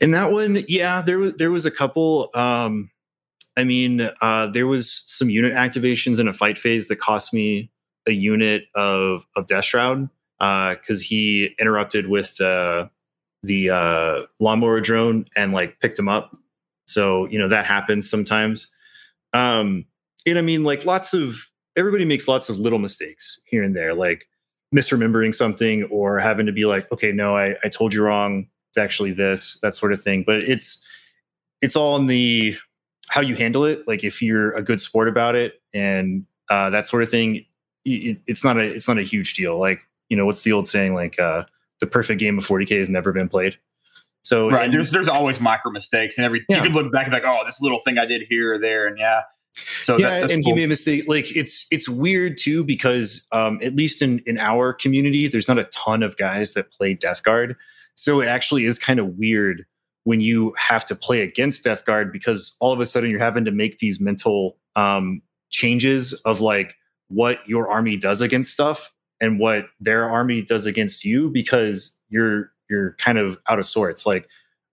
in 0.00 0.10
that 0.10 0.30
one, 0.30 0.64
yeah, 0.68 1.02
there 1.02 1.18
was 1.18 1.36
there 1.36 1.50
was 1.50 1.66
a 1.66 1.70
couple. 1.70 2.30
Um, 2.34 2.90
I 3.56 3.64
mean, 3.64 4.10
uh, 4.20 4.48
there 4.48 4.66
was 4.66 5.02
some 5.06 5.30
unit 5.30 5.54
activations 5.54 6.18
in 6.18 6.28
a 6.28 6.32
fight 6.32 6.58
phase 6.58 6.88
that 6.88 6.96
cost 6.96 7.32
me 7.32 7.70
a 8.06 8.12
unit 8.12 8.64
of 8.74 9.26
of 9.36 9.46
Death 9.46 9.64
Shroud 9.64 10.08
because 10.38 11.00
uh, 11.00 11.04
he 11.04 11.54
interrupted 11.58 12.08
with 12.08 12.40
uh, 12.40 12.88
the 13.42 13.70
uh, 13.70 14.22
lawnmower 14.40 14.80
drone 14.80 15.26
and 15.36 15.52
like 15.52 15.80
picked 15.80 15.98
him 15.98 16.08
up. 16.08 16.36
So 16.86 17.26
you 17.26 17.38
know 17.38 17.48
that 17.48 17.66
happens 17.66 18.08
sometimes. 18.08 18.70
Um, 19.32 19.86
and 20.26 20.38
I 20.38 20.42
mean, 20.42 20.64
like 20.64 20.84
lots 20.84 21.12
of 21.12 21.46
everybody 21.76 22.04
makes 22.04 22.28
lots 22.28 22.48
of 22.48 22.58
little 22.58 22.78
mistakes 22.78 23.40
here 23.46 23.62
and 23.62 23.76
there, 23.76 23.94
like 23.94 24.28
misremembering 24.74 25.34
something 25.34 25.84
or 25.84 26.18
having 26.18 26.46
to 26.46 26.52
be 26.52 26.64
like, 26.64 26.90
okay, 26.92 27.12
no, 27.12 27.36
I, 27.36 27.56
I 27.64 27.68
told 27.68 27.94
you 27.94 28.02
wrong 28.02 28.48
it's 28.74 28.82
actually 28.82 29.12
this 29.12 29.58
that 29.60 29.76
sort 29.76 29.92
of 29.92 30.02
thing 30.02 30.24
but 30.26 30.40
it's 30.40 30.84
it's 31.62 31.76
all 31.76 31.96
in 31.96 32.06
the 32.06 32.56
how 33.08 33.20
you 33.20 33.36
handle 33.36 33.64
it 33.64 33.86
like 33.86 34.02
if 34.02 34.20
you're 34.20 34.50
a 34.56 34.62
good 34.62 34.80
sport 34.80 35.06
about 35.06 35.36
it 35.36 35.62
and 35.72 36.26
uh, 36.50 36.70
that 36.70 36.86
sort 36.88 37.02
of 37.04 37.08
thing 37.08 37.44
it, 37.84 38.18
it's 38.26 38.44
not 38.44 38.56
a 38.56 38.64
it's 38.64 38.88
not 38.88 38.98
a 38.98 39.02
huge 39.02 39.34
deal 39.34 39.58
like 39.58 39.80
you 40.08 40.16
know 40.16 40.26
what's 40.26 40.42
the 40.42 40.52
old 40.52 40.66
saying 40.66 40.94
like 40.94 41.18
uh, 41.18 41.44
the 41.80 41.86
perfect 41.86 42.20
game 42.20 42.38
of 42.38 42.46
40k 42.46 42.78
has 42.78 42.88
never 42.88 43.12
been 43.12 43.28
played 43.28 43.56
so 44.22 44.50
right 44.50 44.64
and, 44.64 44.72
there's 44.72 44.90
there's 44.90 45.08
always 45.08 45.40
micro 45.40 45.70
mistakes 45.70 46.18
and 46.18 46.24
every 46.24 46.44
yeah. 46.48 46.56
you 46.56 46.62
can 46.62 46.72
look 46.72 46.92
back 46.92 47.06
and 47.06 47.12
be 47.12 47.20
like 47.20 47.26
oh 47.26 47.44
this 47.44 47.60
little 47.60 47.80
thing 47.80 47.98
i 47.98 48.06
did 48.06 48.22
here 48.28 48.54
or 48.54 48.58
there 48.58 48.86
and 48.86 48.98
yeah 48.98 49.22
so 49.82 49.96
yeah, 49.98 50.20
that, 50.20 50.30
and 50.30 50.44
cool. 50.44 50.52
he 50.52 50.60
made 50.60 50.64
a 50.64 50.68
mistake. 50.68 51.04
Like 51.06 51.36
it's 51.36 51.66
it's 51.70 51.88
weird 51.88 52.36
too 52.36 52.64
because 52.64 53.26
um, 53.32 53.60
at 53.62 53.74
least 53.74 54.02
in 54.02 54.20
in 54.26 54.38
our 54.38 54.72
community, 54.72 55.28
there's 55.28 55.48
not 55.48 55.58
a 55.58 55.64
ton 55.64 56.02
of 56.02 56.16
guys 56.16 56.54
that 56.54 56.72
play 56.72 56.94
Death 56.94 57.22
Guard. 57.22 57.56
So 57.94 58.20
it 58.20 58.26
actually 58.26 58.64
is 58.64 58.78
kind 58.78 58.98
of 58.98 59.16
weird 59.16 59.64
when 60.02 60.20
you 60.20 60.54
have 60.58 60.84
to 60.86 60.94
play 60.94 61.22
against 61.22 61.64
Death 61.64 61.84
Guard 61.84 62.12
because 62.12 62.56
all 62.60 62.72
of 62.72 62.80
a 62.80 62.86
sudden 62.86 63.10
you're 63.10 63.20
having 63.20 63.44
to 63.44 63.52
make 63.52 63.78
these 63.78 64.00
mental 64.00 64.58
um, 64.74 65.22
changes 65.50 66.12
of 66.24 66.40
like 66.40 66.74
what 67.14 67.40
your 67.46 67.70
army 67.70 67.96
does 67.96 68.20
against 68.20 68.52
stuff 68.52 68.92
and 69.20 69.38
what 69.38 69.66
their 69.80 70.08
army 70.08 70.42
does 70.42 70.66
against 70.66 71.04
you 71.04 71.30
because 71.30 71.98
you're 72.08 72.50
you're 72.68 72.92
kind 72.98 73.18
of 73.18 73.38
out 73.48 73.58
of 73.58 73.66
sorts. 73.66 74.06
Like, 74.06 74.28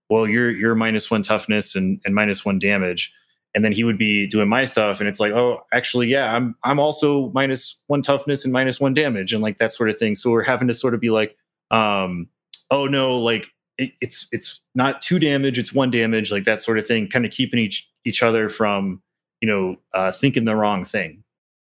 well, 0.10 0.28
you're 0.28 0.52
you're 0.52 0.76
minus 0.76 1.10
one 1.10 1.24
toughness 1.24 1.76
and, 1.76 2.02
and 2.06 2.16
minus 2.16 2.46
one 2.46 2.60
damage. 2.60 3.14
And 3.54 3.66
then 3.66 3.74
he 3.74 3.84
would 3.84 3.98
be 3.98 4.28
doing 4.28 4.48
my 4.48 4.64
stuff, 4.64 5.02
and 5.02 5.10
it's 5.10 5.20
like, 5.20 5.34
oh, 5.34 5.62
actually, 5.74 6.08
yeah, 6.08 6.34
I'm 6.34 6.56
I'm 6.64 6.80
also 6.80 7.32
minus 7.34 7.82
one 7.88 8.02
toughness 8.02 8.46
and 8.46 8.54
minus 8.54 8.80
one 8.80 8.94
damage, 8.94 9.34
and 9.34 9.44
like 9.44 9.58
that 9.58 9.74
sort 9.74 9.90
of 9.90 9.98
thing. 9.98 10.16
So 10.16 10.32
we're 10.32 10.44
having 10.44 10.70
to 10.70 10.74
sort 10.74 10.94
of 10.94 11.02
be 11.02 11.10
like, 11.10 11.36
um, 11.70 12.30
oh 12.70 12.88
no, 12.88 13.14
like 13.18 13.52
it, 13.78 13.92
it's 14.00 14.28
it's 14.32 14.62
not 14.74 15.02
two 15.02 15.20
damage, 15.20 15.60
it's 15.60 15.74
one 15.74 15.92
damage, 15.92 16.32
like 16.32 16.46
that 16.46 16.62
sort 16.62 16.78
of 16.78 16.88
thing, 16.88 17.10
kind 17.10 17.26
of 17.26 17.32
keeping 17.32 17.60
each 17.60 17.90
each 18.06 18.24
other 18.24 18.48
from 18.48 19.02
you 19.42 19.50
know 19.50 19.76
uh, 19.94 20.14
thinking 20.14 20.46
the 20.46 20.56
wrong 20.56 20.86
thing. 20.86 21.21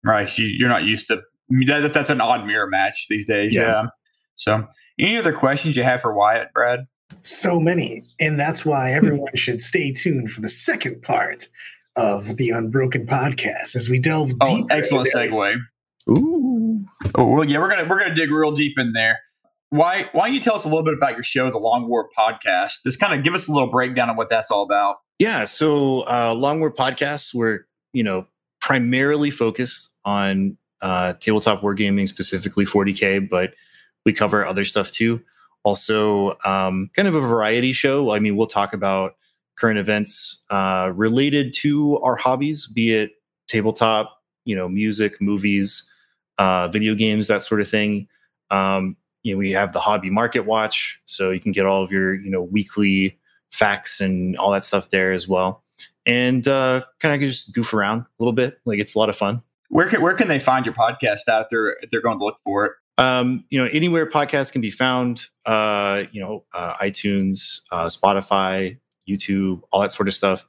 Right, 0.04 0.38
you, 0.38 0.66
are 0.66 0.70
not 0.70 0.84
used 0.84 1.08
to 1.08 1.22
that, 1.68 1.94
that's 1.94 2.10
an 2.10 2.22
odd 2.22 2.46
mirror 2.46 2.68
match 2.68 3.08
these 3.10 3.26
days. 3.26 3.56
Yeah. 3.56 3.62
yeah. 3.62 3.86
So, 4.36 4.68
any 5.00 5.18
other 5.18 5.34
questions 5.34 5.78
you 5.78 5.84
have 5.84 6.02
for 6.02 6.14
Wyatt, 6.14 6.52
Brad? 6.54 6.88
So 7.22 7.60
many. 7.60 8.04
And 8.20 8.40
that's 8.40 8.66
why 8.66 8.92
everyone 8.92 9.36
should 9.36 9.62
stay 9.62 9.92
tuned 9.92 10.32
for 10.32 10.42
the 10.42 10.50
second 10.50 11.02
part 11.04 11.48
of 11.96 12.38
the 12.38 12.50
Unbroken 12.50 13.06
podcast 13.06 13.76
as 13.76 13.88
we 13.90 14.00
delve 14.00 14.32
Oh, 14.42 14.56
deeper. 14.58 14.74
excellent 14.74 15.08
into- 15.14 15.18
segue. 15.36 15.58
Ooh. 16.10 16.84
Oh, 17.16 17.26
well, 17.26 17.44
yeah, 17.44 17.60
we're 17.60 17.70
gonna 17.70 17.86
we're 17.88 18.00
gonna 18.00 18.16
dig 18.16 18.32
real 18.32 18.52
deep 18.52 18.74
in 18.78 18.94
there. 18.94 19.20
Why 19.70 20.10
why 20.12 20.28
don't 20.28 20.34
you 20.34 20.42
tell 20.42 20.56
us 20.56 20.66
a 20.66 20.68
little 20.68 20.84
bit 20.84 20.96
about 20.96 21.14
your 21.14 21.24
show, 21.24 21.50
the 21.50 21.58
Long 21.60 21.88
War 21.88 22.10
Podcast? 22.18 22.84
Just 22.84 23.00
kind 23.00 23.18
of 23.18 23.24
give 23.24 23.34
us 23.34 23.48
a 23.48 23.52
little 23.52 23.70
breakdown 23.70 24.10
of 24.10 24.18
what 24.18 24.30
that's 24.30 24.52
all 24.52 24.64
about. 24.64 24.98
Yeah. 25.20 25.44
So 25.46 26.02
uh, 26.02 26.34
Long 26.36 26.60
War 26.60 26.72
Podcasts, 26.74 27.34
we're, 27.34 27.62
you 27.94 28.04
know, 28.04 28.26
primarily 28.64 29.30
focused 29.30 29.92
on 30.06 30.58
uh, 30.82 31.12
tabletop 31.20 31.62
wargaming, 31.62 32.08
specifically 32.08 32.64
40K, 32.64 33.30
but 33.30 33.54
we 34.06 34.14
cover 34.14 34.46
other 34.46 34.64
stuff 34.64 34.90
too. 34.90 35.22
Also, 35.64 36.38
um, 36.46 36.90
kind 36.96 37.10
of 37.10 37.14
a 37.14 37.20
variety 37.20 37.74
show. 37.74 38.12
I 38.12 38.20
mean, 38.20 38.38
we'll 38.38 38.48
talk 38.48 38.72
about 38.72 39.16
current 39.58 39.80
events 39.80 40.44
uh, 40.50 40.94
related 40.96 41.54
to 41.56 42.00
our 42.00 42.16
hobbies, 42.16 42.66
be 42.68 42.94
it 42.94 43.12
tabletop, 43.50 44.22
you 44.46 44.56
know, 44.56 44.70
music, 44.70 45.20
movies, 45.20 45.90
uh, 46.38 46.70
video 46.70 46.96
games, 46.96 47.28
that 47.28 47.44
sort 47.44 47.60
of 47.60 47.68
thing. 47.68 48.08
Um, 48.50 48.96
you 49.24 49.34
know, 49.34 49.40
we 49.40 49.52
have 49.52 49.74
the 49.74 49.82
Hobby 49.82 50.10
Market 50.10 50.46
Watch, 50.46 51.02
so 51.04 51.32
you 51.32 51.42
can 51.42 51.52
get 51.52 51.66
all 51.66 51.84
of 51.84 51.92
your, 51.92 52.14
you 52.14 52.30
know, 52.30 52.42
weekly 52.42 53.20
facts 53.52 54.00
and 54.00 54.38
all 54.38 54.52
that 54.52 54.64
stuff 54.64 54.90
there 54.90 55.12
as 55.12 55.28
well. 55.28 55.63
And 56.06 56.48
uh, 56.48 56.84
kind 57.00 57.16
of 57.16 57.22
just 57.22 57.54
goof 57.54 57.74
around 57.74 58.02
a 58.02 58.08
little 58.20 58.34
bit. 58.34 58.60
Like 58.66 58.80
it's 58.80 58.96
a 58.96 59.00
lot 59.00 59.10
of 59.10 59.16
fun. 59.16 59.42
Where 59.70 59.88
can 59.88 60.02
where 60.02 60.14
can 60.14 60.28
they 60.28 60.40
find 60.40 60.66
your 60.66 60.76
podcast 60.76 61.28
out 61.30 61.50
there 61.50 61.78
if 61.82 61.90
they're 61.90 62.02
going 62.02 62.20
to 62.20 62.26
look 62.26 62.40
for 62.40 62.66
it? 62.66 62.74
Um, 62.98 63.46
you 63.50 63.60
know, 63.60 63.70
anywhere 63.72 64.06
podcasts 64.06 64.52
can 64.52 64.62
be 64.62 64.70
found, 64.70 65.26
uh, 65.46 66.04
you 66.12 66.22
know, 66.22 66.46
uh, 66.54 66.76
iTunes, 66.76 67.62
uh, 67.72 67.86
Spotify, 67.86 68.78
YouTube, 69.10 69.62
all 69.72 69.82
that 69.82 69.92
sort 69.92 70.08
of 70.08 70.14
stuff. 70.14 70.46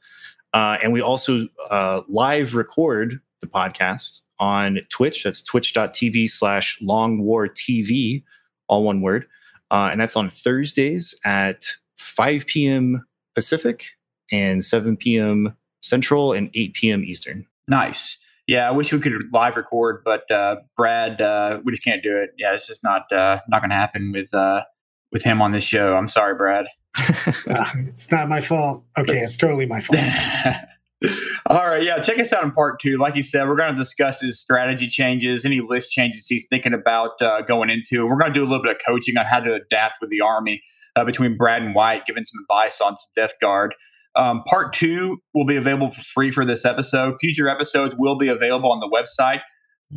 Uh, 0.53 0.79
and 0.83 0.93
we 0.93 1.01
also 1.01 1.49
uh, 1.70 2.03
live 2.09 2.55
record 2.55 3.20
the 3.41 3.47
podcast 3.47 4.20
on 4.39 4.81
Twitch. 4.89 5.25
That's 5.25 5.43
twitch.tv 5.43 6.31
slash 6.31 6.79
long 6.81 7.22
war 7.22 7.49
TV, 7.49 8.22
all 8.68 8.85
one 8.85 9.01
word. 9.01 9.27
Uh, 9.70 9.89
and 9.91 10.01
that's 10.01 10.16
on 10.16 10.29
Thursdays 10.29 11.18
at 11.25 11.64
5 11.97 12.47
p.m. 12.47 13.05
Pacific 13.35 13.87
and 14.33 14.64
7 14.64 14.97
p.m. 14.97 15.57
Central 15.83 16.33
and 16.33 16.51
8 16.55 16.75
p.m. 16.75 17.05
Eastern. 17.05 17.47
Nice. 17.68 18.18
Yeah, 18.47 18.68
I 18.68 18.72
wish 18.72 18.93
we 18.93 19.01
could 19.01 19.14
live 19.33 19.57
record, 19.57 20.03
but 20.05 20.31
uh, 20.31 20.57
Brad, 20.77 21.20
uh, 21.20 21.61
we 21.64 21.72
just 21.72 21.83
can't 21.83 22.03
do 22.03 22.16
it. 22.16 22.31
Yeah, 22.37 22.53
it's 22.53 22.66
just 22.66 22.85
not 22.85 23.11
uh, 23.11 23.41
not 23.49 23.61
going 23.61 23.70
to 23.70 23.77
happen 23.77 24.12
with 24.12 24.33
uh, 24.35 24.64
with 25.12 25.22
him 25.22 25.41
on 25.41 25.53
this 25.53 25.64
show. 25.64 25.97
I'm 25.97 26.09
sorry, 26.09 26.35
Brad. 26.35 26.66
Ah, 27.49 27.72
it's 27.77 28.11
not 28.11 28.29
my 28.29 28.43
fault. 28.43 28.85
Okay, 28.99 29.18
it's 29.18 29.37
totally 29.37 29.66
my 29.66 29.81
fault. 29.81 30.01
All 31.47 31.68
right, 31.68 31.83
yeah, 31.83 31.99
check 32.01 32.18
us 32.18 32.33
out 32.33 32.45
in 32.45 32.51
part 32.51 32.81
two. 32.81 32.97
Like 32.97 33.14
you 33.14 33.22
said, 33.22 33.49
we're 33.49 33.57
going 33.57 33.75
to 33.75 33.79
discuss 33.79 34.20
his 34.20 34.41
strategy 34.41 34.89
changes, 34.89 35.45
any 35.45 35.61
list 35.61 35.91
changes 35.91 36.27
he's 36.29 36.47
thinking 36.49 36.72
about 36.72 37.20
uh, 37.20 37.43
going 37.43 37.70
into. 37.70 38.07
We're 38.07 38.18
going 38.18 38.33
to 38.33 38.39
do 38.39 38.43
a 38.43 38.49
little 38.49 38.62
bit 38.62 38.72
of 38.72 38.81
coaching 38.87 39.16
on 39.16 39.27
how 39.27 39.41
to 39.41 39.55
adapt 39.55 39.95
with 40.01 40.11
the 40.11 40.20
Army 40.20 40.62
uh, 40.97 41.05
between 41.05 41.37
Brad 41.37 41.62
and 41.62 41.75
Wyatt, 41.75 42.07
giving 42.07 42.25
some 42.25 42.41
advice 42.43 42.81
on 42.81 42.97
some 42.97 43.09
Death 43.14 43.35
Guard. 43.41 43.75
Um, 44.17 44.43
part 44.45 44.73
two 44.73 45.19
will 45.35 45.45
be 45.45 45.57
available 45.57 45.91
for 45.91 46.03
free 46.03 46.31
for 46.31 46.45
this 46.45 46.65
episode. 46.65 47.17
Future 47.21 47.49
episodes 47.49 47.97
will 47.99 48.17
be 48.17 48.29
available 48.29 48.71
on 48.71 48.79
the 48.81 48.89
website, 48.89 49.41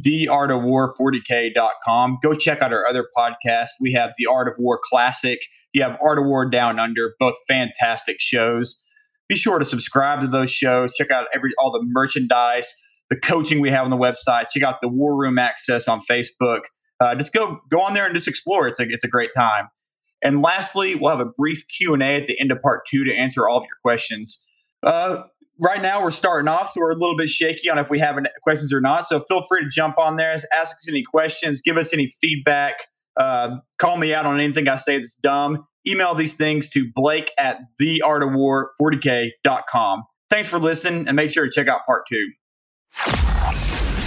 theartofwar40k.com. 0.06 2.18
Go 2.22 2.34
check 2.34 2.62
out 2.62 2.74
our 2.74 2.86
other 2.88 3.06
podcasts. 3.16 3.70
We 3.80 3.94
have 3.94 4.12
The 4.18 4.26
Art 4.26 4.48
of 4.48 4.56
War 4.58 4.80
Classic, 4.84 5.40
you 5.74 5.84
have 5.84 5.98
Art 6.04 6.18
of 6.18 6.26
War 6.26 6.50
Down 6.50 6.80
Under, 6.80 7.14
both 7.20 7.36
fantastic 7.48 8.18
shows. 8.20 8.82
Be 9.30 9.36
sure 9.36 9.60
to 9.60 9.66
subscribe 9.66 10.22
to 10.22 10.28
those 10.28 10.50
shows. 10.50 10.96
Check 10.96 11.12
out 11.12 11.28
every 11.34 11.52
all 11.60 11.72
the 11.72 11.84
merchandise 11.84 12.74
the 13.10 13.16
coaching 13.16 13.62
we 13.62 13.72
have 13.72 13.86
on 13.86 13.90
the 13.90 13.98
website. 13.98 14.50
Check 14.50 14.64
out 14.64 14.82
the 14.82 14.88
war 14.88 15.16
room 15.16 15.38
access 15.38 15.88
on 15.88 16.02
facebook. 16.02 16.62
Uh, 17.00 17.16
just 17.16 17.34
go 17.34 17.60
go 17.70 17.82
on 17.82 17.94
there 17.94 18.06
and 18.06 18.14
just 18.14 18.28
explore. 18.28 18.68
It's 18.68 18.80
a, 18.80 18.84
it's 18.84 19.04
a 19.04 19.08
great 19.08 19.32
time 19.36 19.70
and 20.22 20.42
lastly 20.42 20.96
we'll 20.96 21.16
have 21.16 21.26
a 21.26 21.32
brief 21.38 21.64
q&a 21.68 22.16
at 22.16 22.28
the 22.28 22.40
end 22.40 22.52
of 22.52 22.62
part 22.62 22.82
two 22.90 23.04
to 23.04 23.14
answer 23.14 23.48
all 23.48 23.58
of 23.58 23.64
your 23.64 23.78
questions 23.84 24.44
uh, 24.84 25.24
right 25.60 25.82
now 25.82 26.04
we're 26.04 26.12
starting 26.12 26.48
off 26.48 26.70
so 26.70 26.80
we're 26.80 26.92
a 26.92 26.98
little 26.98 27.18
bit 27.18 27.30
shaky 27.30 27.70
on 27.70 27.78
if 27.78 27.90
we 27.90 28.00
have 28.00 28.18
questions 28.44 28.72
or 28.72 28.82
not 28.82 29.06
so 29.06 29.20
feel 29.28 29.42
free 29.42 29.64
to 29.64 29.70
jump 29.70 29.98
on 29.98 30.16
there 30.16 30.32
ask 30.32 30.46
us 30.54 30.88
any 30.88 31.04
questions 31.04 31.62
give 31.62 31.78
us 31.78 31.94
any 31.94 32.08
feedback 32.22 32.86
uh, 33.18 33.58
call 33.80 33.98
me 33.98 34.14
out 34.14 34.26
on 34.26 34.40
anything 34.40 34.68
i 34.68 34.76
say 34.76 34.98
that's 34.98 35.16
dumb 35.16 35.66
email 35.88 36.14
these 36.14 36.36
things 36.36 36.70
to 36.72 36.92
blake 36.94 37.32
at 37.38 37.60
theartofwar40k.com. 37.82 40.04
Thanks 40.30 40.50
for 40.50 40.60
listening 40.60 41.08
and 41.08 41.16
make 41.16 41.32
sure 41.32 41.46
to 41.46 41.52
check 41.52 41.68
out 41.68 41.86
part 41.86 42.04
two. 42.10 42.26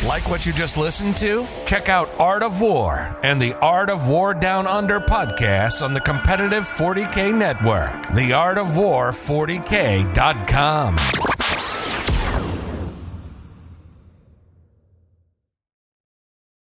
Like 0.06 0.30
what 0.30 0.46
you 0.46 0.52
just 0.52 0.76
listened 0.78 1.16
to? 1.18 1.46
Check 1.66 1.88
out 1.90 2.08
Art 2.18 2.42
of 2.42 2.60
War 2.60 3.16
and 3.22 3.40
the 3.40 3.52
Art 3.54 3.90
of 3.90 4.08
War 4.08 4.32
Down 4.32 4.66
Under 4.66 4.98
podcasts 4.98 5.82
on 5.82 5.92
the 5.92 6.00
competitive 6.00 6.64
40K 6.64 7.36
network, 7.36 7.92
theartofwar40k.com. 8.06 10.96